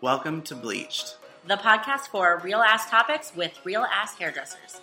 Welcome 0.00 0.42
to 0.42 0.54
Bleached. 0.54 1.16
the 1.46 1.56
podcast 1.56 2.08
for 2.08 2.40
real 2.42 2.60
ass 2.60 2.88
topics 2.88 3.34
with 3.36 3.58
real 3.64 3.82
ass 3.82 4.16
hairdressers. 4.18 4.80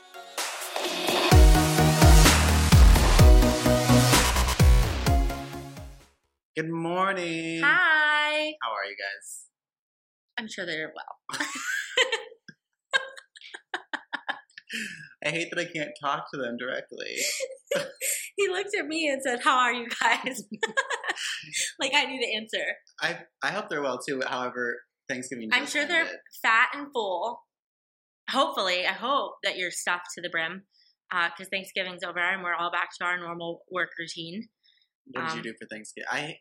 Good 6.55 6.69
morning. 6.69 7.61
Hi. 7.63 8.53
How 8.61 8.71
are 8.71 8.85
you 8.85 8.95
guys? 8.97 9.45
I'm 10.39 10.47
sure 10.47 10.65
they're 10.65 10.91
well. 10.95 11.39
I 15.25 15.29
hate 15.29 15.49
that 15.51 15.59
I 15.59 15.65
can't 15.65 15.91
talk 16.01 16.25
to 16.33 16.37
them 16.39 16.57
directly. 16.57 17.15
he 18.35 18.47
looked 18.49 18.75
at 18.77 18.87
me 18.87 19.07
and 19.07 19.21
said, 19.21 19.41
How 19.43 19.57
are 19.57 19.73
you 19.73 19.87
guys? 20.01 20.43
like 21.79 21.91
I 21.95 22.05
need 22.05 22.21
the 22.21 22.35
answer. 22.35 22.63
I 23.01 23.19
I 23.43 23.51
hope 23.51 23.69
they're 23.69 23.81
well 23.83 23.99
too. 23.99 24.21
However, 24.25 24.77
Thanksgiving. 25.09 25.49
I'm 25.51 25.65
sure 25.65 25.85
they're 25.85 26.07
fat 26.41 26.69
and 26.73 26.87
full. 26.93 27.41
Hopefully, 28.29 28.85
I 28.85 28.93
hope 28.93 29.35
that 29.43 29.57
you're 29.57 29.71
stuffed 29.71 30.07
to 30.15 30.21
the 30.21 30.29
brim 30.29 30.63
because 31.09 31.49
Thanksgiving's 31.49 32.03
over 32.03 32.19
and 32.19 32.43
we're 32.43 32.55
all 32.55 32.71
back 32.71 32.89
to 32.99 33.05
our 33.05 33.17
normal 33.17 33.61
work 33.71 33.89
routine. 33.97 34.49
What 35.11 35.21
did 35.21 35.31
um, 35.31 35.37
you 35.37 35.43
do 35.43 35.53
for 35.59 35.67
Thanksgiving? 35.67 36.07
I 36.11 36.37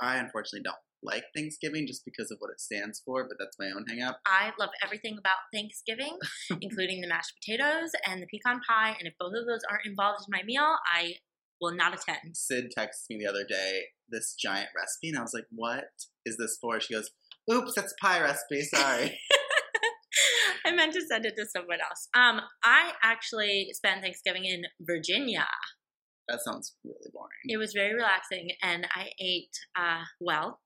I 0.00 0.16
unfortunately 0.16 0.62
don't 0.64 0.76
like 1.02 1.24
Thanksgiving 1.34 1.86
just 1.86 2.04
because 2.04 2.30
of 2.30 2.38
what 2.40 2.50
it 2.50 2.60
stands 2.60 3.00
for, 3.04 3.24
but 3.24 3.36
that's 3.38 3.56
my 3.58 3.66
own 3.66 3.84
hang 3.88 4.02
up. 4.02 4.20
I 4.26 4.52
love 4.58 4.70
everything 4.84 5.16
about 5.18 5.36
Thanksgiving, 5.52 6.18
including 6.60 7.00
the 7.00 7.08
mashed 7.08 7.34
potatoes 7.40 7.92
and 8.06 8.22
the 8.22 8.26
pecan 8.26 8.60
pie. 8.68 8.96
And 8.98 9.08
if 9.08 9.14
both 9.18 9.32
of 9.34 9.46
those 9.46 9.62
aren't 9.70 9.86
involved 9.86 10.24
in 10.26 10.32
my 10.36 10.42
meal, 10.44 10.76
I 10.92 11.14
will 11.60 11.74
not 11.74 11.94
attend. 11.94 12.36
Sid 12.36 12.72
texted 12.76 13.10
me 13.10 13.18
the 13.20 13.30
other 13.30 13.44
day 13.44 13.82
this 14.08 14.34
giant 14.34 14.68
recipe, 14.76 15.10
and 15.10 15.18
I 15.18 15.22
was 15.22 15.34
like, 15.34 15.46
"What 15.50 15.84
is 16.24 16.36
this 16.36 16.58
for?" 16.60 16.80
She 16.80 16.94
goes, 16.94 17.10
"Oops, 17.50 17.72
that's 17.74 17.92
a 17.92 18.04
pie 18.04 18.20
recipe. 18.20 18.62
Sorry." 18.62 19.18
I 20.64 20.72
meant 20.72 20.92
to 20.94 21.00
send 21.00 21.24
it 21.26 21.34
to 21.36 21.46
someone 21.46 21.78
else. 21.80 22.08
Um, 22.14 22.40
I 22.62 22.92
actually 23.02 23.68
spent 23.72 24.02
Thanksgiving 24.02 24.44
in 24.44 24.62
Virginia. 24.80 25.46
that 26.28 26.40
sounds 26.44 26.74
really 26.84 27.10
boring. 27.12 27.30
It 27.46 27.56
was 27.56 27.72
very 27.72 27.94
relaxing, 27.94 28.50
and 28.62 28.86
I 28.94 29.10
ate 29.20 29.56
uh, 29.76 30.04
well, 30.20 30.60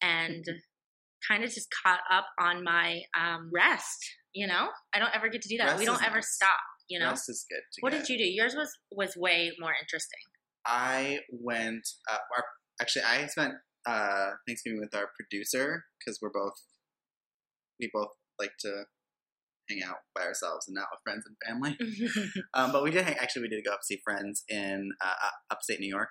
and 0.00 0.44
kind 1.28 1.44
of 1.44 1.50
just 1.50 1.68
caught 1.84 2.00
up 2.10 2.26
on 2.40 2.64
my 2.64 3.02
um, 3.18 3.50
rest. 3.52 4.04
You 4.34 4.46
know, 4.46 4.68
I 4.94 4.98
don't 4.98 5.14
ever 5.14 5.28
get 5.28 5.42
to 5.42 5.48
do 5.48 5.58
that. 5.58 5.66
Rest 5.66 5.78
we 5.78 5.84
don't 5.84 6.02
ever 6.02 6.16
nice. 6.16 6.34
stop. 6.34 6.60
You 6.88 6.98
know, 6.98 7.08
Rest 7.08 7.28
is 7.28 7.44
good. 7.48 7.62
What 7.80 7.92
get. 7.92 8.06
did 8.06 8.08
you 8.08 8.18
do? 8.18 8.24
Yours 8.24 8.54
was 8.54 8.70
was 8.90 9.16
way 9.16 9.52
more 9.58 9.74
interesting. 9.80 10.20
I 10.66 11.20
went. 11.30 11.86
Uh, 12.10 12.18
our, 12.36 12.44
actually, 12.80 13.04
I 13.04 13.26
spent 13.26 13.54
uh, 13.86 14.30
Thanksgiving 14.46 14.80
with 14.80 14.94
our 14.94 15.08
producer 15.18 15.84
because 15.98 16.18
we're 16.22 16.30
both 16.32 16.54
we 17.80 17.90
both 17.92 18.10
like 18.38 18.52
to 18.60 18.84
hang 19.68 19.82
out 19.82 19.96
by 20.14 20.22
ourselves 20.22 20.66
and 20.68 20.74
not 20.74 20.86
with 20.90 21.00
friends 21.04 21.24
and 21.26 21.36
family. 21.46 21.76
Um, 22.54 22.70
but 22.72 22.82
we 22.82 22.90
did 22.90 23.04
hang, 23.04 23.16
actually 23.16 23.42
we 23.42 23.48
did 23.48 23.64
go 23.64 23.72
up 23.72 23.80
see 23.82 24.00
friends 24.04 24.44
in 24.48 24.90
uh, 25.04 25.28
upstate 25.50 25.80
New 25.80 25.88
York, 25.88 26.10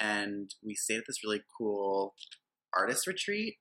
and 0.00 0.50
we 0.64 0.74
stayed 0.74 0.98
at 0.98 1.04
this 1.06 1.22
really 1.24 1.42
cool 1.58 2.14
artist 2.76 3.06
retreat. 3.06 3.56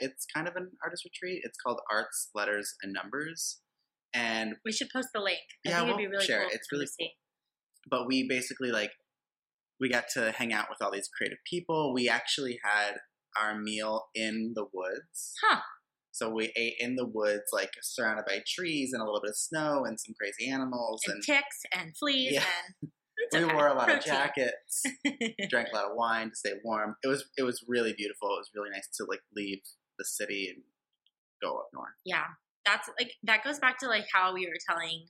It's 0.00 0.24
kind 0.34 0.48
of 0.48 0.56
an 0.56 0.70
artist 0.82 1.04
retreat. 1.04 1.42
It's 1.44 1.58
called 1.58 1.80
Arts, 1.92 2.30
Letters, 2.34 2.74
and 2.82 2.92
Numbers, 2.94 3.60
and 4.14 4.54
we 4.64 4.72
should 4.72 4.88
post 4.90 5.08
the 5.12 5.20
link. 5.20 5.40
I 5.66 5.70
Yeah, 5.70 5.78
think 5.80 5.88
it'd 5.88 5.88
we'll 5.88 5.98
be 5.98 6.06
really 6.06 6.24
share 6.26 6.40
it. 6.42 6.48
cool. 6.48 6.54
It's 6.54 6.72
really 6.72 6.86
see. 6.86 7.10
but 7.90 8.06
we 8.06 8.26
basically 8.26 8.70
like 8.70 8.92
we 9.80 9.88
got 9.88 10.04
to 10.14 10.32
hang 10.32 10.52
out 10.52 10.66
with 10.70 10.78
all 10.80 10.90
these 10.90 11.08
creative 11.16 11.38
people. 11.48 11.92
We 11.94 12.08
actually 12.08 12.58
had 12.64 12.96
our 13.40 13.58
meal 13.58 14.06
in 14.14 14.52
the 14.54 14.64
woods. 14.72 15.34
Huh. 15.44 15.60
So 16.12 16.30
we 16.30 16.50
ate 16.56 16.76
in 16.80 16.96
the 16.96 17.06
woods, 17.06 17.44
like 17.52 17.70
surrounded 17.82 18.24
by 18.26 18.42
trees 18.48 18.90
and 18.94 19.02
a 19.02 19.04
little 19.04 19.20
bit 19.20 19.30
of 19.30 19.36
snow 19.36 19.84
and 19.84 20.00
some 20.00 20.14
crazy 20.18 20.50
animals. 20.50 21.02
and 21.06 21.16
And, 21.16 21.22
ticks 21.22 21.60
and 21.74 21.94
fleas 21.96 22.32
Yeah. 22.32 22.44
and 23.32 23.46
we 23.48 23.52
wore 23.52 23.66
a 23.68 23.74
lot 23.74 23.90
of 23.94 24.02
jackets, 24.02 24.82
drank 25.50 25.68
a 25.72 25.76
lot 25.76 25.90
of 25.90 25.96
wine 25.96 26.30
to 26.30 26.36
stay 26.36 26.52
warm. 26.64 26.96
It 27.04 27.08
was 27.08 27.28
it 27.36 27.42
was 27.42 27.62
really 27.68 27.92
beautiful. 27.92 28.28
It 28.28 28.38
was 28.40 28.50
really 28.54 28.70
nice 28.70 28.88
to 28.96 29.04
like 29.08 29.20
leave 29.36 29.58
the 29.98 30.04
city 30.06 30.48
and 30.54 30.62
go 31.42 31.58
up 31.58 31.66
north. 31.74 31.92
yeah, 32.06 32.24
that's 32.64 32.88
like 32.98 33.12
that 33.24 33.44
goes 33.44 33.58
back 33.58 33.78
to 33.80 33.86
like 33.88 34.06
how 34.10 34.32
we 34.32 34.46
were 34.46 34.56
telling 34.68 35.06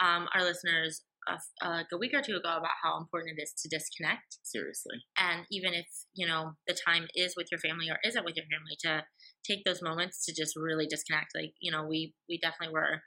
um, 0.00 0.28
our 0.34 0.42
listeners 0.44 1.02
a, 1.28 1.68
like 1.68 1.86
a 1.92 1.98
week 1.98 2.12
or 2.14 2.22
two 2.22 2.36
ago 2.36 2.56
about 2.56 2.78
how 2.82 2.98
important 2.98 3.38
it 3.38 3.42
is 3.42 3.52
to 3.62 3.68
disconnect, 3.68 4.38
Seriously. 4.42 5.04
and 5.16 5.44
even 5.50 5.74
if 5.74 5.86
you 6.14 6.26
know 6.26 6.52
the 6.66 6.76
time 6.86 7.06
is 7.14 7.34
with 7.36 7.48
your 7.50 7.60
family 7.60 7.88
or 7.90 7.98
isn't 8.04 8.24
with 8.24 8.36
your 8.36 8.46
family, 8.46 8.76
to 8.84 9.04
take 9.46 9.64
those 9.64 9.82
moments 9.82 10.24
to 10.24 10.34
just 10.34 10.54
really 10.56 10.86
disconnect. 10.86 11.32
Like 11.34 11.52
you 11.60 11.70
know, 11.72 11.84
we 11.86 12.14
we 12.28 12.38
definitely 12.38 12.72
were 12.74 13.02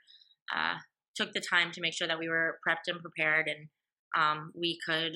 uh, 0.54 0.76
took 1.16 1.32
the 1.32 1.42
time 1.42 1.72
to 1.72 1.80
make 1.80 1.94
sure 1.94 2.08
that 2.08 2.18
we 2.18 2.28
were 2.28 2.58
prepped 2.66 2.88
and 2.88 3.00
prepared, 3.00 3.48
and 3.48 3.68
um, 4.16 4.52
we 4.58 4.78
could 4.86 5.12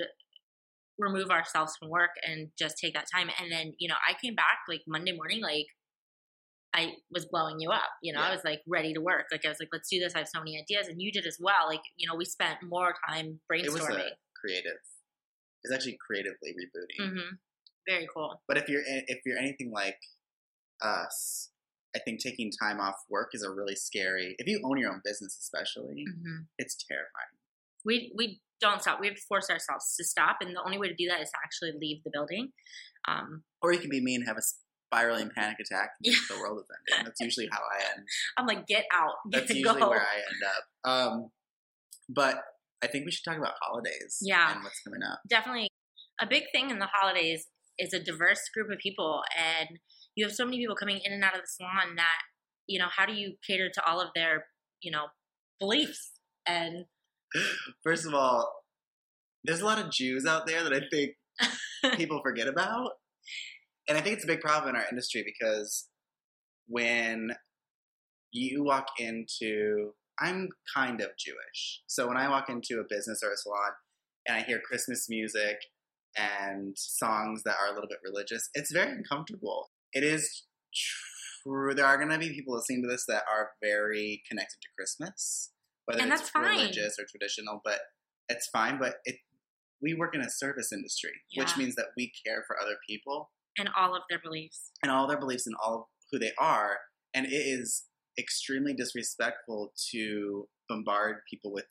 remove 0.99 1.31
ourselves 1.31 1.75
from 1.78 1.91
work 1.91 2.11
and 2.27 2.49
just 2.59 2.77
take 2.78 2.94
that 2.94 3.06
time. 3.15 3.28
And 3.41 3.53
then, 3.53 3.75
you 3.78 3.88
know, 3.88 3.97
I 4.09 4.15
came 4.23 4.34
back 4.34 4.61
like 4.69 4.81
Monday 4.88 5.12
morning, 5.12 5.43
like 5.43 5.67
I 6.76 6.92
was 7.10 7.25
blowing 7.26 7.56
you 7.59 7.70
up, 7.70 7.88
you 8.03 8.12
know, 8.12 8.20
I 8.20 8.31
was 8.31 8.42
like 8.44 8.60
ready 8.69 8.92
to 8.92 9.00
work. 9.00 9.25
Like 9.32 9.44
I 9.47 9.48
was 9.48 9.59
like, 9.59 9.70
let's 9.72 9.88
do 9.88 9.98
this. 9.98 10.14
I 10.14 10.19
have 10.19 10.28
so 10.28 10.41
many 10.41 10.59
ideas. 10.60 10.88
And 10.88 11.00
you 11.00 11.10
did 11.10 11.26
as 11.26 11.38
well. 11.41 11.66
Like, 11.66 11.81
you 11.97 12.06
know, 12.06 12.14
we 12.16 12.26
spent 12.26 12.59
more 12.62 12.94
time 13.09 13.41
It 13.50 13.72
was 13.72 13.81
brainstorming. 13.82 14.10
creative. 14.38 14.78
It's 15.64 15.72
actually 15.75 15.97
creatively 16.06 16.50
rebooting. 16.53 17.12
hmm 17.12 17.34
Very 17.88 18.06
cool. 18.14 18.42
But 18.47 18.59
if 18.59 18.69
you're 18.69 18.82
if 18.87 19.20
you're 19.25 19.38
anything 19.38 19.72
like 19.72 19.98
us, 20.82 21.50
I 21.94 21.98
think 22.00 22.20
taking 22.20 22.50
time 22.50 22.78
off 22.81 22.97
work 23.08 23.31
is 23.32 23.43
a 23.43 23.50
really 23.50 23.75
scary. 23.75 24.34
If 24.38 24.47
you 24.47 24.60
own 24.64 24.78
your 24.78 24.93
own 24.93 25.00
business, 25.04 25.37
especially, 25.41 26.04
hmm 26.04 26.43
it's 26.58 26.76
terrifying. 26.88 27.32
We, 27.84 28.12
we 28.16 28.41
don't 28.60 28.82
stop. 28.82 29.00
We 29.00 29.06
have 29.06 29.16
to 29.16 29.22
force 29.28 29.48
ourselves 29.48 29.94
to 29.97 30.04
stop. 30.04 30.38
And 30.41 30.54
the 30.54 30.62
only 30.64 30.76
way 30.78 30.88
to 30.88 30.94
do 30.94 31.08
that 31.08 31.20
is 31.20 31.31
to 31.31 31.37
actually 31.44 31.72
leave 31.81 32.03
the 32.04 32.10
building. 32.12 32.50
Um, 33.06 33.44
Or 33.62 33.72
you 33.72 33.78
can 33.78 33.91
be 33.91 34.00
me 34.00 34.16
and 34.16 34.26
have 34.26 34.37
a 34.37 34.43
spiraling 34.86 35.30
panic 35.36 35.56
attack. 35.60 35.91
And 36.04 36.14
Yeah. 36.14 36.20
The 36.28 36.41
world 36.41 36.58
is 36.60 36.66
ending. 36.92 37.04
That's 37.04 37.20
usually 37.20 37.48
how 37.50 37.60
I 37.60 37.82
end. 37.97 38.06
I'm 38.38 38.47
like, 38.47 38.66
get 38.66 38.84
out. 38.92 39.14
Get 39.30 39.41
That's 39.41 39.54
usually 39.54 39.80
go. 39.80 39.91
where 39.91 40.00
I 40.00 40.16
end 40.16 40.42
up. 40.54 40.91
Um, 40.91 41.30
but 42.08 42.36
I 42.82 42.86
think 42.86 43.04
we 43.04 43.10
should 43.10 43.25
talk 43.25 43.38
about 43.38 43.54
holidays. 43.60 44.19
Yeah. 44.22 44.54
And 44.54 44.62
what's 44.62 44.80
coming 44.80 45.00
up. 45.02 45.20
definitely 45.28 45.69
a 46.20 46.26
big 46.26 46.44
thing 46.52 46.70
in 46.70 46.78
the 46.78 46.88
holidays 46.92 47.46
is 47.78 47.92
a 47.92 48.02
diverse 48.02 48.48
group 48.54 48.70
of 48.70 48.78
people 48.78 49.22
and 49.36 49.78
you 50.14 50.25
have 50.25 50.32
so 50.34 50.44
many 50.46 50.56
people 50.58 50.75
coming 50.75 50.98
in 51.04 51.12
and 51.12 51.22
out 51.22 51.34
of 51.34 51.42
the 51.42 51.46
salon 51.46 51.94
that 51.96 52.22
you 52.66 52.78
know 52.78 52.86
how 52.96 53.04
do 53.04 53.12
you 53.12 53.34
cater 53.46 53.69
to 53.69 53.82
all 53.86 54.00
of 54.00 54.08
their 54.14 54.46
you 54.80 54.91
know 54.91 55.06
beliefs 55.60 56.12
and 56.46 56.86
First 57.84 58.06
of 58.06 58.14
all, 58.14 58.50
there's 59.44 59.60
a 59.60 59.64
lot 59.66 59.78
of 59.78 59.91
Jews 59.91 60.26
out 60.26 60.46
there 60.46 60.62
that 60.62 60.72
I 60.72 60.80
think 60.91 61.12
people 61.96 62.20
forget 62.22 62.48
about. 62.48 62.92
And 63.88 63.97
I 63.97 64.00
think 64.00 64.16
it's 64.16 64.24
a 64.24 64.28
big 64.28 64.41
problem 64.41 64.74
in 64.74 64.80
our 64.80 64.86
industry 64.91 65.22
because 65.24 65.88
when 66.66 67.30
you 68.32 68.64
walk 68.64 68.86
into, 68.98 69.92
I'm 70.19 70.48
kind 70.74 71.00
of 71.00 71.10
Jewish. 71.19 71.82
So 71.86 72.08
when 72.08 72.16
I 72.16 72.28
walk 72.28 72.48
into 72.48 72.80
a 72.80 72.84
business 72.88 73.22
or 73.22 73.32
a 73.32 73.36
salon 73.36 73.72
and 74.26 74.36
I 74.38 74.42
hear 74.42 74.60
Christmas 74.60 75.06
music 75.08 75.56
and 76.16 76.76
songs 76.76 77.42
that 77.44 77.56
are 77.60 77.70
a 77.70 77.75
little 77.75 77.88
bit 77.88 77.98
religious, 78.04 78.48
it's 78.54 78.72
very 78.72 78.91
uncomfortable. 78.91 79.70
It 79.92 80.02
is 80.02 80.44
true. 81.44 81.75
There 81.75 81.86
are 81.86 81.96
going 81.96 82.10
to 82.10 82.19
be 82.19 82.30
people 82.30 82.54
listening 82.54 82.82
to 82.82 82.88
this 82.88 83.04
that 83.06 83.22
are 83.32 83.50
very 83.62 84.22
connected 84.28 84.58
to 84.62 84.69
Christmas, 84.76 85.52
whether 85.84 86.02
And 86.02 86.12
it's 86.12 86.28
fine. 86.28 86.58
religious 86.58 86.96
or 86.98 87.04
traditional, 87.08 87.60
but 87.64 87.78
it's 88.28 88.48
fine. 88.48 88.78
But 88.80 88.96
it, 89.04 89.16
we 89.80 89.94
work 89.94 90.14
in 90.14 90.22
a 90.22 90.30
service 90.30 90.72
industry, 90.72 91.12
which 91.36 91.56
means 91.56 91.76
that 91.76 91.86
we 91.96 92.12
care 92.26 92.42
for 92.48 92.60
other 92.60 92.76
people 92.88 93.30
and 93.59 93.69
all 93.77 93.94
of 93.94 94.03
their 94.09 94.19
beliefs 94.22 94.71
and 94.83 94.91
all 94.93 95.06
their 95.06 95.19
beliefs 95.19 95.47
and 95.47 95.56
all 95.65 95.75
of 95.75 95.83
who 96.12 96.19
they 96.19 96.33
are. 96.39 96.78
And 97.15 97.26
it 97.26 97.31
is 97.35 97.85
extremely 98.19 98.75
disrespectful 98.75 99.73
to 99.93 100.49
bombard 100.69 101.17
people 101.31 101.53
with 101.53 101.67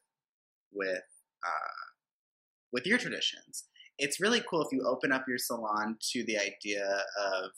with 0.73 1.03
uh, 1.45 1.85
with 2.71 2.85
your 2.85 2.97
traditions. 2.97 3.65
It's 3.97 4.19
really 4.19 4.41
cool 4.49 4.61
if 4.61 4.67
you 4.71 4.83
open 4.85 5.11
up 5.11 5.25
your 5.27 5.37
salon 5.37 5.97
to 6.11 6.23
the 6.25 6.37
idea 6.37 6.85
of 6.85 7.51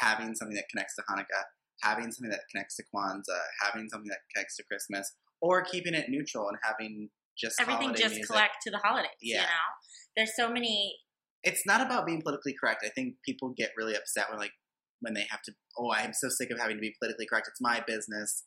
having 0.00 0.34
something 0.34 0.54
that 0.54 0.68
connects 0.70 0.94
to 0.96 1.02
Hanukkah, 1.10 1.44
having 1.82 2.12
something 2.12 2.30
that 2.30 2.40
connects 2.50 2.76
to 2.76 2.84
Kwanzaa, 2.94 3.40
having 3.60 3.88
something 3.90 4.08
that 4.08 4.20
connects 4.32 4.56
to 4.56 4.64
Christmas, 4.64 5.12
or 5.40 5.62
keeping 5.64 5.94
it 5.94 6.06
neutral 6.08 6.48
and 6.48 6.56
having 6.62 7.10
just 7.36 7.60
everything 7.60 7.94
just 7.94 8.14
music. 8.14 8.26
collect 8.28 8.56
to 8.62 8.70
the 8.70 8.78
holidays 8.78 9.10
you 9.20 9.34
Yeah. 9.34 9.42
know 9.42 9.68
there's 10.16 10.36
so 10.36 10.50
many 10.52 10.94
it's 11.44 11.64
not 11.66 11.80
about 11.84 12.06
being 12.06 12.22
politically 12.22 12.54
correct. 12.58 12.84
I 12.84 12.90
think 12.90 13.16
people 13.24 13.52
get 13.56 13.70
really 13.76 13.94
upset 13.96 14.30
when 14.30 14.38
like 14.38 14.52
when 15.00 15.14
they 15.14 15.26
have 15.30 15.42
to. 15.42 15.52
Oh, 15.78 15.92
I'm 15.92 16.12
so 16.12 16.28
sick 16.28 16.50
of 16.50 16.58
having 16.60 16.76
to 16.76 16.80
be 16.80 16.94
politically 17.00 17.26
correct. 17.26 17.48
It's 17.48 17.60
my 17.60 17.82
business. 17.86 18.44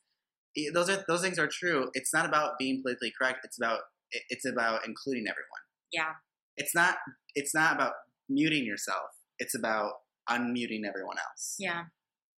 I- 0.57 0.71
Those 0.74 0.89
are 0.89 1.03
those 1.07 1.21
things 1.21 1.38
are 1.39 1.50
true. 1.51 1.89
It's 1.94 2.13
not 2.13 2.25
about 2.25 2.57
being 2.57 2.81
politically 2.81 3.12
correct. 3.19 3.39
It's 3.44 3.57
about 3.59 3.81
it- 4.12 4.24
it's 4.30 4.45
about 4.45 4.86
including 4.88 5.25
everyone. 5.27 5.63
yeah 5.92 6.13
It's 6.57 6.74
not 6.75 6.97
it's 7.36 7.53
not 7.53 7.75
about 7.75 7.94
muting 8.30 8.63
yourself. 8.65 9.09
It's 9.39 9.56
about 9.56 9.94
unmuting 10.30 10.83
everyone 10.88 11.18
else. 11.19 11.56
yeah 11.59 11.86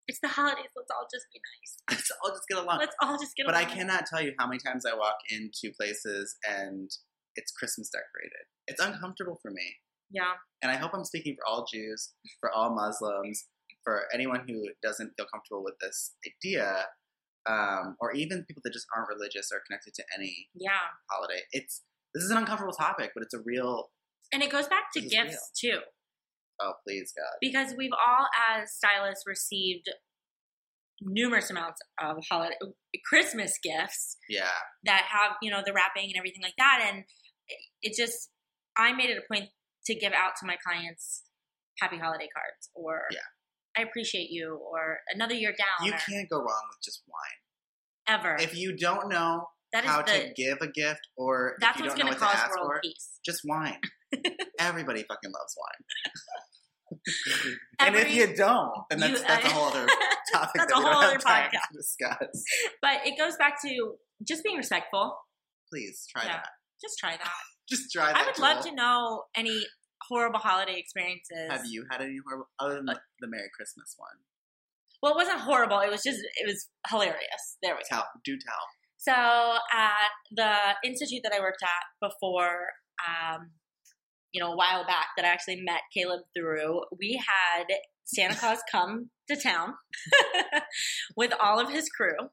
It's 0.07 0.19
the 0.21 0.29
holidays. 0.29 0.71
Let's 0.75 0.89
all 0.95 1.07
just 1.13 1.27
be 1.33 1.39
nice. 1.51 1.71
Let's 1.91 2.11
all 2.23 2.31
just 2.31 2.47
get 2.49 2.57
along. 2.57 2.79
Let's 2.79 2.95
all 3.01 3.17
just 3.19 3.35
get 3.35 3.45
along. 3.45 3.53
but 3.53 3.61
I 3.61 3.65
cannot 3.75 4.05
tell 4.07 4.21
you 4.21 4.33
how 4.39 4.47
many 4.47 4.59
times 4.65 4.85
I 4.85 4.95
walk 4.95 5.17
into 5.29 5.73
places 5.79 6.35
and 6.47 6.89
it's 7.35 7.51
Christmas 7.51 7.89
decorated. 7.89 8.45
It's 8.67 8.81
uncomfortable 8.81 9.37
for 9.41 9.51
me. 9.51 9.75
Yeah. 10.11 10.33
And 10.61 10.71
I 10.71 10.75
hope 10.77 10.91
I'm 10.93 11.03
speaking 11.05 11.35
for 11.35 11.45
all 11.47 11.65
Jews, 11.71 12.13
for 12.39 12.51
all 12.51 12.73
Muslims, 12.75 13.45
for 13.83 14.03
anyone 14.13 14.43
who 14.47 14.69
doesn't 14.81 15.11
feel 15.17 15.27
comfortable 15.31 15.63
with 15.63 15.75
this 15.81 16.15
idea, 16.25 16.85
um, 17.49 17.95
or 17.99 18.13
even 18.13 18.43
people 18.45 18.61
that 18.65 18.73
just 18.73 18.87
aren't 18.95 19.07
religious 19.09 19.49
or 19.53 19.61
connected 19.67 19.93
to 19.95 20.03
any 20.17 20.49
Yeah. 20.53 20.71
holiday. 21.09 21.41
It's 21.51 21.83
this 22.13 22.23
is 22.23 22.31
an 22.31 22.37
uncomfortable 22.37 22.73
topic, 22.73 23.11
but 23.13 23.21
it's 23.23 23.33
a 23.33 23.39
real. 23.45 23.91
And 24.33 24.41
it 24.41 24.49
goes 24.51 24.67
back 24.67 24.91
to 24.93 25.01
gifts 25.01 25.51
too. 25.59 25.79
Oh 26.59 26.73
please, 26.83 27.13
God. 27.15 27.37
because 27.39 27.75
we've 27.77 27.91
all 27.93 28.27
as 28.49 28.73
stylists 28.73 29.25
received 29.27 29.89
numerous 31.01 31.51
amounts 31.51 31.79
of 32.01 32.17
holiday 32.27 32.55
christmas 33.05 33.59
gifts 33.61 34.17
Yeah, 34.27 34.47
that 34.85 35.03
have 35.11 35.33
you 35.43 35.51
know 35.51 35.61
the 35.63 35.71
wrapping 35.71 36.05
and 36.05 36.15
everything 36.17 36.41
like 36.41 36.55
that 36.57 36.83
and 36.91 37.03
it 37.83 37.95
just 37.95 38.31
i 38.75 38.91
made 38.93 39.11
it 39.11 39.17
a 39.19 39.31
point 39.31 39.49
to 39.87 39.95
give 39.95 40.13
out 40.13 40.33
to 40.39 40.45
my 40.45 40.55
clients 40.65 41.23
happy 41.81 41.97
holiday 41.97 42.27
cards 42.35 42.69
or 42.75 43.01
Yeah. 43.11 43.19
i 43.77 43.81
appreciate 43.81 44.29
you 44.29 44.55
or 44.71 44.99
another 45.13 45.33
year 45.35 45.53
down 45.57 45.85
you 45.87 45.91
can't 45.93 46.29
go 46.29 46.37
wrong 46.37 46.63
with 46.69 46.81
just 46.83 47.03
wine. 47.07 48.15
ever 48.19 48.35
If 48.39 48.55
you 48.57 48.75
don't 48.75 49.09
know 49.09 49.49
that 49.73 49.83
is 49.83 49.89
how 49.89 50.01
the 50.01 50.11
to 50.11 50.33
give 50.33 50.59
a 50.61 50.67
gift, 50.71 51.01
or 51.17 51.55
that's 51.59 51.79
what's 51.81 51.93
don't 51.93 52.03
going 52.03 52.13
to 52.13 52.19
cause 52.19 52.37
world 52.55 52.67
for, 52.67 52.79
peace 52.81 53.19
just 53.25 53.41
wine. 53.43 53.81
Everybody 54.59 55.03
fucking 55.03 55.29
loves 55.31 55.55
wine. 55.59 56.97
and 57.79 57.95
if 57.97 58.13
you 58.13 58.33
don't, 58.33 58.71
then 58.89 58.99
that's, 59.01 59.19
You- 59.21 59.27
that's 59.27 59.45
a 59.45 59.49
whole 59.49 59.65
other 59.67 59.85
topic 60.33 60.51
That's 60.55 60.71
that 60.73 60.77
a 60.77 60.79
we 60.79 60.83
don't 60.85 60.93
whole 60.93 61.01
have 61.01 61.09
other 61.11 61.19
time 61.19 61.49
podcast. 61.49 61.67
to 61.71 61.77
discuss. 61.77 62.43
but 62.81 63.05
it 63.05 63.17
goes 63.17 63.35
back 63.37 63.61
to 63.65 63.95
just 64.27 64.43
being 64.43 64.57
respectful 64.57 65.17
Please 65.71 66.05
try 66.09 66.23
Yeah. 66.23 66.37
that. 66.37 66.49
just 66.81 66.97
try 66.99 67.11
that 67.17 67.31
Just 67.69 67.91
try 67.91 68.13
that. 68.13 68.15
i 68.21 68.25
would 68.25 68.39
love 68.39 68.63
to 68.65 68.71
know 68.73 69.23
any 69.35 69.65
horrible 70.07 70.39
holiday 70.39 70.77
experiences 70.77 71.49
Have 71.49 71.65
you 71.65 71.85
had 71.89 72.01
any 72.01 72.17
horrible 72.25 72.49
other 72.59 72.75
than 72.75 72.85
the, 72.85 72.99
the 73.19 73.27
Merry 73.27 73.49
Christmas 73.55 73.95
one? 73.97 74.17
Well, 75.01 75.13
it 75.13 75.15
wasn't 75.15 75.39
horrible. 75.39 75.79
It 75.79 75.91
was 75.91 76.03
just 76.03 76.19
it 76.19 76.47
was 76.47 76.69
hilarious. 76.89 77.57
There 77.61 77.75
we 77.75 77.81
go. 77.81 77.97
Tell, 77.97 78.05
do 78.23 78.37
tell. 78.37 78.63
So 78.97 79.13
at 79.13 80.11
the 80.31 80.53
institute 80.83 81.21
that 81.23 81.33
I 81.33 81.39
worked 81.39 81.63
at 81.63 82.09
before, 82.09 82.69
um, 83.07 83.51
you 84.31 84.41
know, 84.41 84.53
a 84.53 84.55
while 84.55 84.85
back 84.85 85.07
that 85.15 85.25
I 85.25 85.29
actually 85.29 85.61
met 85.61 85.81
Caleb 85.93 86.21
through, 86.35 86.81
we 86.97 87.21
had 87.25 87.65
Santa 88.05 88.35
Claus 88.39 88.59
come 88.71 89.11
to 89.29 89.35
town 89.35 89.75
with 91.15 91.31
all 91.41 91.59
of 91.59 91.69
his 91.69 91.89
crew, 91.89 92.29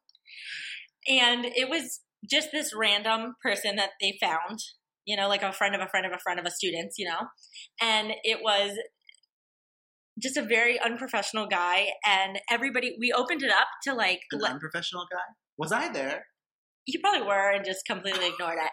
and 1.06 1.44
it 1.44 1.68
was 1.68 2.00
just 2.28 2.48
this 2.50 2.74
random 2.74 3.34
person 3.42 3.76
that 3.76 3.90
they 4.00 4.16
found. 4.20 4.60
You 5.06 5.16
know, 5.16 5.28
like 5.28 5.42
a 5.42 5.52
friend 5.52 5.74
of 5.74 5.80
a 5.80 5.88
friend 5.88 6.06
of 6.06 6.12
a 6.12 6.18
friend 6.18 6.40
of 6.40 6.46
a 6.46 6.50
student's, 6.50 6.98
you 6.98 7.06
know, 7.08 7.28
and 7.80 8.12
it 8.22 8.38
was 8.42 8.78
just 10.22 10.36
a 10.36 10.42
very 10.42 10.78
unprofessional 10.80 11.46
guy 11.46 11.88
and 12.06 12.38
everybody 12.48 12.96
we 13.00 13.12
opened 13.12 13.42
it 13.42 13.50
up 13.50 13.66
to 13.82 13.92
like 13.92 14.20
An 14.32 14.40
let, 14.40 14.52
unprofessional 14.52 15.06
guy? 15.10 15.34
Was 15.58 15.72
I 15.72 15.88
there? 15.92 16.24
you 16.86 17.00
probably 17.00 17.26
were 17.26 17.50
and 17.52 17.64
just 17.64 17.86
completely 17.86 18.28
ignored 18.28 18.58
it. 18.60 18.70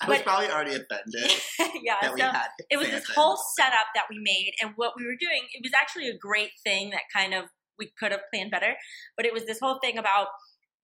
I 0.00 0.08
was 0.08 0.22
probably 0.22 0.48
already 0.48 0.70
offended 0.72 1.30
yeah, 1.82 1.96
that 2.00 2.14
we 2.14 2.20
so 2.20 2.26
had. 2.26 2.48
it 2.70 2.78
was 2.78 2.88
this 2.88 3.08
whole 3.14 3.38
setup 3.58 3.92
that 3.94 4.04
we 4.08 4.18
made, 4.22 4.52
and 4.62 4.72
what 4.76 4.92
we 4.96 5.04
were 5.04 5.16
doing. 5.18 5.42
It 5.52 5.62
was 5.62 5.72
actually 5.74 6.08
a 6.08 6.16
great 6.16 6.50
thing 6.64 6.90
that 6.90 7.02
kind 7.14 7.34
of 7.34 7.44
we 7.78 7.92
could 7.98 8.12
have 8.12 8.20
planned 8.32 8.50
better, 8.50 8.74
but 9.16 9.26
it 9.26 9.32
was 9.32 9.44
this 9.46 9.58
whole 9.60 9.78
thing 9.82 9.98
about 9.98 10.28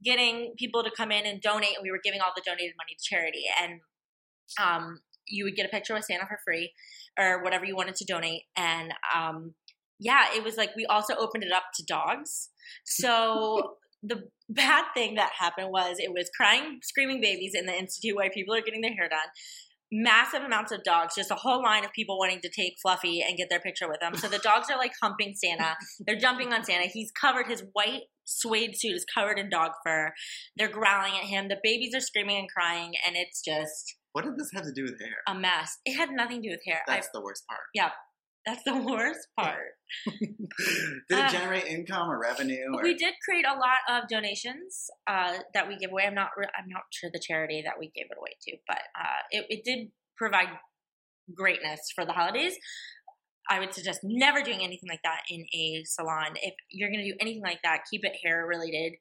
getting 0.05 0.55
people 0.59 0.85
to 0.85 0.91
come 0.95 1.11
in 1.11 1.25
and 1.25 1.41
donate, 1.41 1.77
and 1.77 1.83
we 1.83 1.91
were 1.91 2.01
giving 2.03 2.21
all 2.21 2.33
the 2.37 2.43
donated 2.45 2.75
money 2.77 2.93
to 2.99 3.05
charity, 3.05 3.45
and 3.63 3.81
um, 4.63 5.01
you 5.27 5.45
would 5.45 5.57
get 5.57 5.67
a 5.67 5.71
picture 5.71 5.95
with 5.95 6.05
Santa 6.05 6.27
for 6.27 6.39
free 6.45 6.73
or 7.19 7.43
whatever 7.43 7.65
you 7.65 7.75
wanted 7.75 7.97
to 7.97 8.05
donate, 8.05 8.43
and 8.57 8.93
um, 9.15 9.55
yeah, 9.99 10.27
it 10.35 10.45
was 10.45 10.57
like 10.57 10.71
we 10.77 10.87
also 10.87 11.15
opened 11.17 11.45
it 11.45 11.53
up 11.53 11.65
to 11.75 11.85
dogs. 11.85 12.51
So 12.85 13.77
the 14.03 14.25
bad 14.49 14.85
thing 14.95 15.15
that 15.15 15.33
happened 15.39 15.71
was 15.71 15.97
it 15.99 16.13
was 16.13 16.31
crying, 16.37 16.79
screaming 16.83 17.21
babies 17.21 17.53
in 17.55 17.67
the 17.67 17.77
institute 17.77 18.17
while 18.17 18.29
people 18.31 18.55
are 18.55 18.61
getting 18.61 18.83
their 18.83 18.95
hair 18.95 19.09
done. 19.09 19.29
Massive 19.93 20.43
amounts 20.43 20.73
of 20.73 20.83
dogs, 20.83 21.15
just 21.15 21.31
a 21.31 21.37
whole 21.37 21.63
line 21.63 21.85
of 21.85 21.93
people 21.93 22.19
wanting 22.19 22.41
to 22.41 22.51
take 22.51 22.75
Fluffy 22.83 23.23
and 23.23 23.37
get 23.37 23.49
their 23.49 23.61
picture 23.61 23.89
with 23.89 24.03
him. 24.03 24.17
So 24.17 24.29
the 24.29 24.39
dogs 24.39 24.69
are 24.69 24.77
like 24.77 24.93
humping 25.01 25.35
Santa. 25.35 25.77
They're 26.05 26.19
jumping 26.19 26.53
on 26.53 26.65
Santa. 26.65 26.87
He's 26.93 27.13
covered, 27.13 27.47
his 27.47 27.63
white 27.73 28.03
suede 28.25 28.77
suit 28.77 28.97
is 28.97 29.07
covered 29.15 29.39
in 29.39 29.49
dog 29.49 29.71
fur. 29.85 30.13
They're 30.57 30.69
growling 30.69 31.13
at 31.13 31.27
him. 31.27 31.49
The 31.49 31.61
babies 31.63 31.95
are 31.95 32.01
screaming 32.01 32.37
and 32.37 32.49
crying, 32.49 32.95
and 33.07 33.15
it's 33.17 33.41
just 33.41 33.95
What 34.17 34.25
did 34.25 34.39
this 34.39 34.49
have 34.55 34.65
to 34.65 34.73
do 34.73 34.85
with 34.85 34.99
hair? 34.99 35.19
a 35.29 35.35
mess. 35.39 35.77
It 35.85 35.95
had 35.95 36.09
nothing 36.11 36.41
to 36.41 36.49
do 36.49 36.53
with 36.55 36.63
hair. 36.67 36.81
I, 36.89 36.95
That's 36.95 37.11
the 37.13 37.21
worst 37.21 37.45
part. 37.47 37.61
yeah, 37.75 37.91
that's 38.47 38.63
the 38.65 38.75
worst 38.79 39.29
part. 39.39 39.75
did 40.09 41.19
Uh, 41.19 41.27
it 41.27 41.31
generate 41.33 41.67
income 41.67 42.09
or 42.09 42.19
revenue? 42.19 42.65
Or? 42.75 42.83
We 42.83 42.95
did 42.95 43.13
create 43.29 43.45
a 43.47 43.53
lot 43.59 43.81
of 43.91 44.09
donations 44.09 44.87
uh, 45.07 45.35
that 45.53 45.69
we 45.69 45.77
give 45.77 45.91
away. 45.91 46.05
I'm 46.07 46.15
not. 46.15 46.31
Re- 46.35 46.49
I'm 46.59 46.69
not 46.69 46.85
sure 46.93 47.11
the 47.13 47.21
charity 47.21 47.61
that 47.67 47.75
we 47.79 47.91
gave 47.95 48.07
it 48.11 48.17
away 48.19 48.37
to, 48.49 48.57
but 48.67 48.79
uh, 48.99 49.21
it, 49.31 49.45
it 49.51 49.65
did 49.65 49.89
provide 50.17 50.49
greatness 51.35 51.81
for 51.95 52.07
the 52.07 52.13
holidays. 52.13 52.55
I 53.51 53.61
would 53.61 53.75
suggest 53.75 54.01
never 54.03 54.43
doing 54.43 54.61
anything 54.65 54.89
like 54.89 55.03
that 55.05 55.21
in 55.29 55.45
a 55.55 55.85
salon. 55.85 56.37
If 56.43 56.55
you're 56.71 56.89
going 56.91 57.05
to 57.05 57.11
do 57.13 57.17
anything 57.21 57.43
like 57.43 57.61
that, 57.65 57.81
keep 57.91 58.01
it 58.05 58.13
hair 58.25 58.47
related. 58.47 58.95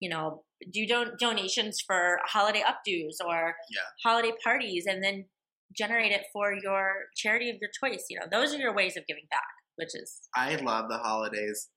You 0.00 0.10
know, 0.10 0.44
do 0.72 0.86
don- 0.86 1.16
donations 1.18 1.80
for 1.86 2.18
holiday 2.26 2.62
updos 2.62 3.16
or 3.24 3.56
Yeah. 3.70 3.80
holiday 4.04 4.32
parties, 4.44 4.84
and 4.86 5.02
then 5.02 5.28
generate 5.76 6.12
it 6.12 6.24
for 6.32 6.54
your 6.54 7.06
charity 7.16 7.50
of 7.50 7.56
your 7.60 7.70
choice. 7.80 8.04
You 8.10 8.20
know, 8.20 8.26
those 8.30 8.54
are 8.54 8.58
your 8.58 8.74
ways 8.74 8.96
of 8.96 9.06
giving 9.06 9.26
back, 9.30 9.42
which 9.76 9.94
is 9.94 10.28
I 10.34 10.56
love 10.56 10.88
the 10.88 10.98
holidays 10.98 11.70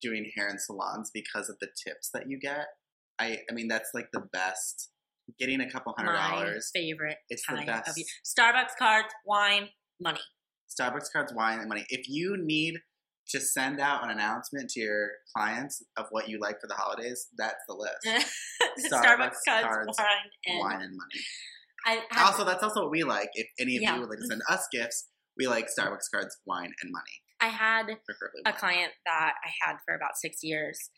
doing 0.00 0.30
hair 0.36 0.48
and 0.48 0.60
salons 0.60 1.10
because 1.12 1.48
of 1.50 1.58
the 1.60 1.68
tips 1.84 2.10
that 2.14 2.24
you 2.28 2.38
get. 2.40 2.66
I 3.18 3.40
I 3.50 3.52
mean 3.52 3.68
that's 3.68 3.90
like 3.94 4.08
the 4.12 4.20
best. 4.32 4.90
Getting 5.38 5.60
a 5.60 5.70
couple 5.70 5.94
hundred 5.96 6.14
my 6.14 6.30
dollars. 6.30 6.70
favorite 6.74 7.18
It's 7.28 7.46
the 7.46 7.62
best. 7.64 7.96
Starbucks 8.26 8.76
cards, 8.78 9.14
wine, 9.24 9.68
money. 10.00 10.20
Starbucks 10.68 11.12
cards, 11.12 11.32
wine, 11.34 11.60
and 11.60 11.68
money. 11.68 11.84
If 11.88 12.08
you 12.08 12.36
need 12.36 12.80
to 13.30 13.40
send 13.40 13.80
out 13.80 14.02
an 14.04 14.10
announcement 14.10 14.70
to 14.70 14.80
your 14.80 15.08
clients 15.36 15.82
of 15.96 16.06
what 16.10 16.28
you 16.28 16.38
like 16.40 16.60
for 16.60 16.66
the 16.66 16.74
holidays, 16.74 17.28
that's 17.36 17.62
the 17.68 17.74
list. 17.74 17.96
Starbucks, 18.92 18.92
Starbucks 18.92 19.36
cards, 19.46 19.96
cards, 19.96 19.98
wine, 19.98 20.06
and 20.46 20.58
wine 20.60 20.80
and 20.82 20.96
money. 20.96 21.24
I 21.86 22.04
have, 22.10 22.32
Also, 22.32 22.44
that's 22.44 22.62
also 22.62 22.82
what 22.82 22.90
we 22.90 23.04
like. 23.04 23.30
If 23.34 23.46
any 23.58 23.76
of 23.76 23.82
Yeah. 23.82 23.94
you 23.94 24.00
would 24.00 24.10
like 24.10 24.18
to 24.18 24.24
mm-hmm. 24.24 24.40
send 24.40 24.42
us 24.48 24.66
gifts, 24.72 25.08
we 25.36 25.46
like 25.46 25.66
Starbucks 25.66 26.10
cards, 26.12 26.36
wine, 26.46 26.72
and 26.82 26.92
money. 26.92 27.22
I 27.40 27.48
had 27.48 27.88
a 28.44 28.52
client 28.52 28.92
that 29.06 29.34
I 29.42 29.50
had 29.62 29.76
for 29.86 29.94
about 29.94 30.16
six 30.16 30.42
years, 30.42 30.90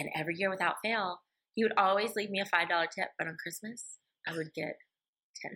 and 0.00 0.08
every 0.16 0.34
year 0.36 0.50
without 0.50 0.76
fail, 0.82 1.20
he 1.54 1.62
would 1.62 1.74
always 1.76 2.16
leave 2.16 2.30
me 2.30 2.40
a 2.40 2.46
five 2.46 2.68
dollar 2.68 2.86
tip, 2.86 3.10
but 3.16 3.28
on 3.28 3.36
Christmas 3.40 3.98
I 4.26 4.32
would 4.32 4.52
get 4.54 4.74
ten 5.40 5.52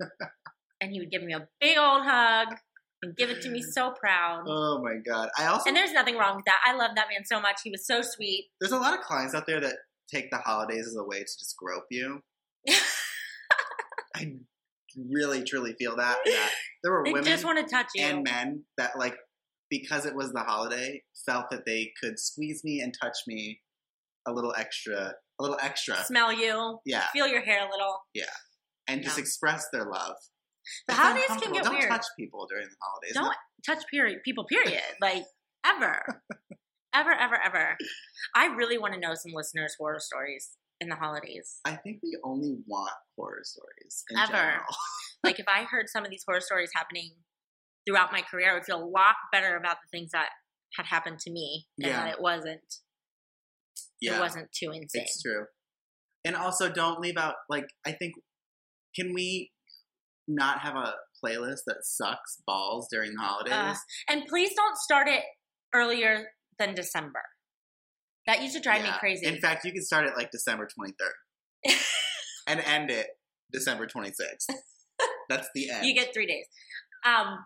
dollars, 0.00 0.12
and 0.82 0.92
he 0.92 1.00
would 1.00 1.10
give 1.10 1.22
me 1.22 1.32
a 1.32 1.48
big 1.58 1.78
old 1.78 2.02
hug 2.04 2.48
give 3.16 3.30
it 3.30 3.42
to 3.42 3.50
me 3.50 3.62
so 3.62 3.92
proud. 3.92 4.44
Oh 4.46 4.82
my 4.82 4.96
god! 5.06 5.28
I 5.38 5.46
also 5.46 5.68
And 5.68 5.76
there's 5.76 5.92
nothing 5.92 6.16
wrong 6.16 6.36
with 6.36 6.44
that. 6.46 6.58
I 6.66 6.74
love 6.74 6.92
that 6.96 7.06
man 7.10 7.24
so 7.24 7.40
much. 7.40 7.60
He 7.62 7.70
was 7.70 7.86
so 7.86 8.02
sweet. 8.02 8.46
there's 8.60 8.72
a 8.72 8.78
lot 8.78 8.94
of 8.94 9.00
clients 9.00 9.34
out 9.34 9.46
there 9.46 9.60
that 9.60 9.76
take 10.12 10.30
the 10.30 10.38
holidays 10.38 10.86
as 10.86 10.96
a 10.96 11.04
way 11.04 11.18
to 11.18 11.24
just 11.24 11.56
grope 11.56 11.86
you. 11.90 12.20
I 14.16 14.34
really 15.10 15.44
truly 15.44 15.74
feel 15.78 15.96
that. 15.96 16.18
that 16.24 16.50
there 16.82 16.92
were 16.92 17.02
they 17.04 17.12
women 17.12 17.26
just 17.26 17.44
want 17.44 17.58
to 17.58 17.72
touch 17.72 17.88
you. 17.94 18.04
and 18.04 18.22
men 18.24 18.64
that 18.76 18.98
like 18.98 19.16
because 19.70 20.06
it 20.06 20.14
was 20.14 20.32
the 20.32 20.40
holiday 20.40 21.02
felt 21.26 21.50
that 21.50 21.66
they 21.66 21.92
could 22.02 22.18
squeeze 22.18 22.62
me 22.64 22.80
and 22.80 22.94
touch 23.00 23.16
me 23.26 23.60
a 24.26 24.32
little 24.32 24.54
extra 24.56 25.14
a 25.38 25.42
little 25.42 25.58
extra 25.62 26.02
Smell 26.04 26.32
you, 26.32 26.78
yeah 26.84 27.04
feel 27.12 27.28
your 27.28 27.42
hair 27.42 27.60
a 27.60 27.70
little. 27.70 27.96
Yeah 28.14 28.24
and 28.88 29.02
just 29.02 29.18
express 29.18 29.66
their 29.72 29.84
love 29.84 30.16
The 30.86 30.92
It's 30.92 31.00
holidays 31.00 31.26
can 31.42 31.52
get 31.52 31.64
don't 31.64 31.74
weird. 31.78 31.88
touch 31.90 32.06
people 32.18 32.46
during 32.48 32.68
the 32.68 32.76
holidays 32.82 33.12
Don't 33.14 33.36
touch 33.66 33.86
period 33.90 34.20
people. 34.24 34.44
Period. 34.44 34.82
Like 35.00 35.24
ever, 35.64 36.22
ever, 36.94 37.12
ever, 37.12 37.38
ever. 37.44 37.76
I 38.34 38.46
really 38.46 38.78
want 38.78 38.94
to 38.94 39.00
know 39.00 39.14
some 39.14 39.32
listeners' 39.34 39.74
horror 39.78 40.00
stories 40.00 40.50
in 40.80 40.88
the 40.88 40.94
holidays. 40.94 41.58
i 41.64 41.74
think 41.74 41.98
we 42.04 42.16
only 42.24 42.56
want 42.68 42.92
horror 43.16 43.40
stories 43.42 44.04
in 44.10 44.16
Ever. 44.18 44.32
general. 44.32 44.64
Like 45.24 45.40
if 45.40 45.46
I 45.48 45.64
heard 45.64 45.88
some 45.88 46.04
of 46.04 46.10
these 46.12 46.22
horror 46.24 46.40
stories 46.40 46.70
happening 46.72 47.10
throughout 47.84 48.12
my 48.12 48.22
career, 48.22 48.52
I 48.52 48.54
would 48.54 48.64
feel 48.64 48.80
a 48.80 48.86
lot 48.86 49.16
better 49.32 49.56
about 49.56 49.78
the 49.82 49.88
things 49.90 50.12
that 50.12 50.28
had 50.76 50.86
happened 50.86 51.18
to 51.20 51.30
me 51.32 51.66
and 51.78 51.88
Yeah. 51.88 52.04
that 52.04 52.14
it 52.14 52.20
wasn't. 52.22 52.60
It 54.00 54.20
wasn't 54.20 54.52
too 54.52 54.70
insane. 54.70 55.02
it's 55.02 55.20
true 55.20 55.46
and 56.24 56.36
also 56.36 56.70
don't 56.70 57.00
leave 57.00 57.16
out 57.16 57.34
like 57.48 57.66
i 57.86 57.90
think 57.92 58.14
can 58.94 59.12
we 59.12 59.50
not 60.28 60.60
have 60.60 60.76
a 60.76 60.94
playlist 61.24 61.60
that 61.66 61.78
sucks 61.82 62.40
balls 62.46 62.86
during 62.90 63.12
the 63.14 63.20
holidays 63.20 63.52
Uh, 63.52 63.74
And 64.08 64.22
please 64.28 64.50
don't 64.54 64.76
start 64.76 65.08
it 65.08 65.24
earlier 65.74 66.28
than 66.58 66.74
December. 66.74 67.22
That 68.26 68.42
used 68.42 68.54
to 68.54 68.60
drive 68.60 68.82
me 68.82 68.90
crazy. 69.00 69.26
In 69.26 69.40
fact, 69.40 69.64
you 69.64 69.72
can 69.72 69.82
start 69.82 70.06
it 70.06 70.12
like 70.16 70.30
December 70.30 70.68
23rd 70.68 71.72
and 72.46 72.60
end 72.60 72.90
it 72.90 73.06
December 73.52 73.86
26th. 73.86 74.46
That's 75.30 75.48
the 75.54 75.70
end. 75.70 75.86
you 75.86 75.94
get 75.94 76.12
three 76.12 76.26
days. 76.26 76.44
Um, 77.06 77.38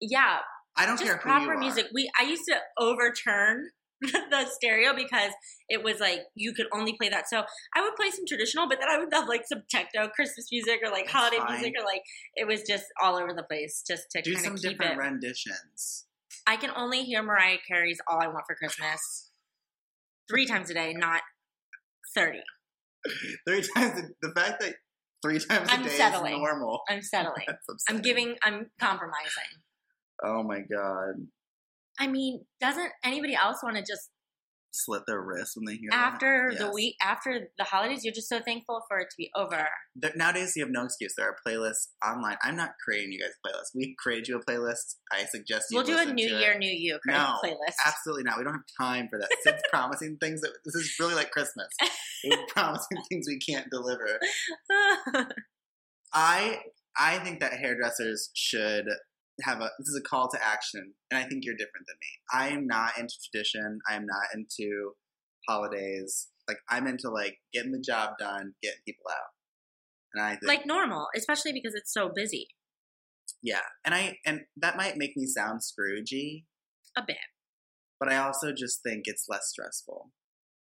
yeah, 0.00 0.38
I 0.76 0.84
don't 0.86 0.98
just 0.98 1.04
care 1.10 1.18
proper 1.18 1.56
music. 1.56 1.86
We 1.94 2.10
I 2.18 2.24
used 2.24 2.42
to 2.48 2.56
overturn 2.78 3.70
the 4.30 4.46
stereo 4.50 4.94
because 4.94 5.32
it 5.68 5.82
was 5.82 5.98
like 5.98 6.20
you 6.34 6.52
could 6.52 6.66
only 6.72 6.94
play 6.96 7.08
that. 7.08 7.28
So 7.28 7.42
I 7.74 7.80
would 7.82 7.94
play 7.96 8.10
some 8.10 8.24
traditional, 8.26 8.68
but 8.68 8.78
then 8.80 8.88
I 8.88 8.98
would 8.98 9.12
have 9.12 9.28
like 9.28 9.42
some 9.46 9.62
techno 9.70 10.08
Christmas 10.08 10.46
music 10.52 10.80
or 10.84 10.90
like 10.90 11.06
That's 11.06 11.12
holiday 11.16 11.38
fine. 11.38 11.52
music 11.54 11.72
or 11.78 11.84
like 11.84 12.02
it 12.36 12.46
was 12.46 12.62
just 12.62 12.84
all 13.02 13.16
over 13.16 13.32
the 13.34 13.42
place 13.42 13.82
just 13.86 14.04
to 14.12 14.22
Do 14.22 14.34
kind 14.34 14.44
some 14.44 14.54
different 14.54 14.92
it. 14.94 14.98
renditions. 14.98 16.06
I 16.46 16.56
can 16.56 16.70
only 16.76 17.02
hear 17.02 17.22
Mariah 17.22 17.58
Carey's 17.66 17.98
"All 18.08 18.20
I 18.22 18.26
Want 18.28 18.44
for 18.46 18.54
Christmas" 18.54 19.30
three 20.30 20.46
times 20.46 20.70
a 20.70 20.74
day, 20.74 20.92
not 20.94 21.22
thirty. 22.14 22.40
Three 23.46 23.62
times. 23.76 24.02
The 24.22 24.32
fact 24.34 24.60
that 24.60 24.74
three 25.24 25.38
times 25.38 25.68
a 25.68 25.72
I'm 25.72 25.82
day 25.84 25.88
settling. 25.90 26.34
is 26.34 26.38
normal. 26.38 26.80
I'm 26.88 27.00
settling. 27.00 27.46
I'm 27.88 28.00
giving. 28.00 28.34
I'm 28.42 28.70
compromising. 28.80 29.50
Oh 30.24 30.42
my 30.42 30.58
god. 30.60 31.14
I 31.98 32.06
mean, 32.06 32.44
doesn't 32.60 32.90
anybody 33.04 33.34
else 33.34 33.62
want 33.62 33.76
to 33.76 33.82
just 33.82 34.10
Slit 34.70 35.02
their 35.06 35.22
wrists 35.22 35.56
when 35.56 35.64
they 35.64 35.76
hear 35.76 35.88
after 35.92 36.52
the 36.56 36.70
week 36.70 36.94
after 37.00 37.48
the 37.56 37.64
holidays? 37.64 38.04
You're 38.04 38.12
just 38.12 38.28
so 38.28 38.38
thankful 38.40 38.82
for 38.86 38.98
it 38.98 39.08
to 39.10 39.16
be 39.16 39.30
over. 39.34 39.66
There- 39.96 40.12
nowadays, 40.14 40.52
you 40.56 40.62
have 40.62 40.70
no 40.70 40.84
excuse. 40.84 41.14
There 41.16 41.26
are 41.26 41.36
playlists 41.44 41.88
online. 42.06 42.36
I'm 42.42 42.54
not 42.54 42.72
creating 42.84 43.12
you 43.12 43.18
guys 43.18 43.30
playlists. 43.44 43.74
We 43.74 43.96
create 43.98 44.28
you 44.28 44.36
a 44.36 44.44
playlist. 44.44 44.96
I 45.10 45.24
suggest 45.24 45.68
you 45.70 45.78
We'll 45.78 45.86
do 45.86 45.96
a 45.98 46.04
New 46.12 46.28
to 46.28 46.34
it. 46.36 46.40
Year, 46.40 46.58
New 46.58 46.70
You 46.70 46.98
No, 47.06 47.38
playlist. 47.42 47.76
Absolutely 47.84 48.24
not. 48.24 48.36
We 48.36 48.44
don't 48.44 48.52
have 48.52 48.62
time 48.78 49.08
for 49.08 49.18
that. 49.18 49.28
Sid's 49.42 49.62
promising 49.70 50.18
things 50.20 50.42
that 50.42 50.52
this 50.66 50.74
is 50.74 50.94
really 51.00 51.14
like 51.14 51.30
Christmas. 51.30 51.68
We're 52.24 52.46
promising 52.48 52.98
things 53.08 53.26
we 53.26 53.38
can't 53.38 53.70
deliver. 53.70 54.20
I 56.12 56.58
I 56.96 57.18
think 57.20 57.40
that 57.40 57.54
hairdressers 57.54 58.30
should 58.34 58.86
have 59.42 59.60
a 59.60 59.70
this 59.78 59.88
is 59.88 59.96
a 59.96 60.08
call 60.08 60.28
to 60.30 60.38
action, 60.44 60.94
and 61.10 61.18
I 61.18 61.28
think 61.28 61.44
you're 61.44 61.54
different 61.56 61.86
than 61.86 61.96
me. 62.00 62.08
I 62.32 62.48
am 62.48 62.66
not 62.66 62.98
into 62.98 63.14
tradition. 63.30 63.78
I 63.88 63.94
am 63.94 64.06
not 64.06 64.24
into 64.34 64.92
holidays. 65.48 66.28
Like 66.48 66.58
I'm 66.68 66.86
into 66.86 67.10
like 67.10 67.38
getting 67.52 67.72
the 67.72 67.80
job 67.80 68.18
done, 68.18 68.54
getting 68.62 68.80
people 68.86 69.04
out. 69.10 69.30
And 70.14 70.24
I 70.24 70.30
think 70.36 70.44
like 70.46 70.66
normal, 70.66 71.08
especially 71.16 71.52
because 71.52 71.74
it's 71.74 71.92
so 71.92 72.10
busy. 72.14 72.48
yeah, 73.42 73.60
and 73.84 73.94
I 73.94 74.18
and 74.26 74.40
that 74.56 74.76
might 74.76 74.96
make 74.96 75.16
me 75.16 75.26
sound 75.26 75.60
Scroogey, 75.60 76.44
A 76.96 77.02
bit. 77.06 77.16
but 78.00 78.08
I 78.10 78.16
also 78.16 78.52
just 78.52 78.82
think 78.82 79.02
it's 79.04 79.26
less 79.28 79.48
stressful. 79.48 80.10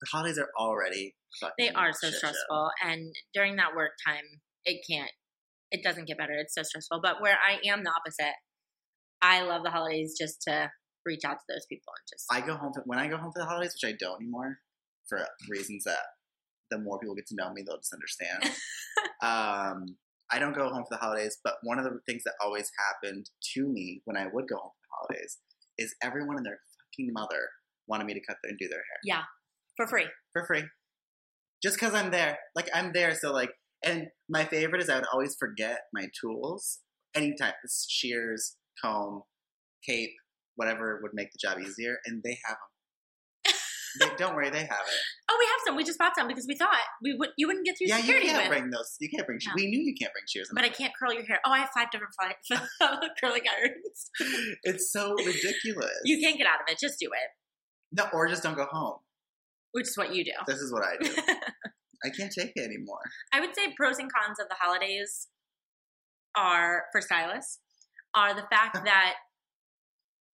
The 0.01 0.07
holidays 0.13 0.39
are 0.39 0.51
already 0.59 1.15
fucking 1.41 1.55
They 1.59 1.71
are 1.71 1.93
so 1.93 2.11
stressful, 2.11 2.71
and 2.85 3.15
during 3.35 3.57
that 3.57 3.75
work 3.77 3.93
time, 4.07 4.41
it 4.65 4.83
can't. 4.89 5.11
It 5.71 5.83
doesn't 5.83 6.07
get 6.07 6.19
better. 6.19 6.35
It's 6.35 6.55
so 6.55 6.63
stressful. 6.63 7.01
But 7.03 7.21
where 7.21 7.37
I 7.37 7.55
am 7.69 7.83
the 7.83 7.91
opposite, 7.91 8.35
I 9.23 9.43
love 9.43 9.63
the 9.63 9.71
holidays 9.71 10.15
just 10.19 10.43
to 10.43 10.71
reach 11.07 11.25
out 11.25 11.39
to 11.39 11.45
those 11.49 11.67
people 11.69 11.93
and 11.97 12.07
just. 12.13 12.27
I 12.31 12.47
go 12.47 12.57
home 12.57 12.73
for, 12.75 12.83
when 12.87 12.99
I 12.99 13.09
go 13.09 13.17
home 13.17 13.33
for 13.33 13.41
the 13.41 13.47
holidays, 13.47 13.75
which 13.75 13.89
I 13.89 13.97
don't 13.99 14.21
anymore, 14.21 14.59
for 15.09 15.25
reasons 15.49 15.85
that 15.85 15.99
the 16.71 16.79
more 16.79 16.99
people 16.99 17.15
get 17.15 17.27
to 17.29 17.37
know 17.37 17.53
me, 17.53 17.63
they'll 17.63 17.79
just 17.79 17.93
understand. 17.93 18.45
um, 19.23 19.97
I 20.31 20.39
don't 20.39 20.55
go 20.55 20.69
home 20.69 20.83
for 20.83 20.97
the 20.97 20.97
holidays, 20.97 21.39
but 21.45 21.55
one 21.63 21.79
of 21.79 21.85
the 21.85 21.99
things 22.07 22.23
that 22.25 22.35
always 22.43 22.71
happened 22.79 23.27
to 23.55 23.69
me 23.69 24.01
when 24.05 24.17
I 24.17 24.25
would 24.25 24.49
go 24.49 24.57
home 24.57 24.71
for 24.71 24.87
the 24.89 25.15
holidays 25.15 25.39
is 25.79 25.95
everyone 26.03 26.37
and 26.37 26.47
their 26.47 26.59
fucking 26.97 27.13
mother 27.13 27.49
wanted 27.87 28.07
me 28.07 28.15
to 28.15 28.21
cut 28.27 28.39
their 28.43 28.51
and 28.51 28.59
do 28.59 28.69
their 28.69 28.79
hair 28.79 28.99
yeah, 29.05 29.23
for 29.77 29.87
free. 29.87 30.07
for 30.33 30.47
free, 30.47 30.65
just 31.63 31.77
because 31.77 31.95
I'm 31.95 32.11
there. 32.11 32.39
Like 32.55 32.69
I'm 32.75 32.93
there, 32.93 33.15
so 33.15 33.33
like. 33.33 33.51
And 33.85 34.07
my 34.29 34.45
favorite 34.45 34.81
is 34.81 34.89
I 34.89 34.95
would 34.95 35.09
always 35.13 35.35
forget 35.35 35.81
my 35.93 36.07
tools 36.21 36.79
anytime 37.17 37.53
shears, 37.89 38.57
comb, 38.83 39.23
cape, 39.87 40.13
whatever 40.57 41.01
would 41.03 41.13
make 41.15 41.33
the 41.33 41.39
job 41.41 41.59
easier, 41.61 41.97
and 42.07 42.23
they 42.23 42.39
have 42.47 42.57
them. 42.57 43.55
they, 44.01 44.17
don't 44.17 44.35
worry, 44.35 44.51
they 44.51 44.61
have 44.61 44.69
it. 44.87 45.01
Oh, 45.31 45.37
we 45.39 45.47
have 45.47 45.61
some. 45.67 45.77
We 45.77 45.85
just 45.85 45.99
bought 45.99 46.13
some 46.17 46.29
because 46.29 46.47
we 46.49 46.55
thought 46.57 46.77
we 47.03 47.15
would. 47.15 47.31
You 47.37 47.47
wouldn't 47.47 47.65
get 47.67 47.77
through 47.79 47.89
Yeah, 47.89 47.99
you 47.99 48.13
can't 48.21 48.39
with. 48.39 48.49
bring 48.49 48.71
those. 48.71 48.97
You 49.01 49.09
can't 49.09 49.27
bring. 49.27 49.39
No. 49.47 49.53
We 49.57 49.67
knew 49.67 49.81
you 49.81 49.95
can't 50.01 50.13
bring 50.13 50.25
shears. 50.29 50.49
but 50.55 50.65
I 50.65 50.69
can't 50.69 50.93
curl 50.99 51.13
your 51.13 51.25
hair. 51.25 51.41
Oh, 51.47 51.51
I 51.51 51.59
have 51.59 51.71
five 51.75 51.89
different 51.91 52.15
curling 53.21 53.43
irons. 53.59 54.11
It's 54.65 54.93
so 54.93 55.15
ridiculous. 55.15 55.91
You 56.05 56.21
can't 56.21 56.39
get 56.39 56.47
out 56.47 56.61
of 56.61 56.67
it. 56.73 56.79
Just 56.81 56.99
do 57.01 57.07
it, 57.07 57.31
No, 57.93 58.07
or 58.13 58.29
just 58.29 58.43
don't 58.43 58.57
go 58.57 58.67
home. 58.71 58.99
which 59.73 59.89
is 59.89 59.97
what 59.97 60.15
you 60.15 60.25
do. 60.25 60.33
This 60.47 60.59
is 60.61 60.73
what 60.73 60.83
I 60.85 60.97
do. 61.03 61.11
I 62.05 62.11
can't 62.11 62.33
take 62.33 62.53
it 62.57 62.61
anymore. 62.65 62.99
I 63.33 63.41
would 63.41 63.55
say 63.55 63.73
pros 63.77 63.99
and 63.99 64.11
cons 64.13 64.39
of 64.41 64.49
the 64.49 64.57
holidays 64.61 65.29
are 66.37 66.85
for 66.93 67.01
stylists 67.01 67.61
are 68.15 68.35
the 68.35 68.47
fact 68.51 68.79
that 68.85 69.15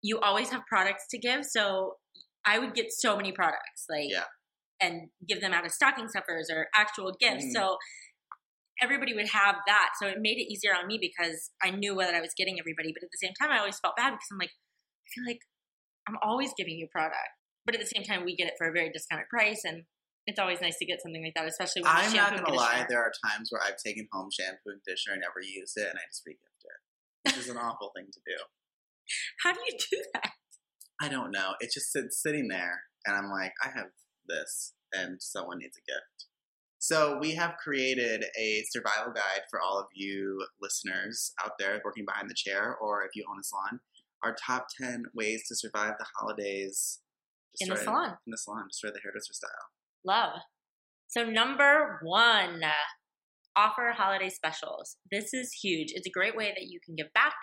you 0.03 0.19
always 0.21 0.51
have 0.51 0.63
products 0.67 1.07
to 1.11 1.19
give. 1.19 1.45
So 1.45 1.97
I 2.45 2.59
would 2.59 2.75
get 2.75 2.93
so 2.93 3.17
many 3.17 3.33
products, 3.33 3.87
like 3.89 4.11
Yeah. 4.11 4.25
and 4.81 5.11
give 5.27 5.41
them 5.41 5.53
out 5.53 5.65
as 5.65 5.75
stocking 5.75 6.09
stuffers 6.09 6.49
or 6.51 6.69
actual 6.75 7.13
gifts. 7.13 7.47
Mhm. 7.47 7.53
So 7.53 7.79
everybody 8.81 9.13
would 9.15 9.29
have 9.31 9.57
that. 9.67 9.91
So 10.01 10.07
it 10.07 10.19
made 10.21 10.39
it 10.39 10.51
easier 10.53 10.75
on 10.75 10.87
me 10.87 10.99
because 10.99 11.51
I 11.63 11.71
knew 11.71 11.97
what 11.97 12.15
I 12.15 12.21
was 12.21 12.33
getting 12.35 12.61
everybody. 12.61 12.93
But 12.93 13.03
at 13.03 13.11
the 13.11 13.19
same 13.19 13.35
time, 13.35 13.51
I 13.51 13.59
always 13.59 13.79
felt 13.81 13.97
bad 13.97 14.11
because 14.11 14.29
I'm 14.31 14.39
like, 14.39 14.53
I 14.53 15.09
feel 15.13 15.25
like 15.27 15.41
I'm 16.09 16.17
always 16.23 16.55
giving 16.57 16.79
you 16.79 16.87
product. 16.87 17.29
But 17.67 17.75
at 17.75 17.81
the 17.81 17.87
same 17.87 18.05
time, 18.05 18.25
we 18.25 18.37
get 18.37 18.47
it 18.47 18.55
for 18.57 18.69
a 18.69 18.73
very 18.73 18.91
discounted 18.91 19.29
price, 19.29 19.65
and 19.65 19.85
it's 20.27 20.39
always 20.39 20.61
nice 20.61 20.79
to 20.79 20.87
get 20.87 21.03
something 21.03 21.23
like 21.23 21.35
that, 21.35 21.47
especially 21.47 21.83
when 21.83 21.91
I'm 21.91 22.13
not 22.15 22.37
gonna 22.37 22.55
lie. 22.55 22.87
There 22.89 23.03
are 23.03 23.13
times 23.27 23.51
where 23.51 23.61
I've 23.63 23.77
taken 23.77 24.09
home 24.13 24.31
shampoo 24.31 24.71
and 24.71 24.83
conditioner 24.85 25.15
and 25.15 25.23
never 25.23 25.41
used 25.41 25.77
it, 25.77 25.89
and 25.89 25.99
I 25.99 26.03
just 26.07 26.23
it, 26.27 26.39
which 27.29 27.39
is 27.39 27.49
an 27.49 27.57
awful 27.57 27.93
thing 27.97 28.07
to 28.13 28.21
do. 28.27 28.37
How 29.43 29.53
do 29.53 29.61
you 29.67 29.79
do 29.79 30.03
that? 30.15 30.33
I 31.01 31.09
don't 31.09 31.31
know. 31.31 31.53
It 31.61 31.71
just 31.73 31.93
sits 31.93 32.21
sitting 32.21 32.49
there, 32.49 32.81
and 33.07 33.17
I'm 33.17 33.31
like, 33.31 33.53
I 33.65 33.69
have 33.69 33.89
this, 34.27 34.75
and 34.93 35.23
someone 35.23 35.59
needs 35.59 35.77
a 35.77 35.91
gift. 35.91 36.27
So 36.81 37.19
we 37.21 37.35
have 37.35 37.57
created 37.63 38.25
a 38.39 38.65
survival 38.71 39.13
guide 39.13 39.43
for 39.51 39.61
all 39.61 39.79
of 39.79 39.87
you 39.95 40.45
listeners 40.61 41.33
out 41.45 41.53
there 41.59 41.81
working 41.85 42.05
behind 42.07 42.31
the 42.31 42.35
chair, 42.35 42.77
or 42.81 43.05
if 43.05 43.11
you 43.15 43.25
own 43.31 43.39
a 43.41 43.45
salon. 43.45 43.81
Our 44.25 44.35
top 44.35 44.67
ten 44.81 45.05
ways 45.15 45.45
to 45.49 45.55
survive 45.55 45.95
the 45.99 46.07
holidays 46.19 47.01
In 47.61 47.69
the 47.69 47.77
salon. 47.77 48.17
In 48.27 48.31
the 48.31 48.39
salon, 48.39 48.67
destroy 48.69 48.91
the 48.91 49.01
hairdresser 49.03 49.33
style. 49.33 49.51
Love. 50.05 50.41
So 51.09 51.25
number 51.25 52.01
one, 52.03 52.61
offer 53.59 53.93
holiday 53.97 54.31
specials. 54.31 54.97
This 55.11 55.35
is 55.35 55.53
huge. 55.53 55.89
It's 55.93 56.07
a 56.07 56.11
great 56.11 56.37
way 56.37 56.53
that 56.57 56.67
you 56.69 56.79
can 56.85 56.95
give 56.95 57.13
back, 57.13 57.35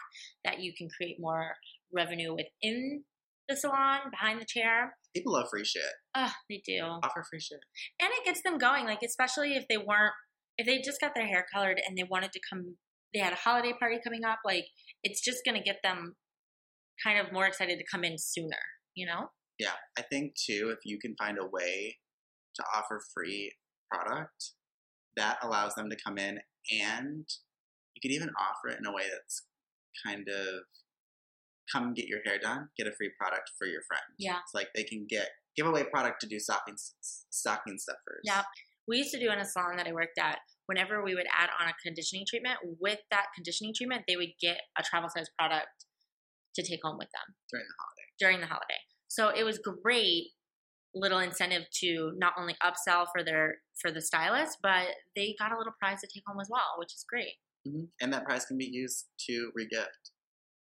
that 0.46 0.60
you 0.62 0.72
can 0.78 0.88
create 0.96 1.18
more 1.20 1.56
revenue 1.94 2.32
within 2.34 3.04
the 3.50 3.56
salon, 3.56 4.00
behind 4.10 4.40
the 4.42 4.46
chair. 4.48 4.96
People 5.16 5.34
love 5.34 5.48
free 5.52 5.66
shit. 5.66 5.84
Ugh, 6.16 6.32
they 6.50 6.62
do. 6.66 6.80
Offer 6.82 7.24
free 7.30 7.40
shit. 7.40 7.60
and 8.02 8.10
it 8.18 8.26
gets 8.26 8.42
them 8.44 8.58
going 8.58 8.86
like 8.86 9.00
especially 9.06 9.56
if 9.56 9.66
they 9.68 9.78
weren't 9.78 10.14
if 10.58 10.66
they 10.66 10.80
just 10.82 11.02
got 11.02 11.12
their 11.14 11.28
hair 11.28 11.46
colored 11.54 11.80
and 11.86 11.98
they 11.98 12.04
wanted 12.10 12.32
to 12.32 12.40
come 12.50 12.78
they 13.14 13.20
had 13.20 13.34
a 13.34 13.36
holiday 13.48 13.74
party 13.78 13.98
coming 14.04 14.24
up 14.26 14.40
like 14.46 14.66
it's 15.04 15.22
just 15.22 15.40
going 15.46 15.56
to 15.58 15.64
get 15.64 15.78
them 15.84 16.16
kind 17.04 17.20
of 17.20 17.32
more 17.34 17.46
excited 17.46 17.78
to 17.78 17.86
come 17.92 18.04
in 18.06 18.16
sooner 18.18 18.64
you 18.96 19.06
know 19.06 19.30
Yeah, 19.60 19.78
I 19.98 20.02
think 20.02 20.34
too, 20.36 20.74
if 20.76 20.80
you 20.86 20.98
can 21.00 21.14
find 21.18 21.38
a 21.38 21.46
way 21.58 21.98
to 22.56 22.64
offer 22.76 23.02
free 23.14 23.54
product, 23.92 24.52
that 25.18 25.38
allows 25.42 25.74
them 25.76 25.90
to 25.90 25.98
come 26.04 26.18
in 26.18 26.40
and 26.72 27.26
you 27.96 28.02
could 28.02 28.12
even 28.12 28.30
offer 28.40 28.70
it 28.74 28.80
in 28.80 28.86
a 28.86 28.94
way 28.94 29.04
that's 29.12 29.44
kind 30.06 30.28
of 30.28 30.62
come 31.72 31.94
get 31.94 32.06
your 32.08 32.20
hair 32.26 32.38
done, 32.38 32.70
get 32.78 32.88
a 32.88 32.92
free 32.92 33.12
product 33.20 33.50
for 33.58 33.66
your 33.66 33.82
friend. 33.88 34.04
Yeah. 34.20 34.38
It's 34.44 34.54
like 34.54 34.68
they 34.76 34.84
can 34.84 35.06
get 35.10 35.30
give 35.56 35.66
away 35.68 35.84
product 35.84 36.22
to 36.22 36.28
do 36.28 36.38
stocking 36.40 36.76
stocking 37.30 37.78
stuffers. 37.78 38.22
Yeah. 38.24 38.44
we 38.88 38.98
used 38.98 39.12
to 39.12 39.20
do 39.20 39.32
in 39.32 39.40
a 39.40 39.46
salon 39.46 39.78
that 39.78 39.88
i 39.88 39.94
worked 39.94 40.20
at 40.20 40.40
whenever 40.68 41.04
we 41.04 41.16
would 41.16 41.26
add 41.36 41.50
on 41.62 41.68
a 41.70 41.74
conditioning 41.84 42.26
treatment 42.28 42.58
with 42.82 43.00
that 43.10 43.28
conditioning 43.34 43.74
treatment 43.76 44.04
they 44.08 44.16
would 44.18 44.34
get 44.42 44.58
a 44.78 44.84
travel 44.84 45.10
size 45.10 45.28
product 45.40 45.68
to 46.56 46.62
take 46.62 46.80
home 46.84 46.98
with 46.98 47.08
them 47.16 47.36
During 47.50 47.66
the 47.66 47.76
holiday. 47.80 48.08
during 48.20 48.40
the 48.42 48.48
holiday. 48.48 48.82
So 49.08 49.30
it 49.30 49.44
was 49.44 49.60
great 49.60 50.28
little 50.96 51.20
incentive 51.20 51.64
to 51.82 52.14
not 52.18 52.34
only 52.40 52.56
upsell 52.64 53.06
for 53.14 53.24
their 53.24 53.56
for 53.82 53.92
the 53.92 54.02
stylist, 54.02 54.58
but 54.64 54.88
they 55.16 55.36
got 55.38 55.52
a 55.52 55.58
little 55.58 55.74
prize 55.80 56.00
to 56.02 56.08
take 56.14 56.24
home 56.26 56.40
as 56.40 56.48
well, 56.50 56.76
which 56.78 56.94
is 56.94 57.06
great. 57.08 57.36
hmm 57.68 57.86
And 58.02 58.14
that 58.14 58.26
prize 58.26 58.46
can 58.46 58.58
be 58.58 58.70
used 58.72 59.06
to 59.28 59.52
regift. 59.58 60.12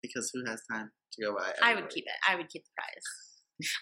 Because 0.03 0.31
who 0.35 0.43
has 0.51 0.61
time 0.71 0.91
to 1.13 1.25
go 1.25 1.35
buy? 1.37 1.53
I 1.63 1.75
would 1.77 1.89
keep 1.89 2.05
it. 2.07 2.19
I 2.29 2.35
would 2.35 2.49
keep 2.49 2.65
the 2.65 2.71
prize. 2.77 3.07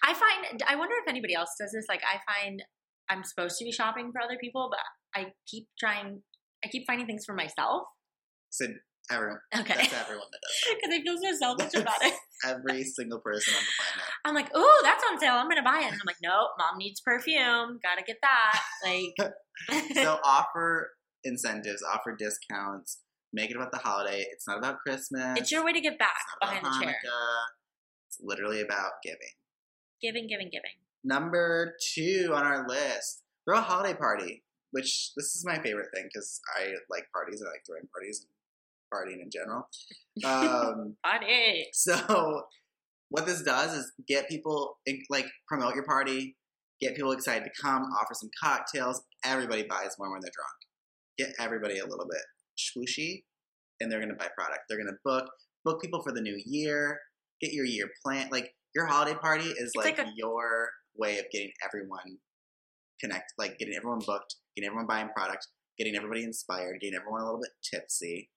I 0.05 0.13
find 0.13 0.63
I 0.67 0.77
wonder 0.77 0.95
if 1.03 1.09
anybody 1.09 1.35
else 1.35 1.51
does 1.59 1.73
this. 1.73 1.87
Like 1.89 2.03
I 2.05 2.19
find 2.31 2.63
I'm 3.09 3.25
supposed 3.25 3.57
to 3.59 3.65
be 3.65 3.73
shopping 3.73 4.11
for 4.13 4.21
other 4.21 4.37
people, 4.41 4.71
but 4.71 4.81
I 5.19 5.33
keep 5.49 5.69
trying 5.79 6.23
I 6.65 6.69
keep 6.69 6.85
finding 6.87 7.07
things 7.07 7.25
for 7.25 7.35
myself. 7.35 7.85
Sid, 8.51 8.73
Everyone. 9.11 9.39
Okay. 9.59 9.75
That's 9.75 9.93
everyone 9.95 10.27
that 10.31 10.41
does 10.41 10.77
Because 10.77 10.95
I 10.99 11.03
feel 11.03 11.19
so 11.19 11.39
selfish 11.39 11.81
about 11.81 12.03
it. 12.03 12.15
Every 12.47 12.85
single 12.85 13.19
person 13.19 13.55
on 13.55 13.61
the 13.61 13.73
planet. 13.77 14.11
I'm 14.25 14.35
like, 14.35 14.57
ooh, 14.57 14.81
that's 14.83 15.03
on 15.11 15.19
sale. 15.19 15.35
I'm 15.35 15.49
gonna 15.49 15.63
buy 15.63 15.81
it. 15.81 15.93
And 15.93 15.95
I'm 15.95 16.07
like, 16.07 16.17
nope, 16.23 16.51
mom 16.59 16.79
needs 16.79 17.01
perfume. 17.01 17.81
Gotta 17.83 18.03
get 18.07 18.19
that. 18.23 18.61
Like, 18.85 19.33
So 19.95 20.19
offer 20.25 20.91
incentives, 21.25 21.83
offer 21.83 22.15
discounts, 22.17 23.01
make 23.33 23.51
it 23.51 23.57
about 23.57 23.73
the 23.73 23.79
holiday. 23.79 24.25
It's 24.33 24.47
not 24.47 24.59
about 24.59 24.79
Christmas. 24.79 25.39
it's 25.39 25.51
your 25.53 25.65
way 25.65 25.73
to 25.73 25.81
get 25.81 25.99
back 25.99 26.17
behind 26.41 26.65
the 26.65 26.71
chair. 26.81 26.97
It's 28.09 28.19
literally 28.23 28.61
about 28.61 28.93
giving. 29.03 29.19
Giving, 30.01 30.29
giving, 30.29 30.47
giving. 30.51 30.71
Number 31.05 31.75
two 31.95 32.31
on 32.35 32.43
our 32.45 32.67
list, 32.67 33.23
throw 33.45 33.59
a 33.59 33.63
holiday 33.63 33.95
party. 33.95 34.45
Which 34.73 35.11
this 35.17 35.35
is 35.35 35.45
my 35.45 35.59
favorite 35.59 35.89
thing 35.93 36.09
because 36.13 36.41
I 36.57 36.69
like 36.89 37.11
parties. 37.13 37.43
I 37.45 37.51
like 37.51 37.65
throwing 37.67 37.89
parties 37.93 38.25
partying 38.93 39.23
in 39.23 39.31
general. 39.31 39.69
Um, 40.25 40.97
Party. 41.03 41.69
so 41.73 42.43
what 43.09 43.25
this 43.27 43.43
does 43.43 43.75
is 43.75 43.93
get 44.07 44.29
people 44.29 44.77
like 45.09 45.25
promote 45.49 45.75
your 45.75 45.85
party, 45.85 46.37
get 46.81 46.95
people 46.95 47.13
excited 47.13 47.45
to 47.45 47.63
come, 47.63 47.83
offer 47.99 48.13
some 48.13 48.29
cocktails. 48.43 49.03
Everybody 49.25 49.63
buys 49.63 49.97
more 49.99 50.11
when 50.13 50.21
they're 50.21 50.31
drunk. 50.35 50.59
Get 51.17 51.31
everybody 51.43 51.79
a 51.79 51.85
little 51.87 52.07
bit 52.11 52.21
swooshy, 52.59 53.23
and 53.81 53.91
they're 53.91 54.01
gonna 54.01 54.15
buy 54.15 54.29
product. 54.37 54.61
They're 54.69 54.79
gonna 54.79 54.99
book 55.05 55.31
book 55.65 55.81
people 55.81 56.03
for 56.03 56.13
the 56.13 56.21
new 56.21 56.39
year. 56.45 56.99
Get 57.41 57.53
your 57.53 57.65
year 57.65 57.89
plan. 58.05 58.29
Like 58.31 58.53
your 58.75 58.87
holiday 58.87 59.17
party 59.19 59.47
is 59.49 59.73
like, 59.75 59.97
like 59.99 60.07
a- 60.07 60.13
your 60.17 60.69
way 60.97 61.19
of 61.19 61.25
getting 61.33 61.53
everyone 61.65 62.19
connect, 63.01 63.33
like 63.39 63.59
getting 63.59 63.75
everyone 63.75 64.01
booked, 64.07 64.35
getting 64.57 64.67
everyone 64.69 64.87
buying 64.87 65.09
product, 65.17 65.47
getting 65.79 65.97
everybody 65.97 66.25
inspired, 66.25 66.79
getting 66.81 66.99
everyone 66.99 67.23
a 67.23 67.25
little 67.25 67.41
bit 67.41 67.51
tipsy, 67.73 68.29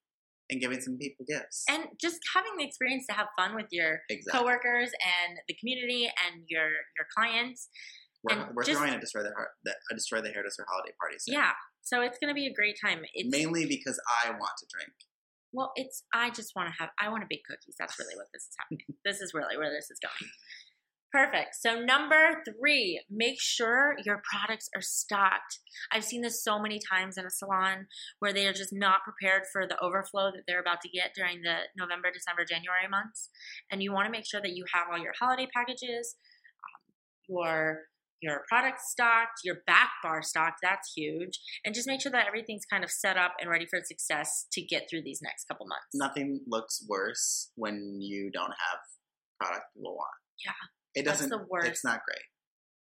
and 0.50 0.60
giving 0.62 0.80
some 0.82 0.98
people 0.98 1.26
gifts. 1.28 1.64
And 1.70 1.86
just 2.00 2.20
having 2.36 2.52
the 2.58 2.66
experience 2.66 3.06
to 3.08 3.14
have 3.14 3.28
fun 3.38 3.56
with 3.56 3.68
your 3.72 4.02
exactly. 4.10 4.40
coworkers 4.40 4.92
and 5.02 5.38
the 5.48 5.56
community 5.56 6.06
and 6.06 6.44
your 6.48 6.68
your 6.98 7.08
clients. 7.16 7.70
We're, 8.24 8.38
And 8.38 8.56
we're 8.56 8.64
just- 8.64 8.80
throwing 8.80 8.94
a 8.94 9.00
destroy 9.00 9.24
the 9.24 9.34
heart, 9.36 9.50
a 9.68 9.96
destroy 9.96 10.22
the 10.22 10.32
hairdresser 10.32 10.66
holiday 10.70 10.94
party. 11.00 11.18
Soon. 11.20 11.36
Yeah. 11.36 11.52
So 11.82 12.02
it's 12.02 12.18
gonna 12.20 12.34
be 12.34 12.48
a 12.48 12.54
great 12.54 12.78
time. 12.80 13.02
It's 13.14 13.30
mainly 13.30 13.66
because 13.66 14.00
I 14.24 14.30
want 14.32 14.56
to 14.60 14.66
drink. 14.72 14.94
well, 15.52 15.72
it's 15.76 16.04
I 16.14 16.30
just 16.30 16.56
want 16.56 16.70
to 16.74 16.76
have 16.82 16.90
I 17.00 17.10
want 17.10 17.22
to 17.24 17.28
bake 17.30 17.44
cookies. 17.46 17.76
That's 17.78 17.98
really 18.00 18.16
what 18.16 18.28
this 18.34 18.44
is 18.44 18.56
happening. 18.58 18.86
this 19.06 19.20
is 19.22 19.34
really 19.34 19.58
where 19.58 19.70
this 19.72 19.92
is 19.92 20.00
going. 20.00 20.32
Perfect. 21.14 21.54
So 21.60 21.80
number 21.80 22.42
three, 22.44 23.00
make 23.08 23.40
sure 23.40 23.96
your 24.04 24.24
products 24.32 24.68
are 24.76 24.82
stocked. 24.82 25.60
I've 25.92 26.04
seen 26.04 26.24
this 26.24 26.44
so 26.44 26.60
many 26.60 26.80
times 26.92 27.20
in 27.20 27.26
a 27.26 27.30
salon 27.30 27.86
where 28.18 28.34
they 28.34 28.48
are 28.48 28.54
just 28.54 28.74
not 28.74 29.02
prepared 29.04 29.44
for 29.54 29.68
the 29.68 29.80
overflow 29.80 30.32
that 30.32 30.42
they're 30.48 30.60
about 30.60 30.82
to 30.82 30.90
get 30.90 31.12
during 31.16 31.44
the 31.44 31.70
November, 31.78 32.10
December, 32.12 32.46
January 32.50 32.88
months, 32.90 33.30
and 33.72 33.84
you 33.84 33.94
want 33.94 34.08
to 34.08 34.12
make 34.12 34.26
sure 34.26 34.42
that 34.42 34.56
you 34.56 34.66
have 34.74 34.88
all 34.92 34.98
your 34.98 35.14
holiday 35.20 35.48
packages, 35.56 36.16
um, 36.66 36.94
your 37.30 37.82
your 38.20 38.42
products 38.48 38.90
stocked, 38.90 39.42
your 39.44 39.58
back 39.68 39.90
bar 40.02 40.24
stocked. 40.24 40.60
That's 40.64 40.94
huge, 40.96 41.38
and 41.64 41.76
just 41.76 41.88
make 41.88 42.02
sure 42.02 42.12
that 42.12 42.26
everything's 42.26 42.66
kind 42.66 42.84
of 42.84 42.90
set 42.90 43.18
up 43.18 43.34
and 43.40 43.52
ready 43.52 43.68
for 43.70 43.80
success 43.84 44.48
to 44.54 44.64
get 44.64 44.88
through 44.90 45.04
these 45.04 45.20
next 45.22 45.46
couple 45.46 45.68
months. 45.68 45.94
Nothing 45.94 46.40
looks 46.48 46.84
worse 46.90 47.52
when 47.56 48.00
you 48.00 48.32
don't 48.34 48.46
have 48.50 48.80
product 49.40 49.66
people 49.76 49.94
want. 49.94 50.18
Yeah, 50.44 50.54
it 50.96 51.06
doesn't. 51.06 51.30
the 51.30 51.46
worst. 51.50 51.68
It's 51.68 51.84
not 51.84 52.02
great. 52.08 52.24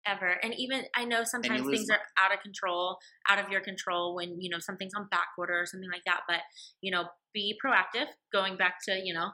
ever. 0.07 0.37
And 0.43 0.55
even 0.57 0.83
I 0.97 1.05
know 1.05 1.25
sometimes 1.25 1.67
things 1.67 1.91
are 1.91 2.01
out 2.23 2.33
of 2.33 2.43
control, 2.43 2.99
out 3.29 3.39
of 3.39 3.51
your 3.51 3.61
control 3.61 4.15
when 4.15 4.41
you 4.41 4.51
know 4.51 4.59
something's 4.61 4.93
on 4.97 5.09
back 5.11 5.29
order 5.37 5.61
or 5.61 5.67
something 5.67 5.91
like 5.91 6.03
that. 6.07 6.21
But 6.29 6.41
you 6.81 6.91
know, 6.91 7.05
be 7.35 7.57
proactive. 7.65 8.07
Going 8.33 8.57
back 8.57 8.77
to 8.89 9.01
you 9.03 9.15
know, 9.15 9.31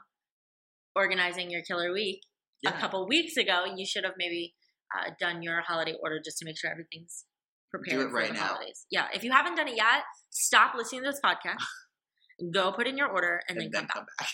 organizing 0.95 1.49
your 1.49 1.61
killer 1.61 1.91
week 1.93 2.21
a 2.65 2.71
couple 2.71 3.07
weeks 3.07 3.37
ago, 3.37 3.65
you 3.75 3.85
should 3.85 4.03
have 4.03 4.15
maybe 4.17 4.55
uh, 4.95 5.11
done 5.19 5.41
your 5.41 5.61
holiday 5.61 5.93
order 6.01 6.19
just 6.23 6.37
to 6.39 6.45
make 6.45 6.57
sure 6.57 6.71
everything's 6.71 7.25
prepared 7.71 8.07
it 8.07 8.09
for 8.09 8.25
the 8.25 8.33
now. 8.33 8.39
holidays. 8.39 8.85
Yeah, 8.89 9.07
if 9.13 9.23
you 9.23 9.31
haven't 9.31 9.55
done 9.55 9.67
it 9.67 9.75
yet, 9.75 10.03
stop 10.29 10.73
listening 10.75 11.03
to 11.03 11.11
this 11.11 11.19
podcast. 11.23 11.63
go 12.53 12.71
put 12.71 12.87
in 12.87 12.97
your 12.97 13.07
order 13.07 13.41
and, 13.47 13.59
then 13.59 13.71
come 13.71 13.87
back. 13.87 14.05
back. 14.19 14.29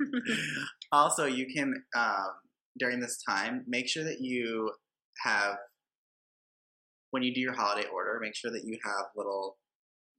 also, 0.92 1.26
you 1.26 1.46
can 1.54 1.74
um, 1.96 2.30
during 2.78 3.00
this 3.00 3.22
time 3.28 3.64
make 3.66 3.88
sure 3.88 4.04
that 4.04 4.20
you 4.20 4.72
have 5.24 5.56
when 7.12 7.22
you 7.22 7.32
do 7.32 7.40
your 7.40 7.54
holiday 7.54 7.86
order, 7.92 8.18
make 8.20 8.34
sure 8.34 8.50
that 8.50 8.64
you 8.64 8.78
have 8.84 9.06
little 9.14 9.58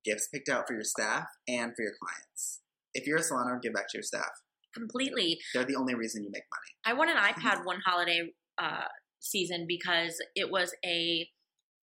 gifts 0.05 0.29
picked 0.31 0.47
out 0.47 0.65
for 0.67 0.73
your 0.73 0.83
staff 0.83 1.25
and 1.47 1.73
for 1.75 1.81
your 1.81 1.93
clients. 1.99 2.61
If 2.93 3.07
you're 3.07 3.17
a 3.17 3.23
salon 3.23 3.47
owner, 3.47 3.59
give 3.61 3.73
back 3.73 3.89
to 3.89 3.97
your 3.97 4.03
staff. 4.03 4.29
Completely. 4.75 5.39
They're 5.53 5.65
the 5.65 5.75
only 5.75 5.95
reason 5.95 6.23
you 6.23 6.29
make 6.31 6.43
money. 6.51 6.71
I 6.85 6.97
won 6.97 7.09
an 7.09 7.17
iPad 7.17 7.65
one 7.65 7.79
holiday 7.83 8.29
uh, 8.61 8.85
season 9.19 9.65
because 9.67 10.21
it 10.35 10.51
was 10.51 10.73
a 10.85 11.27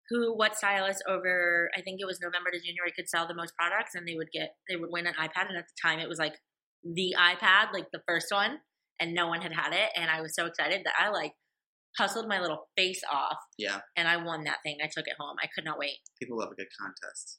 who 0.09 0.37
what 0.37 0.56
stylist 0.56 1.02
over 1.09 1.70
I 1.76 1.83
think 1.83 2.00
it 2.00 2.06
was 2.06 2.20
November 2.20 2.50
to 2.50 2.59
January 2.59 2.92
could 2.94 3.09
sell 3.09 3.28
the 3.28 3.35
most 3.35 3.54
products 3.56 3.94
and 3.94 4.06
they 4.06 4.16
would 4.16 4.30
get 4.33 4.54
they 4.68 4.74
would 4.74 4.90
win 4.90 5.06
an 5.06 5.14
iPad 5.14 5.48
and 5.48 5.56
at 5.56 5.66
the 5.66 5.88
time 5.88 6.00
it 6.00 6.09
was 6.09 6.18
like 6.18 6.35
the 6.83 7.14
iPad 7.16 7.72
like 7.72 7.87
the 7.92 8.02
first 8.09 8.26
one 8.33 8.59
and 9.00 9.14
no 9.14 9.28
one 9.28 9.40
had 9.40 9.52
had 9.52 9.72
it 9.72 9.90
and 9.96 10.10
I 10.10 10.20
was 10.20 10.34
so 10.34 10.46
excited 10.46 10.82
that 10.84 10.94
I 10.98 11.10
like 11.10 11.32
hustled 11.98 12.28
my 12.28 12.40
little 12.40 12.68
face 12.76 13.00
off 13.10 13.38
Yeah, 13.58 13.80
and 13.96 14.06
I 14.06 14.16
won 14.16 14.44
that 14.44 14.58
thing. 14.64 14.78
I 14.82 14.86
took 14.86 15.06
it 15.06 15.16
home. 15.18 15.36
I 15.42 15.48
could 15.54 15.64
not 15.64 15.78
wait. 15.78 15.98
people 16.20 16.38
love 16.38 16.50
a 16.52 16.54
good 16.54 16.68
contest. 16.80 17.38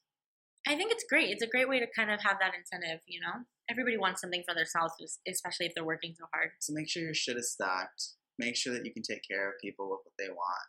I 0.67 0.75
think 0.75 0.91
it's 0.91 1.05
great. 1.09 1.29
It's 1.29 1.43
a 1.43 1.47
great 1.47 1.67
way 1.67 1.79
to 1.79 1.87
kind 1.95 2.11
of 2.11 2.21
have 2.21 2.37
that 2.39 2.53
incentive, 2.53 3.01
you 3.07 3.19
know? 3.19 3.45
Everybody 3.69 3.97
wants 3.97 4.21
something 4.21 4.43
for 4.47 4.53
themselves, 4.53 4.93
especially 5.27 5.65
if 5.65 5.73
they're 5.73 5.85
working 5.85 6.13
so 6.13 6.25
hard. 6.33 6.51
So 6.59 6.73
make 6.73 6.89
sure 6.89 7.01
your 7.01 7.15
shit 7.15 7.37
is 7.37 7.51
stocked. 7.51 8.13
Make 8.37 8.55
sure 8.55 8.73
that 8.73 8.85
you 8.85 8.93
can 8.93 9.01
take 9.01 9.21
care 9.27 9.49
of 9.49 9.55
people 9.61 9.89
with 9.89 10.01
what 10.03 10.13
they 10.19 10.29
want. 10.29 10.67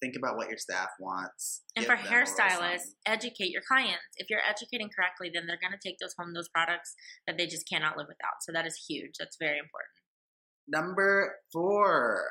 Think 0.00 0.14
about 0.16 0.36
what 0.36 0.48
your 0.48 0.58
staff 0.58 0.90
wants. 1.00 1.62
And 1.76 1.86
for 1.86 1.96
them 1.96 2.04
a 2.04 2.10
little 2.10 2.26
hairstylists, 2.26 3.00
educate 3.06 3.50
your 3.50 3.62
clients. 3.66 4.12
If 4.16 4.28
you're 4.28 4.44
educating 4.44 4.90
correctly, 4.94 5.30
then 5.32 5.46
they're 5.46 5.60
going 5.60 5.72
to 5.72 5.80
take 5.80 5.96
those 5.98 6.14
home, 6.18 6.34
those 6.34 6.48
products 6.50 6.94
that 7.26 7.38
they 7.38 7.46
just 7.46 7.68
cannot 7.68 7.96
live 7.96 8.08
without. 8.08 8.42
So 8.42 8.52
that 8.52 8.66
is 8.66 8.84
huge. 8.88 9.16
That's 9.18 9.36
very 9.40 9.56
important. 9.58 9.96
Number 10.68 11.34
four, 11.52 12.22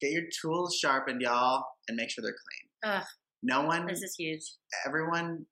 get 0.00 0.12
your 0.12 0.24
tools 0.40 0.76
sharpened, 0.76 1.20
y'all, 1.22 1.64
and 1.88 1.96
make 1.96 2.10
sure 2.10 2.22
they're 2.22 2.32
clean. 2.82 2.94
Ugh, 2.94 3.04
No 3.42 3.62
one, 3.62 3.86
this 3.86 4.02
is 4.02 4.14
huge. 4.18 4.42
everyone 4.86 5.46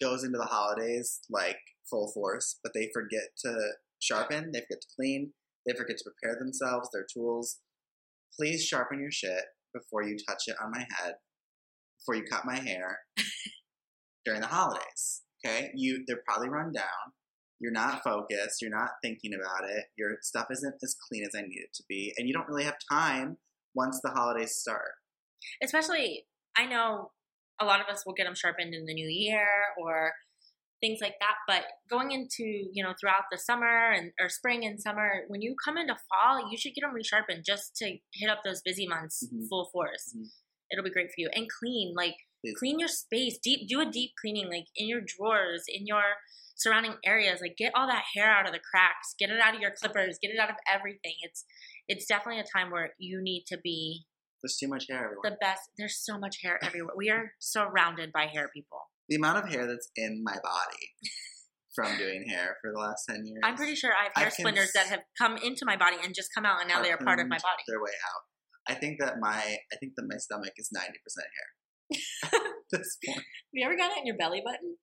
goes 0.00 0.24
into 0.24 0.38
the 0.38 0.44
holidays 0.46 1.20
like 1.28 1.58
full 1.88 2.10
force, 2.12 2.58
but 2.62 2.72
they 2.74 2.88
forget 2.94 3.24
to 3.44 3.72
sharpen, 4.00 4.50
they 4.52 4.60
forget 4.60 4.80
to 4.80 4.88
clean, 4.96 5.32
they 5.66 5.74
forget 5.74 5.98
to 5.98 6.04
prepare 6.04 6.38
themselves, 6.38 6.88
their 6.92 7.06
tools. 7.12 7.58
Please 8.38 8.64
sharpen 8.64 9.00
your 9.00 9.10
shit 9.10 9.44
before 9.74 10.02
you 10.04 10.16
touch 10.28 10.44
it 10.46 10.56
on 10.62 10.70
my 10.70 10.86
head, 10.98 11.14
before 11.98 12.14
you 12.14 12.24
cut 12.30 12.44
my 12.46 12.56
hair 12.56 13.00
during 14.24 14.40
the 14.40 14.46
holidays. 14.46 15.22
Okay? 15.44 15.70
You 15.74 16.04
they're 16.06 16.22
probably 16.26 16.48
run 16.48 16.72
down. 16.72 16.84
You're 17.60 17.72
not 17.72 18.02
focused, 18.02 18.62
you're 18.62 18.70
not 18.70 18.90
thinking 19.02 19.32
about 19.34 19.68
it, 19.68 19.84
your 19.96 20.16
stuff 20.22 20.46
isn't 20.50 20.74
as 20.82 20.96
clean 21.08 21.24
as 21.24 21.34
I 21.36 21.42
need 21.42 21.58
it 21.60 21.74
to 21.74 21.82
be, 21.88 22.14
and 22.16 22.26
you 22.26 22.32
don't 22.34 22.48
really 22.48 22.64
have 22.64 22.76
time 22.90 23.36
once 23.74 24.00
the 24.02 24.10
holidays 24.10 24.56
start. 24.56 24.92
Especially, 25.62 26.26
I 26.56 26.66
know 26.66 27.12
a 27.60 27.64
lot 27.66 27.80
of 27.80 27.86
us 27.86 28.04
will 28.06 28.14
get 28.14 28.24
them 28.24 28.34
sharpened 28.34 28.74
in 28.74 28.86
the 28.86 28.94
new 28.94 29.08
year 29.08 29.46
or 29.78 30.12
things 30.80 30.98
like 31.02 31.14
that. 31.20 31.34
But 31.46 31.64
going 31.90 32.10
into, 32.10 32.44
you 32.72 32.82
know, 32.82 32.94
throughout 32.98 33.24
the 33.30 33.36
summer 33.38 33.92
and 33.92 34.12
or 34.18 34.28
spring 34.30 34.64
and 34.64 34.80
summer, 34.80 35.24
when 35.28 35.42
you 35.42 35.54
come 35.62 35.76
into 35.76 35.94
fall, 36.08 36.50
you 36.50 36.56
should 36.56 36.72
get 36.74 36.80
them 36.82 36.94
resharpened 36.94 37.44
just 37.44 37.76
to 37.76 37.98
hit 38.14 38.30
up 38.30 38.38
those 38.44 38.62
busy 38.62 38.88
months 38.88 39.22
Mhm. 39.30 39.48
full 39.48 39.68
force. 39.72 40.14
Mhm. 40.16 40.30
It'll 40.72 40.84
be 40.84 40.90
great 40.90 41.08
for 41.08 41.18
you. 41.18 41.28
And 41.34 41.48
clean, 41.50 41.94
like 41.94 42.16
Please. 42.42 42.56
clean 42.58 42.78
your 42.78 42.88
space. 42.88 43.38
Deep 43.38 43.68
do 43.68 43.80
a 43.80 43.86
deep 43.90 44.12
cleaning, 44.20 44.48
like 44.48 44.68
in 44.74 44.88
your 44.88 45.02
drawers, 45.02 45.64
in 45.68 45.86
your 45.86 46.16
surrounding 46.60 46.94
areas. 47.04 47.40
Like 47.40 47.56
get 47.56 47.72
all 47.74 47.86
that 47.88 48.04
hair 48.14 48.30
out 48.30 48.46
of 48.46 48.52
the 48.52 48.60
cracks, 48.60 49.14
get 49.18 49.30
it 49.30 49.40
out 49.40 49.54
of 49.54 49.60
your 49.60 49.72
clippers, 49.72 50.18
get 50.22 50.30
it 50.30 50.38
out 50.38 50.50
of 50.50 50.56
everything. 50.72 51.14
It's 51.22 51.44
it's 51.88 52.06
definitely 52.06 52.40
a 52.40 52.58
time 52.58 52.70
where 52.70 52.90
you 52.98 53.20
need 53.22 53.44
to 53.48 53.58
be 53.62 54.04
There's 54.42 54.56
too 54.56 54.68
much 54.68 54.84
hair 54.88 55.04
everywhere. 55.04 55.30
the 55.30 55.36
best. 55.40 55.70
There's 55.76 55.98
so 55.98 56.18
much 56.18 56.36
hair 56.42 56.58
everywhere. 56.62 56.94
We 56.96 57.10
are 57.10 57.32
surrounded 57.40 58.12
by 58.12 58.26
hair 58.26 58.48
people. 58.54 58.78
the 59.08 59.16
amount 59.16 59.38
of 59.44 59.50
hair 59.50 59.66
that's 59.66 59.90
in 59.96 60.22
my 60.24 60.36
body 60.42 60.84
from 61.74 61.96
doing 61.98 62.24
hair 62.28 62.56
for 62.62 62.70
the 62.72 62.78
last 62.78 63.06
10 63.08 63.24
years. 63.26 63.40
I'm 63.44 63.56
pretty 63.56 63.74
sure 63.74 63.90
I 63.92 64.04
have 64.04 64.12
hair 64.16 64.26
I 64.26 64.30
splinters 64.30 64.72
that 64.74 64.86
have 64.86 65.00
come 65.18 65.36
into 65.36 65.64
my 65.64 65.76
body 65.76 65.96
and 66.02 66.14
just 66.14 66.30
come 66.34 66.44
out, 66.44 66.60
and 66.60 66.68
now 66.68 66.82
they 66.82 66.90
are 66.92 66.98
part 66.98 67.18
of 67.20 67.26
my 67.28 67.38
body. 67.38 67.62
Their 67.66 67.80
way 67.82 67.94
out. 68.10 68.22
I 68.68 68.74
think 68.78 68.98
that 69.00 69.14
my 69.20 69.56
I 69.72 69.76
think 69.80 69.94
that 69.96 70.06
my 70.08 70.16
stomach 70.18 70.52
is 70.58 70.70
90% 70.76 70.82
hair. 71.36 71.48
This 72.70 72.98
point. 73.04 73.16
Have 73.18 73.24
you 73.54 73.66
ever 73.66 73.76
got 73.76 73.90
it 73.90 73.98
in 73.98 74.06
your 74.06 74.16
belly 74.16 74.42
button? 74.44 74.76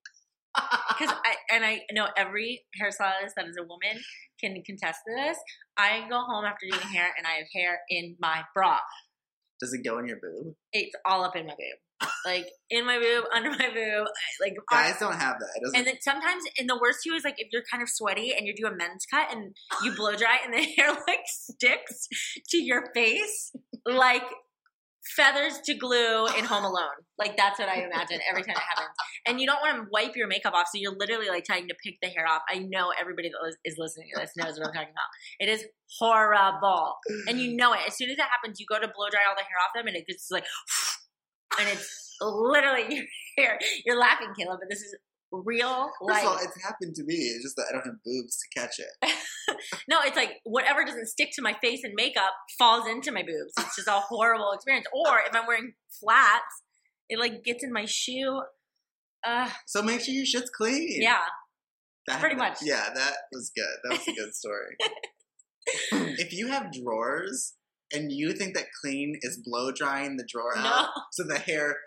Because 0.97 1.13
I 1.23 1.35
and 1.53 1.65
I 1.65 1.81
know 1.91 2.07
every 2.17 2.63
hairstylist 2.81 3.33
that 3.35 3.47
is 3.47 3.57
a 3.57 3.63
woman 3.63 4.01
can 4.41 4.61
contest 4.65 4.99
to 5.07 5.15
this. 5.15 5.37
I 5.77 6.07
go 6.09 6.19
home 6.21 6.45
after 6.45 6.65
doing 6.69 6.81
hair 6.93 7.09
and 7.17 7.27
I 7.27 7.31
have 7.37 7.47
hair 7.53 7.79
in 7.89 8.15
my 8.19 8.43
bra. 8.55 8.79
Does 9.59 9.73
it 9.73 9.83
go 9.83 9.97
in 9.97 10.07
your 10.07 10.17
boob? 10.17 10.53
It's 10.71 10.95
all 11.05 11.23
up 11.23 11.35
in 11.35 11.47
my 11.47 11.53
boob. 11.53 12.09
like 12.25 12.45
in 12.69 12.85
my 12.85 12.99
boob, 12.99 13.25
under 13.33 13.49
my 13.49 13.69
boob, 13.73 14.07
like 14.39 14.53
Guys 14.71 14.99
don't 14.99 15.13
have 15.13 15.39
that. 15.39 15.49
It 15.55 15.63
doesn't. 15.63 15.77
and 15.79 15.87
then 15.87 15.95
sometimes, 16.01 16.43
and 16.59 16.69
the 16.69 16.77
worst 16.79 16.99
too 17.03 17.13
is 17.13 17.23
like 17.23 17.35
if 17.39 17.47
you're 17.51 17.63
kind 17.71 17.81
of 17.81 17.89
sweaty 17.89 18.33
and 18.37 18.45
you 18.45 18.53
do 18.55 18.67
a 18.67 18.75
men's 18.75 19.05
cut 19.11 19.29
and 19.31 19.55
you 19.83 19.95
blow 19.95 20.15
dry 20.15 20.37
and 20.43 20.53
the 20.53 20.61
hair 20.77 20.91
like 21.07 21.25
sticks 21.25 22.07
to 22.49 22.57
your 22.57 22.91
face 22.93 23.51
like 23.85 24.23
feathers 25.15 25.59
to 25.65 25.73
glue 25.73 26.27
in 26.37 26.45
Home 26.45 26.63
Alone. 26.63 26.97
Like 27.17 27.37
that's 27.37 27.59
what 27.59 27.69
I 27.69 27.81
imagine 27.81 28.19
every 28.29 28.43
time 28.43 28.55
it 28.55 28.61
happens. 28.61 28.89
And 29.25 29.39
you 29.39 29.47
don't 29.47 29.61
want 29.61 29.77
to 29.77 29.87
wipe 29.91 30.15
your 30.15 30.27
makeup 30.27 30.53
off, 30.53 30.67
so 30.71 30.77
you're 30.77 30.95
literally 30.97 31.29
like 31.29 31.45
trying 31.45 31.67
to 31.67 31.75
pick 31.83 31.95
the 32.01 32.09
hair 32.09 32.27
off. 32.27 32.41
I 32.49 32.59
know 32.59 32.91
everybody 32.99 33.29
that 33.29 33.55
is 33.65 33.75
listening 33.77 34.07
to 34.13 34.21
this 34.21 34.31
knows 34.37 34.59
what 34.59 34.67
I'm 34.67 34.73
talking 34.73 34.93
about. 34.93 35.09
It 35.39 35.49
is 35.49 35.65
horrible, 35.99 36.95
and 37.27 37.39
you 37.39 37.55
know 37.55 37.73
it. 37.73 37.79
As 37.87 37.97
soon 37.97 38.09
as 38.09 38.17
it 38.17 38.25
happens, 38.29 38.59
you 38.59 38.65
go 38.67 38.79
to 38.79 38.87
blow 38.87 39.09
dry 39.09 39.21
all 39.27 39.35
the 39.35 39.43
hair 39.43 39.57
off 39.63 39.73
them, 39.75 39.87
and 39.87 39.95
it 39.95 40.05
gets 40.07 40.29
like, 40.31 40.45
and 41.59 41.67
it's 41.69 42.15
literally 42.21 42.85
your 42.95 43.05
hair. 43.37 43.59
You're 43.85 43.99
laughing, 43.99 44.29
Caleb, 44.37 44.59
but 44.61 44.69
this 44.69 44.81
is 44.81 44.95
real 45.31 45.89
First 46.07 46.23
of 46.23 46.27
all, 46.27 46.37
it's 46.41 46.63
happened 46.63 46.95
to 46.95 47.03
me. 47.03 47.15
It's 47.15 47.43
just 47.43 47.55
that 47.57 47.65
I 47.69 47.73
don't 47.73 47.85
have 47.85 48.03
boobs 48.05 48.37
to 48.37 48.59
catch 48.59 48.79
it. 48.79 49.13
No, 49.89 49.99
it's 50.03 50.15
like 50.15 50.33
whatever 50.43 50.83
doesn't 50.83 51.07
stick 51.07 51.29
to 51.35 51.41
my 51.41 51.53
face 51.63 51.79
and 51.83 51.93
makeup 51.95 52.33
falls 52.59 52.85
into 52.87 53.11
my 53.11 53.21
boobs. 53.23 53.53
It's 53.57 53.75
just 53.77 53.87
a 53.87 53.91
horrible 54.09 54.51
experience. 54.51 54.85
Or 54.93 55.19
if 55.25 55.33
I'm 55.33 55.47
wearing 55.47 55.73
flats, 56.01 56.63
it 57.09 57.17
like 57.17 57.43
gets 57.45 57.63
in 57.63 57.71
my 57.71 57.85
shoe. 57.85 58.41
Uh, 59.25 59.49
So 59.65 59.81
make 59.81 60.01
sure 60.01 60.13
your 60.13 60.25
shit's 60.25 60.49
clean. 60.49 61.01
yeah, 61.01 61.19
That- 62.07 62.19
pretty 62.19 62.35
much. 62.35 62.57
Yeah, 62.61 62.89
that 62.93 63.13
was 63.31 63.51
good. 63.55 63.65
That 63.83 63.97
was 63.99 64.07
a 64.07 64.13
good 64.13 64.35
story. 64.35 64.75
if 66.19 66.33
you 66.33 66.47
have 66.47 66.71
drawers 66.71 67.53
and 67.93 68.11
you 68.11 68.33
think 68.33 68.53
that 68.55 68.65
clean 68.81 69.17
is 69.21 69.41
blow 69.43 69.71
drying 69.71 70.17
the 70.17 70.27
drawer 70.29 70.53
no, 70.55 70.61
out, 70.61 70.89
so 71.13 71.23
the 71.23 71.39
hair 71.39 71.77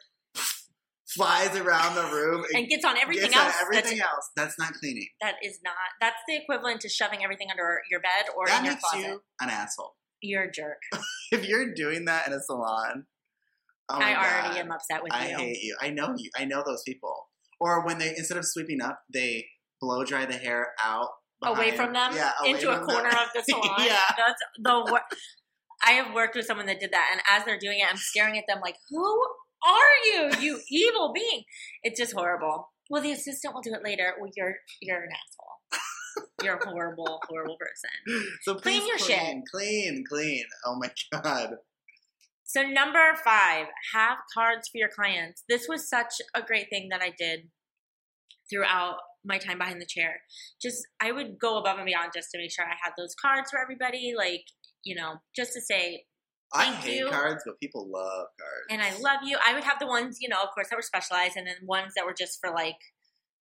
flies 1.15 1.57
around 1.57 1.95
the 1.95 2.05
room 2.15 2.45
and 2.55 2.69
gets 2.69 2.85
on 2.85 2.97
everything 2.97 3.25
gets 3.31 3.37
on 3.37 3.47
else. 3.47 3.55
everything 3.61 3.99
that's, 3.99 4.11
else, 4.13 4.31
that's 4.37 4.59
not 4.59 4.73
cleaning. 4.75 5.07
that 5.21 5.35
is 5.43 5.59
not. 5.65 5.75
That's 6.01 6.17
the 6.29 6.37
equivalent 6.37 6.81
to 6.83 6.89
shoving 6.89 7.25
everything 7.25 7.49
under 7.51 7.81
your 7.91 8.01
bed 8.01 8.27
or 8.37 8.47
that 8.47 8.61
in 8.61 8.65
your 8.67 8.75
makes 8.75 8.85
closet. 8.85 9.07
you 9.07 9.23
an 9.41 9.51
asshole. 9.51 9.95
You're 10.23 10.45
a 10.45 10.53
jerk. 10.53 10.79
If 11.33 11.47
you're 11.47 11.73
doing 11.75 12.07
that 12.07 12.27
in 12.27 12.33
a 12.33 12.41
salon, 12.41 13.07
oh 13.89 13.99
I 14.01 14.17
already 14.17 14.57
God. 14.57 14.65
am 14.67 14.73
upset 14.73 15.03
with 15.03 15.13
I 15.13 15.29
you. 15.29 15.37
I 15.37 15.39
hate 15.39 15.63
you. 15.63 15.77
I 15.81 15.91
know 15.91 16.13
you. 16.17 16.29
I 16.37 16.45
know 16.45 16.63
those 16.67 16.83
people. 16.87 17.29
Or 17.61 17.87
when 17.87 17.99
they 17.99 18.15
instead 18.17 18.37
of 18.37 18.45
sweeping 18.45 18.83
up, 18.83 19.01
they 19.13 19.47
blow 19.81 20.05
dry 20.05 20.27
the 20.27 20.35
hair 20.37 20.73
out 20.83 21.09
away 21.43 21.77
from 21.77 21.93
them 21.93 22.13
yeah, 22.15 22.33
into 22.45 22.71
a 22.71 22.85
corner 22.85 23.11
them. 23.11 23.19
of 23.21 23.29
the 23.35 23.43
salon. 23.49 23.77
Yeah. 23.79 24.01
That's 24.17 24.43
the 24.59 24.85
wor- 24.91 25.01
I 25.87 25.93
have 25.93 26.15
worked 26.15 26.35
with 26.37 26.47
someone 26.47 26.67
that 26.67 26.81
did 26.81 26.93
that, 26.93 27.09
and 27.13 27.21
as 27.31 27.45
they're 27.45 27.59
doing 27.59 27.79
it, 27.79 27.87
I'm 27.89 27.97
staring 27.97 28.37
at 28.37 28.45
them 28.49 28.59
like, 28.61 28.77
"Who 28.91 29.25
are 29.67 30.05
you, 30.05 30.31
you 30.41 30.61
evil 30.71 31.13
being?" 31.13 31.45
It's 31.83 31.99
just 31.99 32.15
horrible. 32.15 32.71
Well, 32.89 33.03
the 33.03 33.13
assistant 33.13 33.55
will 33.55 33.63
do 33.63 33.75
it 33.75 33.85
later. 33.85 34.15
Well, 34.21 34.31
you're 34.37 34.57
you're 34.81 35.03
an 35.03 35.11
asshole. 35.13 35.51
You're 36.43 36.57
a 36.57 36.65
horrible, 36.65 37.21
horrible 37.29 37.57
person. 37.59 38.25
So 38.43 38.55
Clean 38.55 38.87
your 38.87 38.97
clean, 38.97 39.09
shit. 39.09 39.45
Clean, 39.51 40.05
clean. 40.09 40.45
Oh 40.67 40.77
my 40.79 40.91
god. 41.13 41.57
So 42.45 42.63
number 42.63 43.15
five, 43.23 43.67
have 43.95 44.19
cards 44.35 44.69
for 44.69 44.79
your 44.79 44.89
clients. 44.89 45.45
This 45.49 45.69
was 45.69 45.89
such 45.89 46.15
a 46.35 46.43
great 46.43 46.69
thing 46.69 46.89
that 46.91 47.01
I 47.01 47.13
did 47.17 47.49
throughout 48.51 48.97
my 49.25 49.39
time 49.39 49.59
behind 49.59 49.81
the 49.81 49.87
chair. 49.87 50.23
Just 50.61 50.79
I 51.01 51.13
would 51.13 51.39
go 51.39 51.59
above 51.59 51.77
and 51.77 51.87
beyond 51.87 52.11
just 52.15 52.31
to 52.33 52.39
make 52.39 52.51
sure 52.51 52.65
I 52.65 52.77
had 52.83 52.93
those 52.97 53.15
cards 53.15 53.51
for 53.51 53.61
everybody. 53.61 54.15
Like 54.17 54.45
you 54.83 54.97
know, 54.97 55.17
just 55.37 55.53
to 55.53 55.61
say 55.61 56.07
I 56.53 56.65
Thank 56.65 56.77
hate 56.85 56.99
you. 56.99 57.09
cards, 57.09 57.43
but 57.47 57.61
people 57.61 57.89
love 57.93 58.27
cards. 58.39 58.67
and 58.71 58.83
I 58.83 58.91
love 58.99 59.21
you. 59.25 59.39
I 59.45 59.55
would 59.55 59.65
have 59.65 59.79
the 59.79 59.87
ones, 59.87 60.19
you 60.21 60.29
know, 60.29 60.43
of 60.43 60.51
course, 60.55 60.69
that 60.71 60.77
were 60.77 60.83
specialized, 60.83 61.37
and 61.37 61.47
then 61.47 61.57
ones 61.65 61.93
that 61.97 62.05
were 62.05 62.15
just 62.17 62.39
for 62.41 62.51
like 62.51 62.77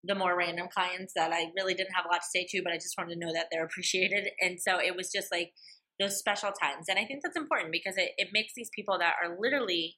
the 0.06 0.14
more 0.14 0.36
random 0.36 0.68
clients 0.72 1.12
that 1.14 1.32
I 1.32 1.50
really 1.56 1.74
didn't 1.74 1.94
have 1.94 2.04
a 2.04 2.08
lot 2.08 2.20
to 2.20 2.28
say 2.30 2.46
to, 2.50 2.62
but 2.62 2.72
I 2.72 2.76
just 2.76 2.94
wanted 2.96 3.14
to 3.14 3.20
know 3.20 3.32
that 3.32 3.46
they're 3.50 3.64
appreciated. 3.70 4.28
And 4.40 4.58
so 4.60 4.78
it 4.80 4.96
was 4.96 5.10
just 5.10 5.30
like 5.32 5.52
those 5.98 6.18
special 6.18 6.50
times. 6.52 6.86
And 6.88 6.98
I 6.98 7.04
think 7.04 7.20
that's 7.22 7.36
important 7.36 7.72
because 7.72 7.96
it, 7.96 8.10
it 8.16 8.28
makes 8.32 8.52
these 8.54 8.70
people 8.74 8.98
that 8.98 9.14
are 9.22 9.36
literally 9.38 9.96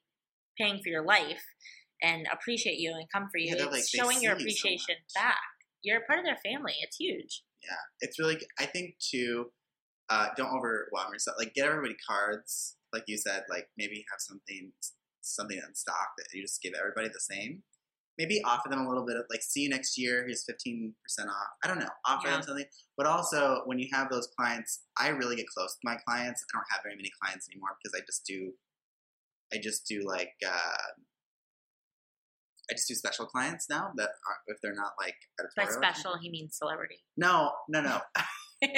paying 0.59 0.81
for 0.83 0.89
your 0.89 1.05
life 1.05 1.43
and 2.03 2.27
appreciate 2.33 2.79
you 2.79 2.93
and 2.95 3.07
come 3.13 3.29
for 3.31 3.39
you. 3.39 3.55
Yeah, 3.57 3.65
it's 3.65 3.73
like, 3.73 3.85
showing 3.85 4.23
your 4.23 4.39
see 4.39 4.45
you 4.45 4.51
so 4.51 4.69
appreciation 4.69 4.97
back. 5.15 5.39
You're 5.83 5.99
a 5.99 6.05
part 6.05 6.19
of 6.19 6.25
their 6.25 6.39
family. 6.45 6.75
It's 6.83 6.97
huge. 6.97 7.43
yeah, 7.63 7.77
it's 8.01 8.19
really. 8.19 8.39
I 8.59 8.67
think 8.67 8.95
too. 8.99 9.51
Uh, 10.11 10.29
don't 10.37 10.49
overwhelm 10.57 11.13
yourself. 11.13 11.37
Like 11.39 11.55
get 11.55 11.67
everybody 11.67 11.97
cards. 12.09 12.77
Like 12.93 13.05
you 13.07 13.19
said, 13.19 13.43
like 13.51 13.69
maybe 13.77 14.05
have 14.11 14.21
something 14.21 14.73
something 15.21 15.59
in 15.59 15.75
stock 15.75 16.09
that 16.17 16.27
you 16.33 16.43
just 16.43 16.63
give 16.63 16.73
everybody 16.79 17.09
the 17.09 17.21
same. 17.21 17.63
Maybe 18.17 18.41
offer 18.45 18.69
them 18.69 18.81
a 18.81 18.89
little 18.89 19.07
bit 19.07 19.17
of 19.17 19.25
like, 19.31 19.43
see 19.43 19.61
you 19.61 19.69
next 19.69 19.97
year. 19.99 20.25
Here's 20.27 20.45
fifteen 20.45 20.95
percent 21.05 21.29
off. 21.29 21.49
I 21.63 21.69
don't 21.69 21.79
know. 21.79 21.89
Offer 22.07 22.27
Yeah. 22.29 22.33
them 22.35 22.43
something. 22.43 22.65
But 22.97 23.07
also, 23.07 23.61
when 23.67 23.79
you 23.79 23.89
have 23.93 24.09
those 24.11 24.29
clients, 24.37 24.81
I 24.97 25.09
really 25.09 25.37
get 25.37 25.47
close 25.55 25.73
to 25.75 25.81
my 25.85 25.97
clients. 26.07 26.43
I 26.43 26.57
don't 26.59 26.65
have 26.73 26.81
very 26.83 26.97
many 26.97 27.11
clients 27.23 27.47
anymore 27.53 27.77
because 27.83 28.01
I 28.01 28.03
just 28.07 28.25
do. 28.27 28.53
I 29.53 29.59
just 29.63 29.87
do 29.87 30.03
like. 30.07 30.33
Uh, 30.45 30.93
I 32.71 32.75
just 32.75 32.89
do 32.89 32.95
special 32.95 33.25
clients 33.27 33.67
now 33.71 33.93
that 33.97 34.09
are, 34.09 34.37
if 34.49 34.59
they're 34.63 34.75
not 34.75 34.93
like 35.01 35.15
By 35.39 35.45
editorial. 35.63 35.79
or 35.79 35.83
special, 35.95 36.19
he 36.21 36.31
means 36.31 36.57
celebrity. 36.57 36.99
No, 37.17 37.53
no, 37.69 37.81
no. 37.81 38.01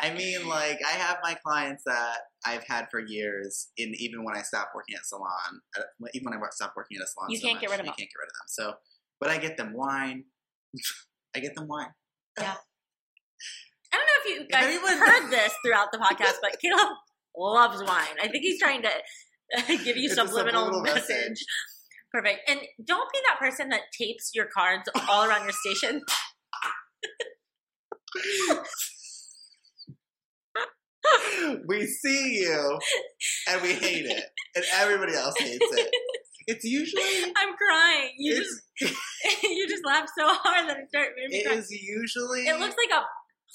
I 0.00 0.12
mean, 0.14 0.46
like, 0.48 0.78
I 0.86 0.92
have 0.92 1.18
my 1.22 1.34
clients 1.44 1.82
that 1.86 2.18
I've 2.46 2.64
had 2.64 2.86
for 2.90 3.00
years, 3.00 3.68
and 3.78 3.94
even 3.98 4.24
when 4.24 4.36
I 4.36 4.42
stopped 4.42 4.70
working 4.74 4.94
at 4.94 5.04
salon, 5.06 5.60
uh, 5.78 5.82
even 6.14 6.30
when 6.30 6.38
I 6.38 6.46
stopped 6.50 6.76
working 6.76 6.98
at 6.98 7.04
a 7.04 7.06
salon, 7.06 7.30
You 7.30 7.38
so 7.38 7.48
can't 7.48 7.60
get 7.60 7.70
rid 7.70 7.80
of 7.80 7.86
them. 7.86 7.94
you 7.96 8.04
can't 8.04 8.10
get 8.10 8.20
rid 8.20 8.28
of 8.28 8.34
them. 8.34 8.48
So, 8.48 8.74
but 9.20 9.30
I 9.30 9.38
get 9.38 9.56
them 9.56 9.72
wine. 9.74 10.24
I 11.36 11.40
get 11.40 11.54
them 11.54 11.66
wine. 11.68 11.92
Yeah. 12.38 12.54
I 13.92 13.96
don't 13.96 14.06
know 14.06 14.12
if 14.24 14.40
you 14.40 14.48
guys 14.48 14.64
anyone- 14.64 14.98
heard 15.08 15.30
this 15.30 15.52
throughout 15.64 15.88
the 15.92 15.98
podcast, 15.98 16.36
but 16.40 16.58
Caleb 16.60 16.88
loves 17.36 17.82
wine. 17.82 18.16
I 18.22 18.28
think 18.28 18.42
he's 18.42 18.58
trying 18.60 18.82
to 18.82 18.90
give 19.84 19.96
you 19.96 20.08
subliminal, 20.08 20.66
subliminal 20.66 20.82
message. 20.82 21.08
message. 21.08 21.44
Perfect. 22.12 22.40
And 22.48 22.60
don't 22.84 23.10
be 23.12 23.18
that 23.28 23.38
person 23.38 23.68
that 23.70 23.80
tapes 23.98 24.30
your 24.34 24.46
cards 24.46 24.88
all 25.08 25.24
around 25.24 25.42
your 25.44 25.52
station. 25.52 26.02
we 31.68 31.86
see 31.86 32.40
you, 32.40 32.78
and 33.48 33.62
we 33.62 33.72
hate 33.72 34.06
it, 34.06 34.24
and 34.54 34.64
everybody 34.74 35.14
else 35.14 35.34
hates 35.38 35.58
it. 35.60 35.90
It's 36.46 36.64
usually. 36.64 37.32
I'm 37.36 37.54
crying. 37.54 38.10
You 38.18 38.36
just 38.36 38.62
you 39.42 39.68
just 39.68 39.84
laugh 39.84 40.08
so 40.16 40.26
hard 40.26 40.68
that 40.68 40.78
it 40.78 40.88
started 40.88 41.12
making 41.16 41.30
me 41.30 41.36
it 41.38 41.46
cry. 41.46 41.56
is 41.56 41.70
usually. 41.70 42.46
It 42.46 42.58
looks 42.58 42.74
like 42.76 42.90
a 42.90 43.04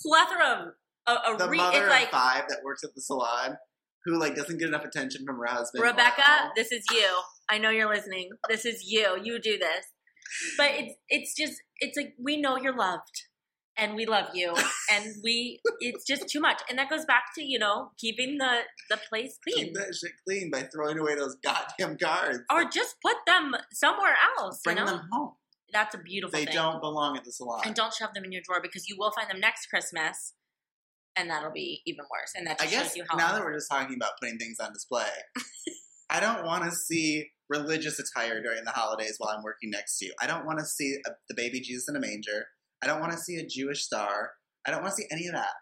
plethora 0.02 0.74
of 1.08 1.18
a, 1.28 1.34
a 1.34 1.38
the 1.38 1.50
re- 1.50 1.58
mother 1.58 1.84
it's 1.84 1.90
like 1.90 2.04
of 2.06 2.10
five 2.10 2.44
that 2.50 2.60
works 2.64 2.84
at 2.84 2.94
the 2.96 3.02
salon 3.02 3.58
who 4.06 4.18
like 4.18 4.36
doesn't 4.36 4.58
get 4.58 4.70
enough 4.70 4.86
attention 4.86 5.26
from 5.26 5.38
her 5.38 5.46
husband. 5.48 5.84
Rebecca, 5.84 6.24
oh. 6.26 6.50
this 6.56 6.72
is 6.72 6.84
you. 6.92 7.08
I 7.50 7.58
know 7.58 7.70
you're 7.70 7.94
listening. 7.94 8.30
This 8.50 8.66
is 8.66 8.84
you. 8.86 9.18
You 9.22 9.40
do 9.40 9.58
this. 9.58 9.86
But 10.58 10.72
it's 10.72 10.96
it's 11.10 11.34
just 11.36 11.62
it's 11.80 11.98
like 11.98 12.14
we 12.22 12.40
know 12.40 12.58
you're 12.58 12.76
loved 12.76 13.27
and 13.78 13.96
we 13.96 14.06
love 14.06 14.30
you 14.34 14.56
and 14.92 15.06
we 15.24 15.60
it's 15.80 16.06
just 16.06 16.28
too 16.28 16.40
much. 16.40 16.62
And 16.70 16.78
that 16.80 16.90
goes 16.90 17.06
back 17.06 17.24
to, 17.36 17.44
you 17.44 17.60
know, 17.60 17.92
keeping 17.98 18.38
the 18.38 18.60
the 18.90 18.98
place 19.10 19.38
clean. 19.44 19.68
Keep 19.68 19.74
that 19.76 19.96
shit 19.96 20.12
clean 20.28 20.50
by 20.52 20.64
throwing 20.64 20.98
away 20.98 21.16
those 21.16 21.36
goddamn 21.36 21.98
cards. 21.98 22.40
Or 22.52 22.66
just 22.66 22.96
put 23.02 23.18
them 23.26 23.54
somewhere 23.72 24.16
else. 24.38 24.62
Bring 24.64 24.78
you 24.78 24.86
know? 24.86 24.92
them 24.92 25.10
home. 25.12 25.32
That's 25.74 25.94
a 25.96 25.98
beautiful 25.98 26.38
They 26.38 26.46
thing. 26.46 26.56
don't 26.56 26.82
belong 26.82 27.18
at 27.18 27.26
the 27.26 27.32
salon. 27.32 27.62
and 27.66 27.76
don't 27.76 27.94
shove 27.94 28.14
them 28.14 28.24
in 28.24 28.32
your 28.32 28.42
drawer 28.42 28.62
because 28.62 28.88
you 28.88 28.96
will 28.98 29.12
find 29.12 29.30
them 29.30 29.40
next 29.40 29.68
Christmas 29.68 30.34
and 31.18 31.30
that'll 31.30 31.52
be 31.52 31.82
even 31.86 32.06
worse. 32.12 32.32
And 32.36 32.48
that 32.48 32.62
I 32.62 32.68
guess 32.68 32.90
shows 32.90 32.98
you 32.98 33.04
how 33.10 33.18
now 33.18 33.34
that 33.34 33.44
we're 33.44 33.54
just 33.54 33.70
talking 33.70 33.96
about 33.96 34.12
putting 34.22 34.38
things 34.38 34.60
on 34.60 34.72
display, 34.72 35.10
I 36.10 36.20
don't 36.20 36.46
want 36.46 36.64
to 36.64 36.72
see 36.72 37.28
religious 37.50 38.00
attire 38.00 38.42
during 38.42 38.64
the 38.64 38.72
holidays 38.72 39.16
while 39.18 39.36
I'm 39.36 39.44
working 39.44 39.72
next 39.72 39.98
to 40.00 40.06
you. 40.06 40.14
I 40.22 40.28
don't 40.28 40.46
want 40.46 40.60
to 40.60 40.66
see 40.66 40.98
a, 41.06 41.12
the 41.28 41.36
baby 41.36 41.60
Jesus 41.60 41.90
in 41.90 41.96
a 41.96 42.00
manger. 42.00 42.48
I 42.84 42.88
don't 42.88 43.00
want 43.00 43.12
to 43.14 43.18
see 43.18 43.36
a 43.38 43.46
Jewish 43.46 43.84
star. 43.84 44.32
I 44.66 44.72
don't 44.72 44.82
want 44.82 44.96
to 44.96 45.02
see 45.02 45.08
any 45.12 45.28
of 45.28 45.34
that. 45.34 45.54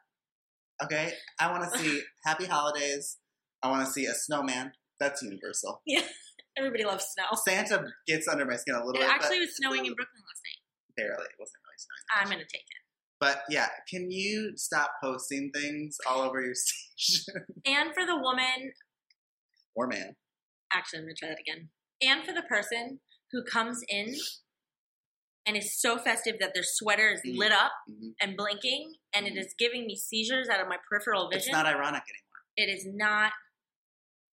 Okay? 0.83 1.13
I 1.39 1.51
want 1.51 1.71
to 1.71 1.79
see 1.79 2.01
happy 2.25 2.45
holidays. 2.45 3.17
I 3.63 3.69
want 3.69 3.85
to 3.85 3.91
see 3.91 4.05
a 4.05 4.13
snowman. 4.13 4.73
That's 4.99 5.21
universal. 5.21 5.81
Yeah. 5.85 6.03
Everybody 6.57 6.85
loves 6.85 7.05
snow. 7.13 7.25
Santa 7.45 7.83
gets 8.07 8.27
under 8.27 8.45
my 8.45 8.55
skin 8.55 8.75
a 8.75 8.79
little 8.85 8.93
It 9.01 9.05
bit. 9.05 9.09
actually 9.09 9.39
was 9.39 9.55
snowing 9.57 9.85
in 9.85 9.93
Brooklyn 9.93 10.23
last 10.23 10.41
night. 10.45 10.95
barely. 10.95 11.25
It 11.25 11.35
wasn't 11.39 11.61
really 11.65 11.77
snowing. 11.77 12.21
I'm 12.23 12.29
gonna 12.29 12.43
take 12.49 12.61
it. 12.61 12.81
But 13.19 13.43
yeah, 13.49 13.67
can 13.89 14.09
you 14.11 14.53
stop 14.55 14.91
posting 15.03 15.51
things 15.53 15.97
all 16.07 16.21
over 16.21 16.41
your 16.41 16.53
station? 16.55 17.33
And 17.65 17.93
for 17.93 18.05
the 18.05 18.15
woman 18.17 18.71
or 19.75 19.87
man. 19.87 20.15
actually 20.73 20.99
I'm 20.99 21.05
gonna 21.05 21.15
try 21.17 21.29
that 21.29 21.39
again. 21.39 21.69
And 22.01 22.23
for 22.25 22.33
the 22.33 22.43
person 22.43 22.99
who 23.31 23.43
comes 23.43 23.81
in 23.89 24.15
and 25.45 25.55
is 25.55 25.79
so 25.79 25.97
festive 25.97 26.35
that 26.39 26.53
their 26.53 26.63
sweater 26.63 27.09
is 27.13 27.21
Mhm. 27.21 27.37
lit 27.37 27.51
up 27.51 27.71
Mhm. 27.89 28.15
and 28.21 28.35
blinking 28.37 28.95
and 29.13 29.27
it 29.27 29.33
Mhm. 29.33 29.45
is 29.45 29.53
giving 29.57 29.85
me 29.85 29.95
seizures 29.95 30.49
out 30.49 30.59
of 30.59 30.67
my 30.67 30.77
peripheral 30.89 31.29
vision. 31.29 31.49
It's 31.49 31.51
not 31.51 31.65
ironic 31.65 32.03
anymore. 32.03 32.21
it 32.57 32.69
is 32.69 32.85
not 32.85 33.33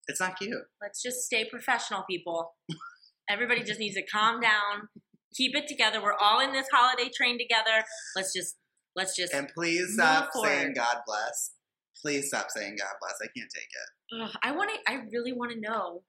It's 0.09 0.20
not 0.20 0.38
cute. 0.38 0.64
let's 0.81 1.03
just 1.03 1.25
stay 1.27 1.44
professional, 1.44 2.05
people. 2.05 2.57
Everybody 3.29 3.62
just 3.64 3.81
needs 3.81 3.94
to 3.96 4.07
calm 4.07 4.40
down, 4.40 4.88
keep 5.35 5.55
it 5.57 5.66
together. 5.68 6.01
We're 6.03 6.14
all 6.16 6.40
in 6.40 6.53
this 6.53 6.68
holiday 6.72 7.09
train 7.09 7.38
together. 7.38 7.85
Let's 8.16 8.33
just 8.33 8.57
let's 8.94 9.16
just. 9.16 9.33
And 9.35 9.48
please 9.48 9.94
stop 9.94 10.33
forward. 10.33 10.48
saying 10.48 10.75
God 10.75 11.03
bless. 11.07 11.55
Please 12.01 12.29
stop 12.29 12.51
saying 12.51 12.77
God 12.77 12.94
bless. 13.01 13.14
I 13.22 13.27
can't 13.37 13.51
take 13.51 13.68
it. 13.70 14.20
Ugh, 14.22 14.37
I 14.42 14.53
want 14.53 14.70
to. 14.75 14.90
I 14.90 14.94
really 15.12 15.33
want 15.33 15.51
to 15.53 15.59
know 15.61 16.05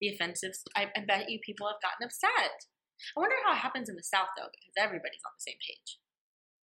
the 0.00 0.08
offensive. 0.08 0.52
I, 0.74 0.90
I 0.96 1.00
bet 1.06 1.30
you 1.30 1.38
people 1.44 1.66
have 1.68 1.80
gotten 1.82 2.04
upset. 2.06 2.50
I 3.16 3.20
wonder 3.20 3.36
how 3.44 3.52
it 3.52 3.58
happens 3.58 3.88
in 3.88 3.96
the 3.96 4.02
South 4.02 4.28
though, 4.36 4.48
because 4.50 4.74
everybody's 4.78 5.22
on 5.26 5.32
the 5.36 5.42
same 5.42 5.58
page. 5.66 5.98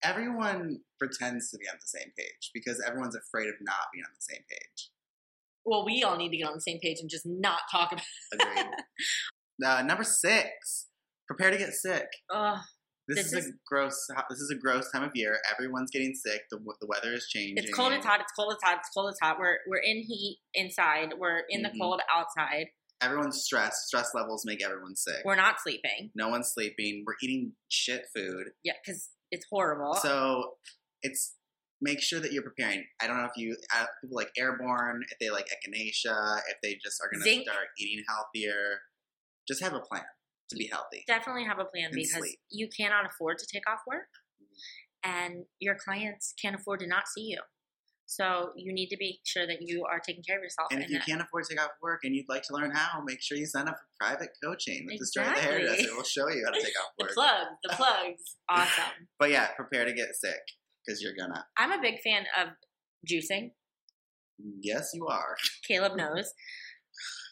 Everyone 0.03 0.79
pretends 0.99 1.49
to 1.51 1.57
be 1.57 1.65
on 1.67 1.75
the 1.79 1.87
same 1.87 2.11
page 2.17 2.51
because 2.53 2.81
everyone's 2.85 3.15
afraid 3.15 3.47
of 3.47 3.55
not 3.61 3.89
being 3.93 4.03
on 4.05 4.13
the 4.13 4.21
same 4.21 4.43
page. 4.49 4.89
Well, 5.65 5.83
we 5.85 6.03
all 6.03 6.15
need 6.17 6.29
to 6.29 6.37
get 6.37 6.47
on 6.47 6.53
the 6.53 6.61
same 6.61 6.79
page 6.79 6.97
and 6.99 7.09
just 7.09 7.25
not 7.25 7.61
talk 7.71 7.91
about. 7.91 8.05
Agreed. 8.33 8.67
uh, 9.65 9.81
number 9.81 10.03
six, 10.03 10.87
prepare 11.27 11.49
to 11.49 11.57
get 11.57 11.73
sick. 11.73 12.05
Ugh, 12.31 12.59
This, 13.07 13.31
This 13.31 13.33
is, 13.33 13.47
a 13.47 13.51
gross. 13.67 13.97
This 14.29 14.39
is 14.39 14.51
a 14.55 14.59
gross 14.59 14.91
time 14.91 15.01
of 15.03 15.11
year. 15.15 15.39
Everyone's 15.51 15.89
getting 15.89 16.13
sick. 16.13 16.41
The, 16.51 16.57
the 16.81 16.87
weather 16.87 17.13
is 17.13 17.27
changing. 17.27 17.57
it's 17.57 17.73
cold. 17.73 17.93
It's 17.93 18.05
hot. 18.05 18.19
It's 18.21 18.31
cold. 18.37 18.53
It's 18.53 18.63
hot. 18.63 18.77
It's 18.77 18.89
cold. 18.95 19.09
It's 19.09 19.19
hot. 19.23 19.37
We're 19.39 19.57
we're 19.67 19.81
in 19.83 20.03
heat 20.03 20.37
inside. 20.53 21.13
We're 21.17 21.41
in 21.49 21.61
Mhm. 21.61 21.71
the 21.71 21.79
cold 21.79 22.01
outside. 22.13 22.67
Everyone's 23.05 23.43
stressed. 23.43 23.87
Stress 23.87 24.11
levels 24.13 24.43
make 24.45 24.63
everyone 24.63 24.95
sick. 24.95 25.21
We're 25.23 25.35
not 25.35 25.55
sleeping. 25.61 26.11
no 26.15 26.29
one's 26.29 26.51
sleeping. 26.53 27.03
We're 27.05 27.15
eating 27.21 27.53
shit 27.69 28.05
food. 28.15 28.45
Yeah, 28.63 28.73
because 28.83 29.09
it's 29.31 29.45
horrible. 29.51 29.93
So 29.95 30.53
it's 31.03 31.35
make 31.81 32.01
sure 32.01 32.19
that 32.19 32.31
you're 32.33 32.43
preparing. 32.43 32.83
I 33.01 33.07
don't 33.07 33.17
know 33.17 33.25
if 33.25 33.35
you 33.37 33.55
uh, 33.75 33.85
people 34.01 34.15
like 34.15 34.31
airborne, 34.37 35.03
if 35.11 35.19
they 35.19 35.29
like 35.29 35.45
echinacea, 35.47 36.37
if 36.49 36.57
they 36.63 36.77
just 36.83 37.01
are 37.01 37.09
going 37.11 37.23
to 37.23 37.43
start 37.43 37.67
eating 37.79 38.03
healthier. 38.07 38.79
Just 39.47 39.61
have 39.63 39.73
a 39.73 39.79
plan 39.79 40.01
to 40.49 40.55
be 40.55 40.67
healthy. 40.71 41.03
definitely 41.07 41.43
have 41.45 41.59
a 41.59 41.65
plan 41.65 41.85
And 41.85 41.93
because 41.95 42.17
sleep. 42.19 42.39
you 42.49 42.67
cannot 42.75 43.05
afford 43.05 43.37
to 43.39 43.47
take 43.51 43.63
off 43.69 43.79
work 43.87 44.07
and 45.03 45.45
your 45.59 45.75
clients 45.75 46.33
can't 46.41 46.55
afford 46.55 46.79
to 46.79 46.87
not 46.87 47.03
see 47.07 47.21
you. 47.23 47.39
So 48.07 48.51
you 48.55 48.71
need 48.73 48.87
to 48.89 48.97
be 48.97 49.19
sure 49.25 49.47
that 49.47 49.57
you 49.61 49.83
are 49.91 49.99
taking 49.99 50.23
care 50.23 50.37
of 50.37 50.43
yourself. 50.43 50.67
And 50.71 50.83
if 50.83 50.89
you 50.89 50.99
that- 50.99 51.05
can't 51.07 51.21
afford 51.21 51.45
to 51.45 51.55
take 51.55 51.63
off 51.63 51.71
work 51.81 52.01
and 52.03 52.15
you'd 52.15 52.29
like 52.29 52.43
to 52.43 52.53
learn 52.53 52.71
how, 52.71 53.01
make 53.01 53.21
sure 53.21 53.37
you 53.37 53.45
sign 53.47 53.67
up 53.67 53.75
for 53.77 53.87
private 53.99 54.29
coaching 54.43 54.85
with 54.85 54.99
Destroy 54.99 55.23
the 55.23 55.29
Exactly. 55.31 55.51
Hairdresser. 55.59 55.87
We'll 55.95 56.03
show 56.03 56.29
you 56.29 56.43
how 56.45 56.51
to 56.51 56.61
take 56.61 56.73
off 56.79 56.91
work. 56.99 57.09
the 57.09 57.13
plugs, 57.15 57.47
the 57.63 57.69
plugs, 57.75 58.21
awesome. 58.49 59.07
But 59.19 59.31
yeah, 59.31 59.47
prepare 59.55 59.85
to 59.85 59.93
get 59.93 60.15
sick 60.15 60.39
because 60.85 61.01
you're 61.01 61.15
gonna. 61.17 61.45
I'm 61.57 61.71
a 61.71 61.81
big 61.81 62.01
fan 62.03 62.25
of 62.39 62.49
juicing. 63.09 63.51
Yes, 64.61 64.91
you 64.93 65.07
are. 65.07 65.35
Caleb 65.67 65.95
knows, 65.97 66.31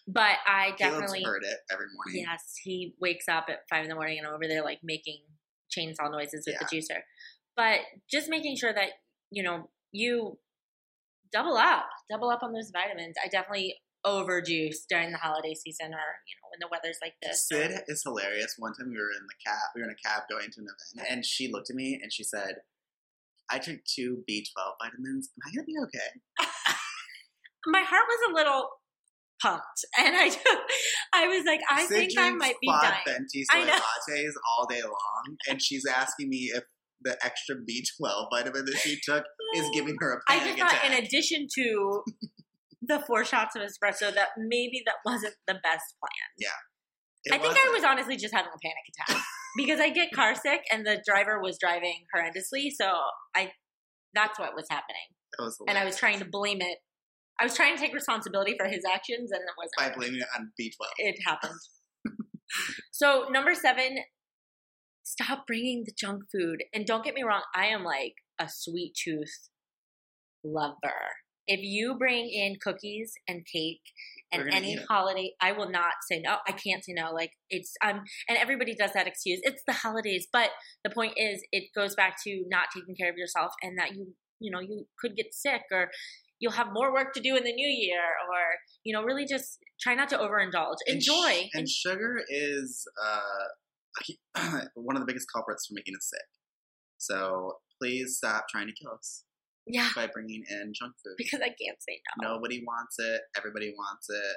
but 0.07 0.37
I 0.47 0.71
Caleb's 0.77 1.01
definitely 1.01 1.23
heard 1.23 1.43
it 1.43 1.57
every 1.71 1.85
morning. 1.95 2.25
yes, 2.27 2.53
he 2.63 2.95
wakes 2.99 3.27
up 3.27 3.45
at 3.49 3.59
five 3.69 3.83
in 3.83 3.89
the 3.89 3.95
morning 3.95 4.17
and 4.19 4.27
over 4.27 4.47
there 4.47 4.63
like 4.63 4.79
making 4.83 5.19
chainsaw 5.75 6.09
noises 6.11 6.45
with 6.47 6.57
the 6.59 6.65
juicer. 6.65 7.01
But 7.55 7.79
just 8.09 8.29
making 8.29 8.55
sure 8.57 8.73
that 8.73 8.89
you 9.29 9.43
know 9.43 9.69
you 9.91 10.39
double 11.33 11.57
up, 11.57 11.85
double 12.09 12.29
up 12.29 12.43
on 12.43 12.53
those 12.53 12.71
vitamins. 12.71 13.15
I 13.23 13.27
definitely 13.27 13.75
overjuice 14.05 14.83
during 14.89 15.11
the 15.11 15.17
holiday 15.17 15.53
season 15.53 15.87
or 15.87 16.05
you 16.27 16.35
know 16.35 16.47
when 16.51 16.59
the 16.59 16.67
weather's 16.71 16.99
like 17.01 17.13
this. 17.21 17.47
Sid 17.47 17.71
is 17.87 18.03
hilarious. 18.03 18.55
One 18.57 18.73
time 18.73 18.89
we 18.89 18.97
were 18.97 19.11
in 19.11 19.25
the 19.25 19.39
cab, 19.45 19.71
we 19.75 19.81
were 19.81 19.87
in 19.87 19.95
a 19.95 20.07
cab 20.07 20.23
going 20.29 20.49
to 20.51 20.59
an 20.59 20.67
event, 20.67 21.07
and 21.09 21.25
she 21.25 21.51
looked 21.51 21.69
at 21.69 21.75
me 21.75 21.99
and 22.01 22.11
she 22.11 22.23
said, 22.23 22.55
"I 23.49 23.59
took 23.59 23.79
two 23.85 24.23
B 24.27 24.45
twelve 24.53 24.75
vitamins. 24.81 25.29
Am 25.35 25.49
I 25.49 25.55
gonna 25.55 25.65
be 25.65 25.75
okay?" 25.87 26.11
My 27.65 27.81
heart 27.81 28.03
was 28.07 28.31
a 28.31 28.33
little 28.33 28.67
pumped, 29.41 29.85
and 29.97 30.15
I 30.15 30.29
I 31.13 31.27
was 31.27 31.45
like, 31.45 31.61
I 31.69 31.85
Sid 31.85 31.97
think 31.97 32.19
I 32.19 32.31
might 32.31 32.55
be 32.61 32.67
dying. 32.67 33.03
venti 33.07 33.45
I 33.51 33.61
soy 33.61 33.67
know. 33.67 33.79
lattes 33.79 34.33
all 34.51 34.67
day 34.67 34.81
long, 34.81 35.37
and 35.49 35.61
she's 35.61 35.85
asking 35.85 36.29
me 36.29 36.51
if 36.53 36.63
the 37.01 37.17
extra 37.23 37.55
B 37.65 37.85
twelve 37.97 38.27
vitamin 38.31 38.65
that 38.65 38.77
she 38.77 38.99
took 39.03 39.23
is 39.55 39.69
giving 39.73 39.95
her 39.99 40.13
a 40.13 40.31
I 40.31 40.39
panic 40.39 40.43
I 40.43 40.47
just 40.47 40.59
thought, 40.59 40.83
attack. 40.85 40.99
in 40.99 41.05
addition 41.05 41.47
to 41.55 42.03
the 42.81 42.99
four 43.07 43.23
shots 43.25 43.55
of 43.55 43.61
espresso, 43.61 44.13
that 44.13 44.29
maybe 44.37 44.83
that 44.85 44.95
wasn't 45.05 45.35
the 45.47 45.55
best 45.55 45.95
plan. 45.99 46.51
It 47.25 47.33
I 47.33 47.37
think. 47.37 47.55
I 47.57 47.71
was 47.73 47.83
honestly 47.83 48.17
just 48.17 48.33
having 48.33 48.51
a 48.53 48.59
panic 48.61 48.83
attack 48.91 49.23
because 49.57 49.79
I 49.79 49.89
get 49.89 50.11
car 50.11 50.35
sick 50.35 50.61
and 50.71 50.85
the 50.85 51.01
driver 51.07 51.41
was 51.41 51.57
driving 51.57 52.03
horrendously. 52.13 52.69
So 52.75 52.91
I, 53.33 53.51
that's 54.13 54.37
what 54.37 54.55
was 54.55 54.65
happening, 54.69 55.07
It 55.39 55.41
was 55.41 55.57
and 55.67 55.77
I 55.77 55.85
was 55.85 55.95
trying 55.95 56.19
to 56.19 56.25
blame 56.25 56.61
it. 56.61 56.79
I 57.39 57.43
was 57.43 57.55
trying 57.55 57.75
to 57.75 57.81
take 57.81 57.93
responsibility 57.93 58.55
for 58.59 58.67
his 58.67 58.83
actions, 58.85 59.31
and 59.31 59.41
it 59.41 59.55
wasn't. 59.57 59.97
blaming 59.97 60.19
it 60.19 60.27
on 60.37 60.51
B 60.57 60.71
twelve. 60.75 60.93
It 60.97 61.15
happened. 61.25 61.59
so 62.91 63.25
number 63.31 63.55
seven, 63.55 63.97
stop 65.03 65.47
bringing 65.47 65.83
the 65.85 65.93
junk 65.97 66.23
food. 66.31 66.63
And 66.73 66.85
don't 66.85 67.03
get 67.03 67.15
me 67.15 67.23
wrong, 67.23 67.41
I 67.55 67.67
am 67.67 67.83
like 67.83 68.13
a 68.43 68.49
sweet 68.49 68.93
tooth 68.95 69.49
lover. 70.43 71.11
If 71.45 71.59
you 71.61 71.95
bring 71.97 72.29
in 72.29 72.55
cookies 72.61 73.13
and 73.27 73.45
cake 73.51 73.81
and 74.31 74.53
any 74.53 74.75
holiday, 74.89 75.33
I 75.41 75.51
will 75.51 75.69
not 75.69 75.93
say 76.09 76.21
no. 76.23 76.37
I 76.47 76.53
can't 76.53 76.83
say 76.83 76.93
no. 76.93 77.11
Like 77.11 77.31
it's 77.49 77.73
um 77.85 78.01
and 78.29 78.37
everybody 78.37 78.75
does 78.75 78.93
that 78.93 79.07
excuse. 79.07 79.41
It's 79.43 79.61
the 79.67 79.73
holidays, 79.73 80.27
but 80.31 80.51
the 80.85 80.89
point 80.89 81.13
is 81.17 81.43
it 81.51 81.65
goes 81.75 81.95
back 81.95 82.15
to 82.23 82.45
not 82.47 82.67
taking 82.73 82.95
care 82.95 83.09
of 83.09 83.17
yourself 83.17 83.51
and 83.61 83.77
that 83.77 83.93
you 83.93 84.13
you 84.39 84.51
know, 84.51 84.59
you 84.59 84.85
could 84.99 85.15
get 85.15 85.33
sick 85.33 85.61
or 85.71 85.89
you'll 86.39 86.53
have 86.53 86.67
more 86.73 86.93
work 86.93 87.13
to 87.13 87.21
do 87.21 87.35
in 87.35 87.43
the 87.43 87.53
new 87.53 87.67
year 87.67 88.01
or 88.29 88.39
you 88.83 88.93
know, 88.93 89.03
really 89.03 89.25
just 89.25 89.59
try 89.81 89.95
not 89.95 90.09
to 90.09 90.17
overindulge. 90.17 90.77
And 90.87 91.03
sh- 91.03 91.09
Enjoy. 91.09 91.49
And, 91.53 91.69
sugar 91.69 92.21
is 92.29 92.87
uh, 94.35 94.59
one 94.75 94.95
of 94.95 95.01
the 95.01 95.07
biggest 95.07 95.27
culprits 95.33 95.67
for 95.67 95.73
making 95.73 95.95
us 95.95 96.09
sick. 96.09 96.27
So 96.97 97.57
please 97.83 98.17
stop 98.17 98.45
trying 98.49 98.67
to 98.67 98.73
kill 98.73 98.93
us 98.93 99.23
yeah, 99.67 99.89
by 99.95 100.07
bringing 100.07 100.43
in 100.49 100.71
junk 100.73 100.93
food. 101.03 101.15
because 101.17 101.41
I 101.41 101.47
can't 101.49 101.77
say 101.79 101.99
no. 102.21 102.35
Nobody 102.35 102.63
wants 102.65 102.95
it. 102.99 103.21
Everybody 103.37 103.73
wants 103.77 104.07
it. 104.09 104.35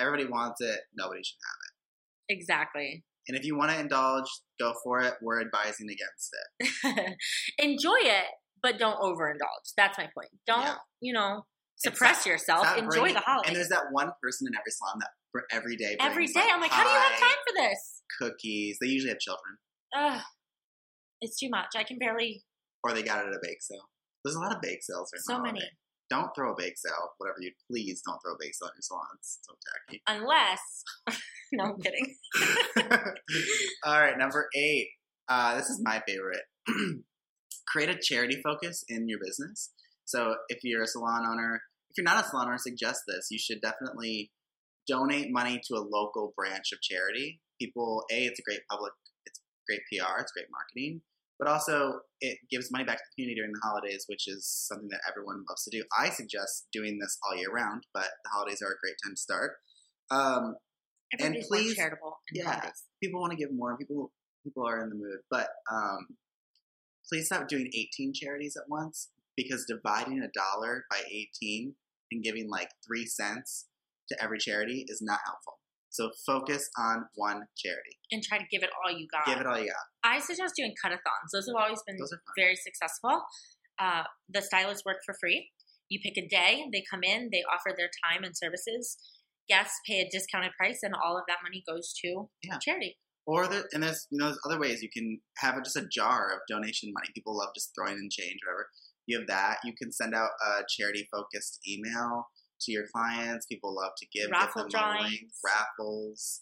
Everybody 0.00 0.26
wants 0.26 0.60
it. 0.60 0.80
Nobody 0.96 1.20
should 1.24 1.38
have 1.44 1.58
it. 1.66 2.34
Exactly. 2.38 3.04
And 3.28 3.36
if 3.36 3.44
you 3.44 3.56
want 3.56 3.70
to 3.72 3.78
indulge, 3.78 4.26
go 4.60 4.74
for 4.82 5.00
it. 5.00 5.14
We're 5.20 5.40
advising 5.40 5.88
against 5.90 6.30
it. 6.32 7.16
Enjoy 7.58 7.98
it, 8.00 8.24
but 8.62 8.78
don't 8.78 8.98
overindulge. 9.00 9.74
That's 9.76 9.98
my 9.98 10.08
point. 10.14 10.30
Don't, 10.46 10.62
Yeah. 10.62 10.74
you 11.00 11.12
know, 11.12 11.44
suppress 11.76 12.24
yourself. 12.26 12.66
Enjoy 12.76 12.88
bringing- 13.00 13.14
the 13.14 13.20
holiday. 13.20 13.48
And 13.48 13.56
there's 13.56 13.68
that 13.68 13.84
one 13.90 14.10
person 14.22 14.46
in 14.48 14.54
every 14.58 14.70
salon 14.72 14.98
that 15.00 15.10
for 15.30 15.44
every 15.50 15.76
day 15.76 15.96
Every 16.00 16.26
day. 16.26 16.46
I'm 16.50 16.60
like, 16.60 16.70
how 16.70 16.84
do 16.84 16.88
you 16.88 16.96
have 16.96 17.20
time 17.20 17.38
for 17.46 17.54
this? 17.56 18.02
Cookies. 18.18 18.78
They 18.80 18.86
usually 18.88 19.10
have 19.10 19.18
children, 19.18 19.58
Ugh, 19.96 20.22
it's 21.20 21.38
too 21.38 21.48
much. 21.50 21.68
I 21.76 21.84
can 21.84 21.98
barely. 21.98 22.44
Or 22.84 22.92
they 22.92 23.02
got 23.02 23.24
it 23.24 23.28
at 23.28 23.34
a 23.34 23.40
bake 23.42 23.62
sale. 23.62 23.88
There's 24.24 24.36
a 24.36 24.40
lot 24.40 24.54
of 24.54 24.60
bake 24.60 24.82
sales. 24.82 25.10
during 25.10 25.22
the 25.26 25.34
So 25.34 25.40
many. 25.42 25.70
Don't 26.10 26.30
throw 26.34 26.52
a 26.52 26.56
bake 26.56 26.78
sale. 26.78 27.12
Whatever 27.18 27.38
you 27.40 27.52
please, 27.70 28.02
don't 28.06 28.18
throw 28.24 28.32
a 28.32 28.36
bake 28.40 28.54
sale 28.54 28.68
in 28.68 28.76
your 28.76 28.82
salons. 28.82 29.38
So 29.42 29.54
tacky. 29.86 30.02
Unless. 30.06 31.20
no, 31.52 31.64
I'm 31.64 31.80
kidding. 31.80 32.16
All 33.84 34.00
right, 34.00 34.16
number 34.16 34.48
eight. 34.56 34.88
Uh, 35.28 35.56
this 35.56 35.68
is 35.68 35.80
my 35.84 36.02
favorite. 36.06 36.42
Create 37.68 37.90
a 37.90 37.98
charity 38.00 38.40
focus 38.42 38.84
in 38.88 39.08
your 39.08 39.18
business. 39.22 39.70
So 40.06 40.36
if 40.48 40.60
you're 40.62 40.82
a 40.82 40.86
salon 40.86 41.26
owner, 41.28 41.60
if 41.90 41.98
you're 41.98 42.04
not 42.04 42.24
a 42.24 42.26
salon 42.26 42.46
owner, 42.46 42.54
I 42.54 42.58
suggest 42.58 43.02
this. 43.06 43.28
You 43.30 43.38
should 43.38 43.60
definitely 43.60 44.30
donate 44.86 45.30
money 45.30 45.60
to 45.68 45.74
a 45.74 45.84
local 45.84 46.32
branch 46.34 46.72
of 46.72 46.80
charity. 46.80 47.40
People, 47.60 48.04
a, 48.10 48.24
it's 48.24 48.40
a 48.40 48.42
great 48.42 48.60
public, 48.70 48.92
it's 49.26 49.40
great 49.68 49.80
PR, 49.90 50.20
it's 50.20 50.32
great 50.32 50.46
marketing, 50.50 51.02
but 51.38 51.48
also 51.48 52.00
it 52.20 52.38
gives 52.50 52.70
money 52.72 52.84
back 52.84 52.98
to 52.98 53.02
the 53.04 53.14
community 53.14 53.36
during 53.40 53.52
the 53.52 53.60
holidays, 53.62 54.04
which 54.08 54.26
is 54.26 54.46
something 54.46 54.88
that 54.90 55.00
everyone 55.08 55.44
loves 55.48 55.64
to 55.64 55.70
do. 55.70 55.84
I 55.96 56.10
suggest 56.10 56.66
doing 56.72 56.98
this 56.98 57.16
all 57.28 57.36
year 57.36 57.50
round, 57.52 57.84
but 57.94 58.08
the 58.24 58.30
holidays 58.30 58.60
are 58.62 58.72
a 58.72 58.78
great 58.82 58.96
time 59.04 59.14
to 59.14 59.20
start. 59.20 59.52
Um, 60.10 60.56
And 61.18 61.36
please- 61.48 61.76
charitable. 61.76 62.18
yeah. 62.32 62.50
holidays. 62.50 62.84
people 63.02 63.20
want 63.20 63.30
to 63.32 63.36
give 63.36 63.52
more. 63.52 63.76
People 63.78 64.12
people 64.44 64.66
are 64.66 64.82
in 64.82 64.88
the 64.88 64.94
mood, 64.94 65.18
but 65.30 65.48
um, 65.70 66.06
please 67.08 67.26
stop 67.26 67.48
doing 67.48 67.70
18 67.74 68.12
charities 68.14 68.56
at 68.56 68.68
once 68.68 69.08
because 69.36 69.64
dividing 69.66 70.20
a 70.22 70.28
dollar 70.28 70.84
by 70.90 71.00
18 71.10 71.74
and 72.10 72.22
giving 72.22 72.48
like 72.48 72.70
three 72.86 73.04
cents 73.06 73.66
to 74.08 74.22
every 74.22 74.38
charity 74.38 74.84
is 74.88 75.00
not 75.02 75.20
helpful. 75.26 75.57
So 75.90 76.10
focus 76.26 76.68
on 76.78 77.04
one 77.14 77.42
charity. 77.56 77.96
And 78.10 78.22
try 78.22 78.38
to 78.38 78.44
give 78.50 78.62
it 78.62 78.70
all 78.84 78.92
you 78.96 79.06
got. 79.10 79.26
Give 79.26 79.38
it 79.40 79.46
all 79.46 79.58
you 79.58 79.66
got. 79.66 79.84
I 80.04 80.20
suggest 80.20 80.54
doing 80.56 80.74
cut-a-thons. 80.80 81.32
Those 81.32 81.46
have 81.48 81.56
always 81.62 81.82
been 81.86 81.96
Those 81.98 82.12
are 82.12 82.22
fun. 82.26 82.34
very 82.36 82.56
successful. 82.56 83.22
Uh, 83.78 84.02
the 84.28 84.42
stylists 84.42 84.84
work 84.84 84.98
for 85.06 85.14
free. 85.20 85.50
You 85.88 86.00
pick 86.02 86.18
a 86.22 86.28
day, 86.28 86.66
they 86.72 86.82
come 86.90 87.02
in, 87.02 87.30
they 87.32 87.42
offer 87.50 87.74
their 87.76 87.88
time 88.04 88.22
and 88.24 88.36
services. 88.36 88.98
Guests 89.48 89.80
pay 89.86 90.00
a 90.00 90.08
discounted 90.10 90.52
price, 90.58 90.80
and 90.82 90.94
all 90.94 91.16
of 91.16 91.24
that 91.28 91.38
money 91.42 91.62
goes 91.66 91.94
to 92.04 92.28
Yeah. 92.42 92.58
charity. 92.60 92.98
Or 93.24 93.46
there, 93.46 93.64
and 93.72 93.82
there's 93.82 94.06
you 94.10 94.18
know 94.18 94.26
there's 94.26 94.40
other 94.44 94.58
ways 94.58 94.82
you 94.82 94.90
can 94.92 95.20
have 95.38 95.56
a, 95.56 95.62
just 95.62 95.76
a 95.76 95.86
jar 95.86 96.32
of 96.32 96.40
donation 96.48 96.92
money. 96.94 97.08
People 97.14 97.36
love 97.36 97.50
just 97.54 97.72
throwing 97.74 97.94
in 97.98 98.08
change, 98.10 98.38
or 98.46 98.52
whatever. 98.52 98.68
You 99.06 99.18
have 99.18 99.28
that. 99.28 99.58
You 99.64 99.74
can 99.74 99.90
send 99.92 100.14
out 100.14 100.30
a 100.46 100.62
charity 100.78 101.08
focused 101.10 101.60
email 101.68 102.28
to 102.62 102.72
your 102.72 102.84
clients. 102.94 103.46
People 103.46 103.74
love 103.74 103.92
to 103.98 104.06
give. 104.12 104.30
Raffle 104.30 104.64
give 104.64 104.72
them 104.72 104.82
a 104.82 104.92
link. 104.92 105.00
drawings. 105.00 105.40
raffles. 105.44 106.40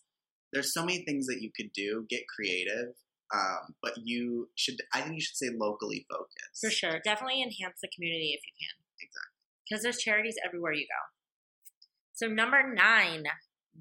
there's 0.52 0.72
so 0.72 0.84
many 0.84 1.04
things 1.04 1.26
that 1.26 1.40
you 1.40 1.50
could 1.56 1.72
do. 1.72 2.06
Get 2.08 2.22
creative, 2.34 2.94
um, 3.34 3.74
but 3.82 3.92
you 4.02 4.48
should. 4.54 4.76
I 4.92 5.00
think 5.00 5.14
you 5.14 5.20
should 5.20 5.36
stay 5.36 5.50
locally 5.56 6.06
focused. 6.10 6.60
For 6.60 6.70
sure. 6.70 7.00
Definitely 7.04 7.42
enhance 7.42 7.80
the 7.82 7.88
community 7.94 8.32
if 8.32 8.40
you 8.46 8.52
can. 8.58 8.76
Exactly. 9.00 9.36
Because 9.68 9.82
there's 9.82 9.98
charities 9.98 10.36
everywhere 10.44 10.72
you 10.72 10.86
go. 10.86 11.02
So, 12.14 12.26
number 12.28 12.62
nine, 12.72 13.24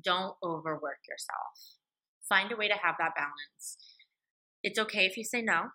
don't 0.03 0.35
overwork 0.43 0.99
yourself. 1.07 1.79
Find 2.27 2.51
a 2.51 2.55
way 2.55 2.67
to 2.67 2.73
have 2.73 2.95
that 2.99 3.13
balance. 3.15 3.77
It's 4.63 4.79
okay 4.79 5.05
if 5.05 5.15
you 5.15 5.23
say 5.23 5.41
no. 5.41 5.69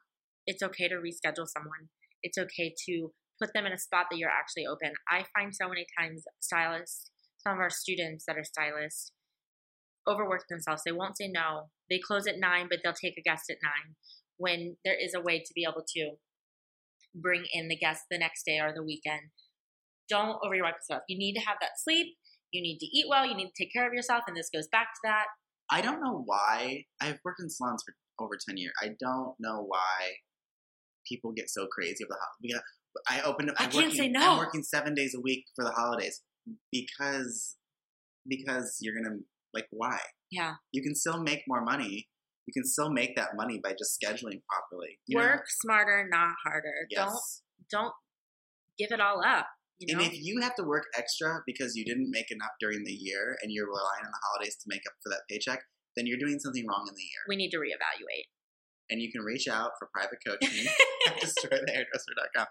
It's 0.46 0.62
okay 0.62 0.88
to 0.88 0.96
reschedule 0.96 1.46
someone. 1.46 1.88
It's 2.22 2.36
okay 2.36 2.74
to 2.86 3.12
put 3.40 3.52
them 3.54 3.66
in 3.66 3.72
a 3.72 3.78
spot 3.78 4.06
that 4.10 4.18
you're 4.18 4.30
actually 4.30 4.66
open. 4.66 4.92
I 5.08 5.24
find 5.34 5.54
so 5.54 5.68
many 5.68 5.86
times 5.98 6.24
stylists, 6.40 7.10
some 7.38 7.54
of 7.54 7.58
our 7.58 7.70
students 7.70 8.24
that 8.26 8.36
are 8.36 8.44
stylists, 8.44 9.12
overwork 10.08 10.44
themselves. 10.48 10.82
They 10.84 10.92
won't 10.92 11.16
say 11.16 11.28
no. 11.28 11.70
They 11.88 11.98
close 11.98 12.26
at 12.26 12.38
nine, 12.38 12.66
but 12.68 12.80
they'll 12.82 12.92
take 12.92 13.18
a 13.18 13.22
guest 13.22 13.44
at 13.50 13.56
nine 13.62 13.96
when 14.36 14.76
there 14.84 14.96
is 14.98 15.14
a 15.14 15.20
way 15.20 15.38
to 15.38 15.52
be 15.54 15.64
able 15.64 15.84
to 15.96 16.16
bring 17.14 17.44
in 17.52 17.68
the 17.68 17.76
guest 17.76 18.02
the 18.10 18.18
next 18.18 18.44
day 18.44 18.58
or 18.58 18.72
the 18.74 18.84
weekend. 18.84 19.30
Don't 20.08 20.38
overwork 20.44 20.76
yourself. 20.80 21.02
You 21.08 21.18
need 21.18 21.34
to 21.34 21.46
have 21.46 21.58
that 21.60 21.78
sleep. 21.82 22.16
You 22.50 22.62
need 22.62 22.78
to 22.78 22.86
eat 22.86 23.06
well. 23.08 23.26
You 23.26 23.34
need 23.34 23.50
to 23.54 23.64
take 23.64 23.72
care 23.72 23.86
of 23.86 23.94
yourself. 23.94 24.24
And 24.26 24.36
this 24.36 24.50
goes 24.52 24.68
back 24.70 24.88
to 24.94 25.00
that. 25.04 25.26
I 25.70 25.80
don't 25.80 26.02
know 26.02 26.22
why. 26.24 26.84
I've 27.00 27.20
worked 27.24 27.40
in 27.40 27.48
salons 27.48 27.84
for 27.86 27.94
over 28.24 28.34
10 28.48 28.56
years. 28.56 28.72
I 28.82 28.88
don't 28.98 29.34
know 29.38 29.64
why 29.66 30.18
people 31.06 31.32
get 31.32 31.48
so 31.48 31.66
crazy 31.66 32.04
the 32.08 32.16
holidays. 32.16 32.62
I 33.08 33.20
opened. 33.22 33.50
I 33.56 33.64
I'm 33.64 33.70
can't 33.70 33.86
working, 33.86 33.98
say 33.98 34.08
no. 34.08 34.32
I'm 34.32 34.38
working 34.38 34.62
seven 34.62 34.94
days 34.94 35.14
a 35.14 35.20
week 35.20 35.44
for 35.54 35.64
the 35.64 35.70
holidays 35.72 36.22
because 36.72 37.56
because 38.26 38.78
you're 38.80 38.94
gonna 38.94 39.16
like 39.54 39.66
why 39.70 39.98
Yeah. 40.30 40.54
you 40.72 40.82
can 40.82 40.94
still 40.94 41.20
make 41.22 41.40
more 41.48 41.62
money. 41.64 42.08
You 42.46 42.52
can 42.52 42.64
still 42.64 42.90
make 42.90 43.16
that 43.16 43.30
money 43.36 43.60
by 43.62 43.70
just 43.72 43.98
scheduling 44.00 44.42
properly. 44.48 44.98
You 45.06 45.18
know? 45.18 45.24
Work 45.24 45.44
smarter, 45.48 46.08
not 46.10 46.34
harder. 46.44 46.86
Yes. 46.90 47.42
Don't 47.70 47.82
don't 47.82 47.92
give 48.78 48.90
it 48.92 49.00
all 49.00 49.22
up. 49.24 49.46
You 49.78 49.94
know? 49.94 50.02
And 50.02 50.12
if 50.12 50.18
you 50.20 50.40
have 50.42 50.54
to 50.56 50.64
work 50.64 50.84
extra 50.96 51.40
because 51.46 51.74
you 51.76 51.84
didn't 51.84 52.10
make 52.10 52.30
enough 52.30 52.52
during 52.60 52.84
the 52.84 52.92
year 52.92 53.36
and 53.42 53.50
you're 53.52 53.66
relying 53.66 54.04
on 54.04 54.10
the 54.10 54.20
holidays 54.30 54.56
to 54.56 54.64
make 54.66 54.82
up 54.86 54.94
for 55.02 55.10
that 55.10 55.22
paycheck, 55.30 55.60
then 55.96 56.06
you're 56.06 56.18
doing 56.18 56.38
something 56.38 56.64
wrong 56.68 56.86
in 56.88 56.94
the 56.94 57.02
year. 57.02 57.22
we 57.28 57.36
need 57.36 57.50
to 57.50 57.58
reevaluate. 57.58 58.28
And 58.90 59.00
you 59.00 59.10
can 59.12 59.22
reach 59.22 59.46
out 59.48 59.72
for 59.78 59.88
private 59.94 60.18
coaching 60.26 60.66
at 61.06 61.20
destroythehairdresser.com. 61.20 62.46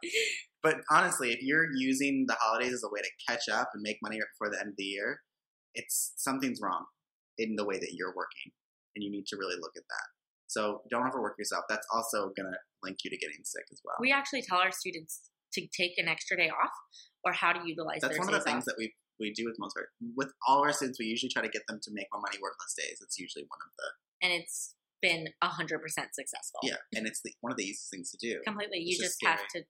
But 0.63 0.77
honestly, 0.89 1.31
if 1.31 1.41
you're 1.41 1.67
using 1.75 2.25
the 2.27 2.35
holidays 2.39 2.73
as 2.73 2.83
a 2.83 2.89
way 2.89 3.01
to 3.01 3.09
catch 3.27 3.49
up 3.51 3.69
and 3.73 3.81
make 3.81 3.97
money 4.01 4.17
right 4.17 4.27
before 4.33 4.51
the 4.51 4.59
end 4.59 4.69
of 4.69 4.77
the 4.77 4.83
year, 4.83 5.21
it's 5.75 6.13
something's 6.17 6.59
wrong 6.61 6.85
in 7.37 7.55
the 7.55 7.65
way 7.65 7.77
that 7.77 7.93
you're 7.93 8.15
working. 8.15 8.51
And 8.95 9.03
you 9.03 9.11
need 9.11 9.25
to 9.27 9.37
really 9.37 9.55
look 9.59 9.73
at 9.77 9.83
that. 9.83 10.07
So 10.47 10.81
don't 10.89 11.07
overwork 11.07 11.37
yourself. 11.37 11.65
That's 11.69 11.85
also 11.93 12.33
going 12.35 12.49
to 12.49 12.57
link 12.83 12.97
you 13.03 13.11
to 13.11 13.17
getting 13.17 13.43
sick 13.43 13.65
as 13.71 13.81
well. 13.85 13.95
We 13.99 14.11
actually 14.11 14.41
tell 14.41 14.57
our 14.57 14.71
students 14.71 15.29
to 15.53 15.61
take 15.67 15.93
an 15.97 16.07
extra 16.07 16.37
day 16.37 16.49
off 16.49 16.73
or 17.23 17.33
how 17.33 17.53
to 17.53 17.59
utilize 17.65 18.01
That's 18.01 18.17
one 18.17 18.27
of 18.27 18.33
the 18.33 18.41
things 18.41 18.63
off. 18.63 18.65
that 18.65 18.75
we 18.77 18.93
we 19.19 19.33
do 19.33 19.43
with 19.45 19.55
most 19.59 19.75
of 19.75 19.83
our 19.83 19.87
with 20.15 20.31
all 20.47 20.61
of 20.61 20.65
our 20.65 20.73
students. 20.73 20.97
We 20.99 21.05
usually 21.05 21.29
try 21.29 21.41
to 21.41 21.49
get 21.49 21.63
them 21.67 21.79
to 21.83 21.91
make 21.93 22.07
more 22.13 22.21
money 22.21 22.37
work 22.41 22.55
less 22.59 22.73
days. 22.73 22.97
It's 23.01 23.19
usually 23.19 23.45
one 23.47 23.59
of 23.61 23.71
the 23.77 23.87
and 24.25 24.33
it's 24.33 24.75
been 25.01 25.27
hundred 25.43 25.79
percent 25.79 26.09
successful. 26.13 26.59
yeah, 26.63 26.75
and 26.93 27.07
it's 27.07 27.21
the, 27.23 27.31
one 27.41 27.51
of 27.51 27.57
the 27.57 27.63
easiest 27.63 27.89
things 27.91 28.11
to 28.11 28.17
do. 28.17 28.39
Completely. 28.45 28.79
You 28.79 28.97
just 28.97 29.09
just 29.09 29.25
have 29.25 29.47
to 29.55 29.63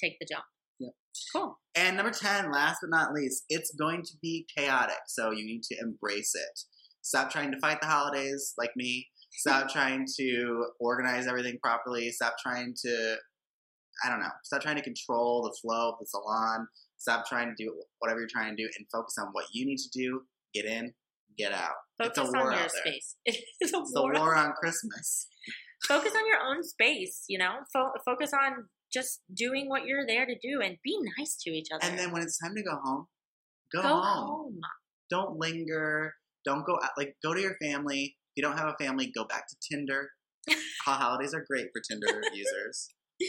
take 0.00 0.18
the 0.20 0.26
jump. 0.30 0.44
Yep. 0.78 0.92
Cool. 1.34 1.58
And 1.74 1.96
number 1.96 2.12
10, 2.12 2.50
last 2.50 2.78
but 2.80 2.90
not 2.90 3.12
least, 3.12 3.44
it's 3.48 3.74
going 3.74 4.02
to 4.02 4.12
be 4.22 4.46
chaotic. 4.56 4.98
So 5.06 5.30
you 5.30 5.44
need 5.44 5.62
to 5.64 5.76
embrace 5.80 6.34
it. 6.34 6.60
Stop 7.02 7.30
trying 7.30 7.52
to 7.52 7.58
fight 7.60 7.80
the 7.80 7.86
holidays 7.86 8.54
like 8.58 8.70
me. 8.76 9.08
Stop 9.30 9.68
trying 9.72 10.06
to 10.18 10.66
organize 10.80 11.26
everything 11.26 11.58
properly. 11.62 12.10
Stop 12.10 12.34
trying 12.42 12.74
to, 12.84 13.16
I 14.04 14.10
don't 14.10 14.20
know, 14.20 14.32
stop 14.44 14.62
trying 14.62 14.76
to 14.76 14.82
control 14.82 15.42
the 15.42 15.56
flow 15.60 15.90
of 15.90 15.98
the 16.00 16.06
salon. 16.06 16.66
Stop 16.98 17.26
trying 17.28 17.54
to 17.54 17.62
do 17.62 17.74
whatever 17.98 18.20
you're 18.20 18.28
trying 18.28 18.56
to 18.56 18.62
do 18.62 18.68
and 18.78 18.86
focus 18.90 19.16
on 19.18 19.28
what 19.32 19.46
you 19.52 19.66
need 19.66 19.78
to 19.78 19.90
do. 19.92 20.22
Get 20.54 20.64
in, 20.64 20.94
get 21.36 21.52
out. 21.52 21.74
Focus 21.98 22.18
it's 22.18 22.28
a 22.28 22.32
war 22.32 22.52
on 22.52 22.58
your 22.58 22.68
space. 22.68 23.16
It's 23.60 23.72
a 23.72 23.78
It's 23.78 23.92
the 23.92 24.02
war. 24.02 24.12
war 24.14 24.34
on 24.36 24.52
Christmas. 24.52 25.26
Focus 25.86 26.12
on 26.16 26.26
your 26.26 26.38
own 26.44 26.62
space. 26.62 27.24
You 27.28 27.38
know, 27.38 27.56
Fo- 27.72 27.92
focus 28.04 28.32
on 28.32 28.68
just 28.92 29.20
doing 29.32 29.68
what 29.68 29.84
you're 29.84 30.06
there 30.06 30.24
to 30.26 30.34
do 30.40 30.60
and 30.62 30.76
be 30.82 30.98
nice 31.18 31.36
to 31.42 31.50
each 31.50 31.68
other. 31.74 31.84
And 31.88 31.98
then 31.98 32.12
when 32.12 32.22
it's 32.22 32.38
time 32.38 32.54
to 32.54 32.62
go 32.62 32.76
home, 32.82 33.06
go, 33.72 33.82
go 33.82 33.88
home. 33.88 34.26
home. 34.26 34.60
don't 35.10 35.36
linger. 35.38 36.14
Don't 36.44 36.64
go 36.66 36.74
out. 36.82 36.90
Like, 36.96 37.16
go 37.22 37.34
to 37.34 37.40
your 37.40 37.56
family. 37.62 38.16
If 38.32 38.36
you 38.36 38.42
don't 38.42 38.58
have 38.58 38.68
a 38.68 38.84
family, 38.84 39.10
go 39.14 39.24
back 39.24 39.46
to 39.48 39.56
Tinder. 39.70 40.10
Holidays 40.84 41.34
are 41.34 41.44
great 41.48 41.66
for 41.72 41.80
Tinder 41.88 42.20
users. 42.34 42.88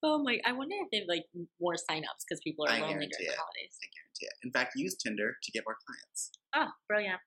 Oh 0.00 0.22
my! 0.22 0.38
I 0.46 0.52
wonder 0.52 0.76
if 0.80 0.88
they've 0.92 1.08
like 1.08 1.24
more 1.60 1.74
signups 1.74 2.22
because 2.22 2.40
people 2.44 2.64
are 2.66 2.70
I 2.70 2.78
lonely 2.78 3.08
during 3.10 3.10
the 3.18 3.34
holidays. 3.34 3.74
In 4.42 4.50
fact, 4.52 4.72
use 4.76 4.96
Tinder 4.96 5.36
to 5.42 5.52
get 5.52 5.64
more 5.66 5.76
clients. 5.86 6.30
Oh, 6.54 6.70
brilliant! 6.88 7.20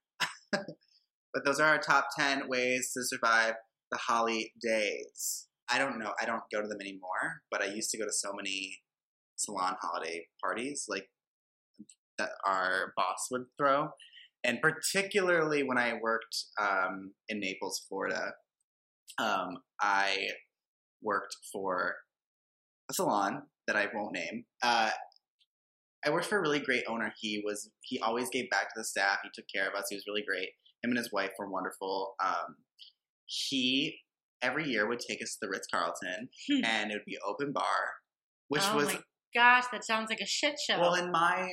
But 1.33 1.45
those 1.45 1.59
are 1.59 1.67
our 1.67 1.79
top 1.79 2.07
10 2.17 2.47
ways 2.47 2.91
to 2.93 3.03
survive 3.03 3.53
the 3.89 3.97
holidays. 3.97 5.47
I 5.69 5.77
don't 5.77 5.99
know. 5.99 6.13
I 6.21 6.25
don't 6.25 6.43
go 6.53 6.61
to 6.61 6.67
them 6.67 6.81
anymore, 6.81 7.41
but 7.49 7.61
I 7.61 7.67
used 7.67 7.89
to 7.91 7.97
go 7.97 8.05
to 8.05 8.11
so 8.11 8.31
many 8.35 8.79
salon 9.37 9.75
holiday 9.81 10.27
parties 10.43 10.85
like 10.89 11.07
that 12.17 12.31
our 12.45 12.93
boss 12.97 13.27
would 13.31 13.45
throw. 13.57 13.89
And 14.43 14.59
particularly 14.61 15.63
when 15.63 15.77
I 15.77 15.93
worked 16.01 16.35
um, 16.59 17.13
in 17.29 17.39
Naples, 17.39 17.85
Florida, 17.87 18.33
um, 19.17 19.57
I 19.81 20.29
worked 21.01 21.35
for 21.53 21.95
a 22.89 22.93
salon 22.93 23.43
that 23.67 23.75
I 23.75 23.87
won't 23.93 24.13
name. 24.13 24.45
Uh, 24.61 24.89
I 26.05 26.09
worked 26.09 26.25
for 26.27 26.37
a 26.37 26.41
really 26.41 26.59
great 26.59 26.83
owner. 26.87 27.13
He 27.19 27.41
was 27.45 27.69
he 27.81 27.99
always 27.99 28.29
gave 28.29 28.49
back 28.49 28.69
to 28.69 28.73
the 28.79 28.83
staff. 28.83 29.19
He 29.23 29.29
took 29.33 29.45
care 29.53 29.67
of 29.67 29.75
us. 29.75 29.85
He 29.89 29.95
was 29.95 30.05
really 30.07 30.23
great. 30.27 30.49
Him 30.83 30.89
and 30.91 30.97
his 30.97 31.11
wife 31.11 31.31
were 31.37 31.49
wonderful. 31.49 32.15
Um, 32.23 32.55
he 33.25 33.99
every 34.41 34.67
year 34.67 34.87
would 34.87 34.99
take 34.99 35.21
us 35.21 35.33
to 35.33 35.37
the 35.41 35.49
Ritz 35.49 35.67
Carlton, 35.71 36.29
Hmm. 36.47 36.65
and 36.65 36.91
it 36.91 36.95
would 36.95 37.05
be 37.05 37.17
open 37.25 37.51
bar, 37.53 37.93
which 38.47 38.63
oh 38.65 38.75
was 38.77 38.87
my 38.93 38.99
gosh, 39.35 39.65
that 39.71 39.85
sounds 39.85 40.09
like 40.09 40.19
a 40.21 40.25
shit 40.25 40.55
show. 40.59 40.79
well 40.79 40.95
in 40.95 41.11
my 41.11 41.51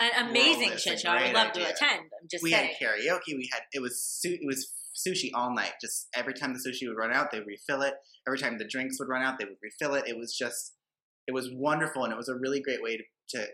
An 0.00 0.28
amazing 0.30 0.72
it's 0.72 0.82
shit 0.82 1.00
show. 1.00 1.10
I 1.10 1.26
would 1.26 1.34
love 1.34 1.52
to 1.52 1.60
attend. 1.62 2.00
I'm 2.20 2.28
just 2.30 2.42
we 2.42 2.50
saying. 2.50 2.70
had 2.80 2.88
karaoke. 2.88 3.36
We 3.36 3.48
had 3.52 3.62
it 3.72 3.80
was 3.82 4.02
su- 4.02 4.38
it 4.40 4.46
was 4.46 4.72
sushi 5.06 5.30
all 5.34 5.54
night. 5.54 5.72
Just 5.80 6.08
every 6.14 6.32
time 6.34 6.54
the 6.54 6.58
sushi 6.58 6.88
would 6.88 6.96
run 6.96 7.12
out, 7.12 7.30
they 7.30 7.38
would 7.38 7.46
refill 7.46 7.82
it. 7.82 7.94
Every 8.26 8.38
time 8.38 8.56
the 8.58 8.66
drinks 8.66 8.96
would 8.98 9.08
run 9.08 9.22
out, 9.22 9.38
they 9.38 9.44
would 9.44 9.58
refill 9.62 9.94
it. 9.94 10.08
It 10.08 10.16
was 10.16 10.34
just 10.36 10.72
it 11.28 11.32
was 11.32 11.50
wonderful, 11.52 12.04
and 12.04 12.12
it 12.12 12.16
was 12.16 12.28
a 12.28 12.34
really 12.34 12.60
great 12.60 12.82
way 12.82 12.96
to, 12.96 13.04
to 13.36 13.46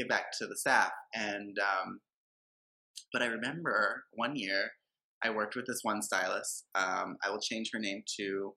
give 0.00 0.08
back 0.08 0.26
to 0.38 0.46
the 0.46 0.56
staff. 0.56 0.90
And 1.14 1.56
um, 1.60 2.00
but 3.12 3.22
I 3.22 3.26
remember 3.26 4.04
one 4.12 4.36
year 4.36 4.70
I 5.22 5.30
worked 5.30 5.56
with 5.56 5.66
this 5.66 5.80
one 5.82 6.02
stylist. 6.02 6.66
Um, 6.74 7.16
I 7.24 7.30
will 7.30 7.40
change 7.40 7.70
her 7.72 7.78
name 7.78 8.02
to 8.18 8.54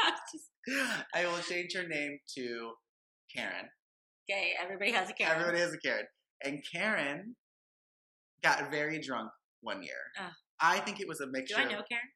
I 1.14 1.26
will 1.26 1.42
change 1.48 1.74
her 1.76 1.86
name 1.86 2.18
to 2.36 2.72
Karen. 3.34 3.68
okay, 4.30 4.52
everybody 4.62 4.92
has 4.92 5.10
a 5.10 5.12
Karen. 5.12 5.34
Everybody 5.34 5.58
has 5.60 5.72
a 5.72 5.78
Karen. 5.78 6.06
And 6.44 6.62
Karen 6.72 7.36
got 8.42 8.70
very 8.70 9.00
drunk 9.00 9.30
one 9.60 9.82
year. 9.82 9.92
Ah. 10.18 10.32
I 10.60 10.78
think 10.80 11.00
it 11.00 11.08
was 11.08 11.20
a 11.20 11.26
mixture. 11.26 11.56
Do. 11.56 11.62
I 11.62 11.64
know 11.64 11.70
Karen? 11.70 11.82
Of, 11.82 11.88
Karen? 11.88 12.06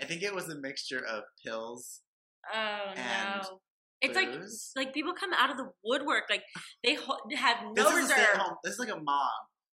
I 0.00 0.04
think 0.06 0.22
it 0.22 0.34
was 0.34 0.48
a 0.48 0.58
mixture 0.60 1.04
of 1.04 1.24
pills. 1.44 2.00
Oh 2.54 2.92
And 2.96 3.42
no! 3.42 3.60
It's 4.02 4.16
like 4.16 4.28
like 4.76 4.94
people 4.94 5.12
come 5.18 5.32
out 5.34 5.50
of 5.50 5.56
the 5.56 5.68
woodwork. 5.84 6.24
Like 6.30 6.42
they 6.84 6.94
ho- 6.94 7.18
have 7.36 7.58
no 7.64 7.72
This 7.74 7.86
is 7.86 7.94
reserve. 7.94 8.10
stay-at-home. 8.10 8.56
This 8.64 8.74
is 8.74 8.78
like 8.80 8.88
a 8.90 9.00
mom 9.00 9.30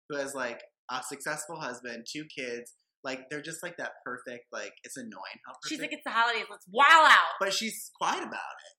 who 0.09 0.16
has 0.16 0.35
like 0.35 0.61
a 0.90 1.02
successful 1.02 1.56
husband, 1.61 2.06
two 2.11 2.24
kids. 2.37 2.74
Like 3.02 3.20
they're 3.30 3.40
just 3.40 3.62
like 3.62 3.76
that 3.78 3.92
perfect. 4.04 4.44
Like 4.52 4.72
it's 4.85 4.96
annoying 4.98 5.40
how 5.46 5.52
perfect. 5.52 5.68
She's 5.68 5.80
like, 5.80 5.92
it's 5.92 6.04
the 6.04 6.11
holidays. 6.11 6.44
Let's 6.50 6.66
wow 6.70 7.06
out. 7.09 7.35
but 7.40 7.52
she's 7.54 7.90
quiet 7.98 8.22
about 8.22 8.33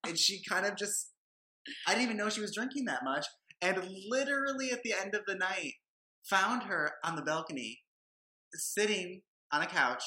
it, 0.06 0.10
and 0.10 0.18
she 0.20 0.42
kind 0.48 0.66
of 0.66 0.76
just. 0.76 1.12
I 1.88 1.92
didn't 1.92 2.06
even 2.06 2.18
know 2.18 2.30
she 2.30 2.42
was 2.42 2.54
drinking 2.54 2.86
that 2.86 3.02
much, 3.04 3.26
and 3.62 3.78
literally 4.10 4.72
at 4.72 4.82
the 4.84 4.94
end 4.94 5.14
of 5.16 5.22
the 5.28 5.36
night, 5.36 5.74
found 6.28 6.64
her 6.64 6.92
on 7.04 7.16
the 7.16 7.22
balcony, 7.22 7.80
sitting 8.54 9.22
on 9.52 9.62
a 9.62 9.68
couch, 9.68 10.04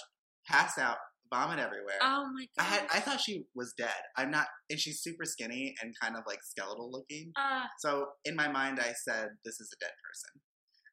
passed 0.49 0.79
out, 0.79 0.97
vomit 1.35 1.59
everywhere. 1.59 1.97
Oh 2.03 2.29
my 2.35 2.47
I 2.59 2.63
god. 2.63 2.69
had 2.73 2.87
I 2.95 3.01
thought 3.01 3.21
she 3.21 3.45
was 3.55 3.73
dead. 3.77 4.01
I'm 4.17 4.31
not, 4.31 4.47
and 4.71 4.79
she's 4.79 5.01
super 5.03 5.25
skinny 5.25 5.75
and 5.83 5.95
kind 6.01 6.17
of 6.17 6.23
like 6.27 6.41
skeletal 6.43 6.91
looking. 6.91 7.33
uh, 7.37 7.65
So 7.79 8.07
in 8.25 8.37
my 8.37 8.49
mind, 8.49 8.79
I 8.81 8.93
said, 9.07 9.29
"This 9.45 9.61
is 9.61 9.69
a 9.75 9.79
dead 9.85 9.93
person," 10.07 10.31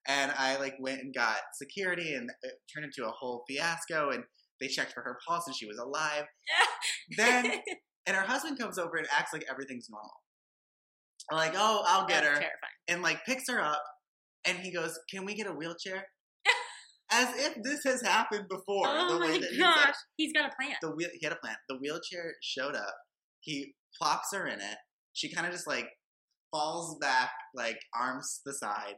and 0.08 0.32
I 0.38 0.58
like 0.58 0.76
went 0.80 1.02
and 1.02 1.14
got 1.14 1.38
security, 1.54 2.14
and 2.16 2.30
it 2.44 2.54
turned 2.74 2.86
into 2.86 3.08
a 3.08 3.12
whole 3.12 3.44
fiasco. 3.48 4.10
And 4.10 4.24
they 4.60 4.68
checked 4.68 4.94
for 4.94 5.02
her 5.04 5.18
pulse, 5.28 5.46
and 5.48 5.56
she 5.56 5.66
was 5.68 5.78
alive. 5.78 6.26
Then, 7.18 7.46
and 8.08 8.16
her 8.16 8.24
husband 8.26 8.58
comes 8.60 8.78
over 8.78 8.96
and 8.98 9.08
acts 9.18 9.34
like 9.34 9.46
everything's 9.50 9.90
normal. 9.90 10.12
Like, 11.32 11.54
oh, 11.56 11.84
I'll 11.88 12.06
get 12.08 12.24
That's 12.24 12.28
her, 12.28 12.34
terrifying. 12.34 12.78
and 12.88 13.02
like 13.02 13.26
picks 13.26 13.50
her 13.50 13.62
up, 13.62 13.84
and 14.46 14.58
he 14.60 14.72
goes, 14.72 14.98
"Can 15.10 15.26
we 15.26 15.34
get 15.36 15.48
a 15.48 15.54
wheelchair?" 15.54 16.06
As 17.12 17.28
if 17.36 17.62
this 17.64 17.84
has 17.84 18.02
happened 18.02 18.46
before. 18.50 18.86
oh 18.88 19.14
the 19.14 19.20
way 19.20 19.32
my 19.34 19.38
that 19.40 19.52
he 19.52 19.58
gosh, 19.58 19.84
said- 19.86 19.94
he's 20.18 20.34
got 20.34 20.52
a 20.52 20.56
plan. 20.56 20.76
the 20.82 20.92
wheel, 20.92 21.10
he 21.14 21.26
had 21.26 21.34
a 21.34 21.38
plan. 21.38 21.56
The 21.70 21.78
wheelchair 21.78 22.34
showed 22.42 22.76
up. 22.76 22.96
He 23.42 23.74
plops 24.00 24.34
her 24.34 24.48
in 24.48 24.60
it. 24.62 24.78
She 25.14 25.34
kind 25.34 25.46
of 25.48 25.54
just 25.54 25.68
like 25.68 25.90
falls 26.52 26.98
back, 27.00 27.32
like 27.56 27.80
arms 27.94 28.42
to 28.44 28.52
the 28.52 28.58
side, 28.58 28.96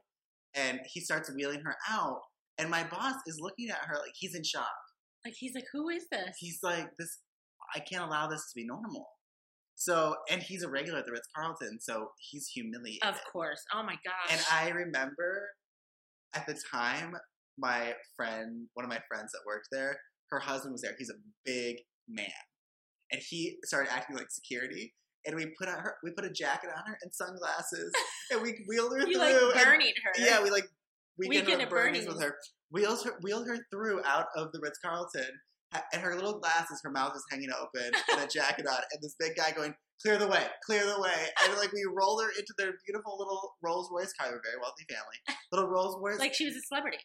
and 0.56 0.80
he 0.86 1.00
starts 1.02 1.32
wheeling 1.34 1.62
her 1.66 1.76
out. 1.90 2.20
And 2.60 2.70
my 2.70 2.84
boss 2.84 3.16
is 3.26 3.40
looking 3.42 3.70
at 3.70 3.80
her 3.86 3.96
like 3.96 4.12
he's 4.16 4.36
in 4.36 4.44
shock. 4.44 4.68
Like 5.26 5.34
he's 5.38 5.56
like, 5.56 5.66
who 5.74 5.90
is 5.90 6.06
this? 6.12 6.36
He's 6.38 6.60
like, 6.62 6.88
"This, 7.00 7.20
I 7.76 7.80
can't 7.80 8.04
allow 8.04 8.28
this 8.28 8.42
to 8.42 8.56
be 8.56 8.66
normal." 8.66 9.08
So, 9.76 10.16
and 10.30 10.42
he's 10.44 10.62
a 10.64 10.70
regular 10.70 11.00
at 11.00 11.06
the 11.06 11.12
Ritz 11.14 11.28
Carlton, 11.36 11.80
so 11.82 12.10
he's 12.20 12.48
humiliated. 12.48 13.04
of 13.08 13.20
course. 13.32 13.64
Oh 13.74 13.82
my 13.84 13.96
gosh. 14.06 14.32
And 14.32 14.42
I 14.52 14.70
remember 14.70 15.50
at 16.36 16.46
the 16.46 16.56
time, 16.72 17.16
my 17.58 17.94
friend, 18.16 18.68
one 18.74 18.84
of 18.86 18.90
my 18.90 19.00
friends 19.08 19.32
that 19.32 19.40
worked 19.46 19.68
there, 19.72 19.98
her 20.30 20.40
husband 20.40 20.72
was 20.74 20.82
there. 20.82 20.96
He's 20.98 21.10
a 21.10 21.20
big 21.46 21.78
man, 22.08 22.28
and 23.12 23.22
he 23.30 23.58
started 23.66 23.92
acting 23.92 24.16
like 24.16 24.30
security. 24.32 24.94
And 25.26 25.36
we 25.38 25.46
put 25.58 25.70
on 25.70 25.76
her, 25.80 25.96
we 26.04 26.12
put 26.12 26.26
a 26.26 26.30
jacket 26.32 26.70
on 26.76 26.84
her 26.86 26.98
and 27.02 27.14
sunglasses, 27.14 27.92
and 28.32 28.42
we 28.42 28.64
wheeled 28.68 28.92
her 28.94 29.00
you 29.08 29.14
through. 29.14 29.20
like 29.20 29.36
and- 29.36 29.94
her. 30.04 30.26
yeah, 30.26 30.44
we 30.44 30.50
like 30.52 30.66
weekend, 31.18 31.46
Weekend 31.46 31.62
at 31.62 31.68
at 31.68 31.70
Bernie's 31.70 32.06
Bernie's. 32.06 32.14
with 32.14 32.24
her. 32.24 32.36
Wheels 32.72 33.04
her, 33.06 33.14
wheeled 33.22 33.48
her 33.48 33.58
through 33.72 34.02
out 34.04 34.26
of 34.36 34.52
the 34.52 34.60
Ritz 34.62 34.80
Carlton, 34.84 35.30
and 35.94 36.02
her 36.02 36.16
little 36.16 36.40
glasses, 36.40 36.82
her 36.84 36.90
mouth 36.92 37.14
is 37.16 37.24
hanging 37.32 37.52
open, 37.52 37.92
and 38.12 38.22
a 38.22 38.28
jacket 38.28 38.66
on, 38.68 38.82
and 38.92 39.02
this 39.02 39.16
big 39.20 39.36
guy 39.38 39.52
going, 39.52 39.74
"Clear 40.02 40.18
the 40.18 40.28
way, 40.28 40.44
clear 40.66 40.84
the 40.86 41.00
way!" 41.00 41.28
And 41.46 41.56
like 41.58 41.72
we 41.72 41.86
rolled 41.88 42.22
her 42.22 42.30
into 42.32 42.54
their 42.58 42.72
beautiful 42.86 43.16
little 43.18 43.54
Rolls 43.62 43.90
Royce 43.94 44.12
car. 44.20 44.30
We're 44.32 44.40
a 44.40 44.42
very 44.44 44.60
wealthy 44.60 44.86
family. 44.90 45.38
Little 45.54 45.70
Rolls 45.70 45.96
Royce, 46.02 46.20
Like 46.20 46.34
she 46.34 46.46
was 46.46 46.56
a 46.56 46.62
celebrity. 46.62 46.98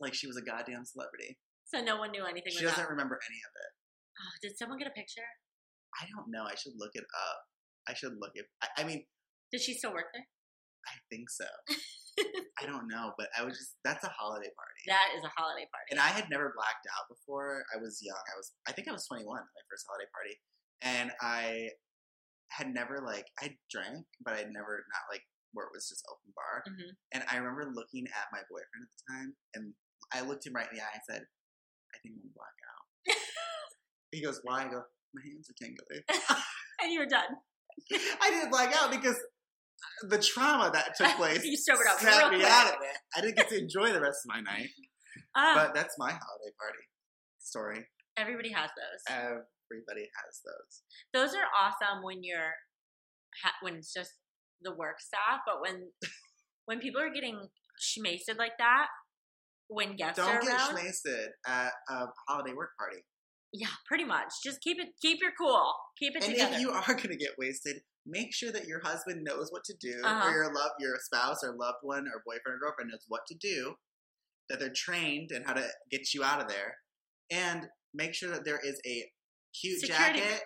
Like 0.00 0.14
she 0.14 0.26
was 0.26 0.36
a 0.36 0.42
goddamn 0.42 0.84
celebrity. 0.84 1.38
So 1.68 1.80
no 1.80 1.98
one 1.98 2.10
knew 2.10 2.24
anything. 2.24 2.52
She 2.52 2.64
doesn't 2.64 2.82
up. 2.84 2.90
remember 2.90 3.20
any 3.30 3.40
of 3.46 3.52
it. 3.54 3.70
Oh, 4.20 4.32
did 4.42 4.58
someone 4.58 4.78
get 4.78 4.88
a 4.88 4.96
picture? 4.96 5.24
I 6.00 6.06
don't 6.10 6.30
know. 6.30 6.44
I 6.44 6.54
should 6.56 6.74
look 6.76 6.92
it 6.94 7.04
up. 7.04 7.40
I 7.88 7.94
should 7.94 8.14
look 8.18 8.32
it. 8.34 8.46
I, 8.62 8.82
I 8.82 8.84
mean, 8.84 9.04
Did 9.52 9.60
she 9.60 9.74
still 9.74 9.92
work 9.92 10.10
there? 10.12 10.26
I 10.86 10.96
think 11.10 11.30
so. 11.30 11.46
I 12.60 12.66
don't 12.66 12.88
know, 12.88 13.12
but 13.16 13.28
I 13.38 13.44
was 13.44 13.56
just 13.56 13.76
that's 13.84 14.04
a 14.04 14.12
holiday 14.12 14.50
party. 14.52 14.82
That 14.88 15.16
is 15.16 15.24
a 15.24 15.32
holiday 15.32 15.64
party. 15.72 15.88
And 15.92 16.00
I 16.00 16.08
had 16.12 16.28
never 16.28 16.52
blacked 16.56 16.84
out 16.92 17.08
before. 17.08 17.64
I 17.72 17.80
was 17.80 18.00
young. 18.02 18.18
I 18.18 18.36
was, 18.36 18.52
I 18.68 18.72
think 18.72 18.88
I 18.88 18.92
was 18.92 19.06
21 19.06 19.24
at 19.24 19.44
my 19.56 19.64
first 19.70 19.86
holiday 19.88 20.10
party. 20.12 20.34
And 20.82 21.08
I 21.20 21.70
had 22.50 22.72
never, 22.72 23.00
like, 23.04 23.28
I 23.40 23.56
drank, 23.70 24.04
but 24.24 24.34
I'd 24.34 24.52
never, 24.52 24.84
not 24.90 25.04
like 25.12 25.22
where 25.52 25.66
it 25.66 25.72
was 25.74 25.88
just 25.88 26.04
open 26.10 26.32
bar. 26.34 26.64
Mhm. 26.68 26.90
And 27.12 27.22
I 27.30 27.36
remember 27.36 27.72
looking 27.72 28.06
at 28.08 28.32
my 28.32 28.40
boyfriend 28.50 28.82
at 28.84 28.92
the 28.96 29.04
time, 29.12 29.30
and 29.54 29.64
I 30.12 30.20
looked 30.22 30.46
him 30.46 30.54
right 30.54 30.66
in 30.70 30.76
the 30.76 30.82
eye 30.82 30.94
and 30.94 31.02
said, 31.08 31.22
I 31.94 31.96
think 32.02 32.14
I'm 32.16 32.20
gonna 32.22 32.34
black 32.34 32.58
out. 32.70 33.16
he 34.12 34.22
goes, 34.22 34.40
Why? 34.44 34.62
I 34.62 34.68
go, 34.68 34.82
My 35.14 35.22
hands 35.22 35.48
are 35.50 35.58
tingling. 35.58 36.04
and 36.82 36.92
you 36.92 36.98
were 37.00 37.06
done. 37.06 37.36
I 38.20 38.30
didn't 38.30 38.50
black 38.50 38.74
out 38.76 38.90
because 38.90 39.16
the 40.08 40.18
trauma 40.18 40.70
that 40.72 40.94
took 40.98 41.14
place 41.16 41.44
You 41.44 41.56
sobered 41.56 41.86
up 41.90 41.98
snapped 41.98 42.30
me 42.32 42.38
quick. 42.40 42.50
out 42.50 42.66
of 42.68 42.80
it. 42.82 42.96
I 43.16 43.20
didn't 43.20 43.36
get 43.36 43.48
to 43.50 43.58
enjoy 43.58 43.92
the 43.92 44.00
rest 44.00 44.20
of 44.24 44.34
my 44.34 44.40
night. 44.40 44.68
Ah, 45.34 45.54
But 45.56 45.74
that's 45.74 45.94
my 45.98 46.10
holiday 46.10 46.52
party 46.58 46.84
story. 47.38 47.86
everybody 48.16 48.52
has 48.52 48.70
those. 48.76 49.02
Everybody 49.70 50.08
has 50.18 50.40
those. 50.44 50.82
those 51.14 51.34
are 51.34 51.46
awesome 51.56 52.02
when 52.02 52.22
you're 52.22 52.52
ha- 53.42 53.54
when 53.62 53.76
it's 53.76 53.92
just 53.94 54.10
the 54.62 54.74
work 54.74 55.00
staff, 55.00 55.40
but 55.46 55.60
when 55.60 55.90
when 56.66 56.80
people 56.80 57.00
are 57.00 57.10
getting 57.12 57.48
schmasted 57.80 58.36
like 58.38 58.58
that, 58.58 58.88
when 59.70 59.96
guests 59.96 60.18
are 60.18 60.34
Don't 60.34 60.42
get 60.44 60.52
around, 60.54 60.76
schmasted 60.76 61.26
at 61.46 61.70
a 61.88 62.06
holiday 62.28 62.52
work 62.54 62.70
party. 62.78 62.98
yeah, 63.52 63.68
pretty 63.86 64.04
much. 64.04 64.28
Just 64.44 64.60
keep 64.60 64.78
it, 64.80 64.88
keep 65.00 65.18
your 65.22 65.32
cool, 65.40 65.72
keep 65.98 66.14
it 66.16 66.24
And 66.24 66.32
together. 66.34 66.54
if 66.56 66.60
you 66.60 66.70
are 66.88 66.94
going 66.94 67.08
to 67.10 67.16
get 67.16 67.30
wasted, 67.38 67.76
make 68.06 68.34
sure 68.34 68.50
that 68.52 68.66
your 68.66 68.80
husband 68.84 69.22
knows 69.24 69.48
what 69.50 69.62
to 69.64 69.74
do, 69.80 70.00
Uh-huh. 70.04 70.28
or 70.28 70.32
your 70.32 70.52
love, 70.54 70.72
your 70.80 70.96
spouse 71.00 71.42
or 71.44 71.54
loved 71.56 71.78
one 71.82 72.06
or 72.08 72.22
boyfriend 72.26 72.56
or 72.56 72.58
girlfriend 72.58 72.90
knows 72.90 73.04
what 73.08 73.22
to 73.28 73.34
do. 73.40 73.74
That 74.48 74.58
they're 74.58 74.72
trained 74.74 75.30
in 75.30 75.44
how 75.44 75.52
to 75.52 75.68
get 75.92 76.12
you 76.12 76.24
out 76.24 76.40
of 76.42 76.48
there, 76.48 76.74
and 77.30 77.68
make 77.94 78.14
sure 78.14 78.30
that 78.30 78.44
there 78.44 78.58
is 78.58 78.80
a 78.84 79.04
cute 79.60 79.78
Security. 79.80 80.18
jacket, 80.20 80.42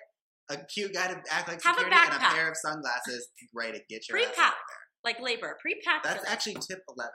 a 0.51 0.59
cute 0.67 0.93
guy 0.93 1.07
to 1.09 1.15
act 1.31 1.49
like 1.49 1.63
Have 1.65 1.77
a 1.77 1.81
security, 1.81 1.97
and 2.13 2.15
a 2.23 2.27
pair 2.35 2.51
of 2.51 2.55
sunglasses 2.59 3.31
ready 3.55 3.79
to 3.79 3.85
get 3.89 4.07
your 4.07 4.17
Pre-pack. 4.19 4.37
of 4.37 4.37
there. 4.37 4.85
like 5.05 5.21
labor, 5.21 5.57
pre-pack. 5.63 6.03
That's 6.03 6.29
actually 6.31 6.57
tip 6.57 6.81
eleven: 6.87 7.13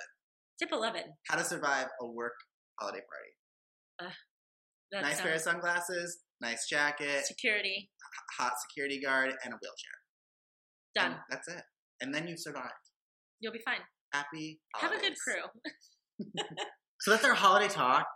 tip 0.59 0.69
eleven. 0.71 1.03
how 1.29 1.37
to 1.37 1.43
survive 1.43 1.87
a 2.01 2.05
work 2.05 2.33
holiday 2.79 2.99
party. 2.99 4.13
That's 4.91 5.05
nice 5.05 5.21
pair 5.21 5.33
of 5.33 5.41
sunglasses, 5.41 6.19
nice 6.41 6.67
jacket, 6.67 7.25
security 7.25 7.89
hot 8.37 8.53
security 8.67 8.99
guard, 8.99 9.33
and 9.43 9.53
a 9.53 9.57
wheelchair. 9.57 9.97
done. 10.95 11.11
And 11.11 11.15
that's 11.29 11.47
it. 11.47 11.63
And 12.01 12.13
then 12.13 12.27
you 12.27 12.37
survive. 12.37 12.71
You'll 13.39 13.53
be 13.53 13.61
fine. 13.65 13.81
Happy 14.13 14.59
Have 14.77 14.91
a 14.91 14.99
good 14.99 15.15
crew. 15.17 16.25
So 17.01 17.11
that's 17.11 17.23
our 17.23 17.33
holiday 17.33 17.69
talk. 17.69 18.07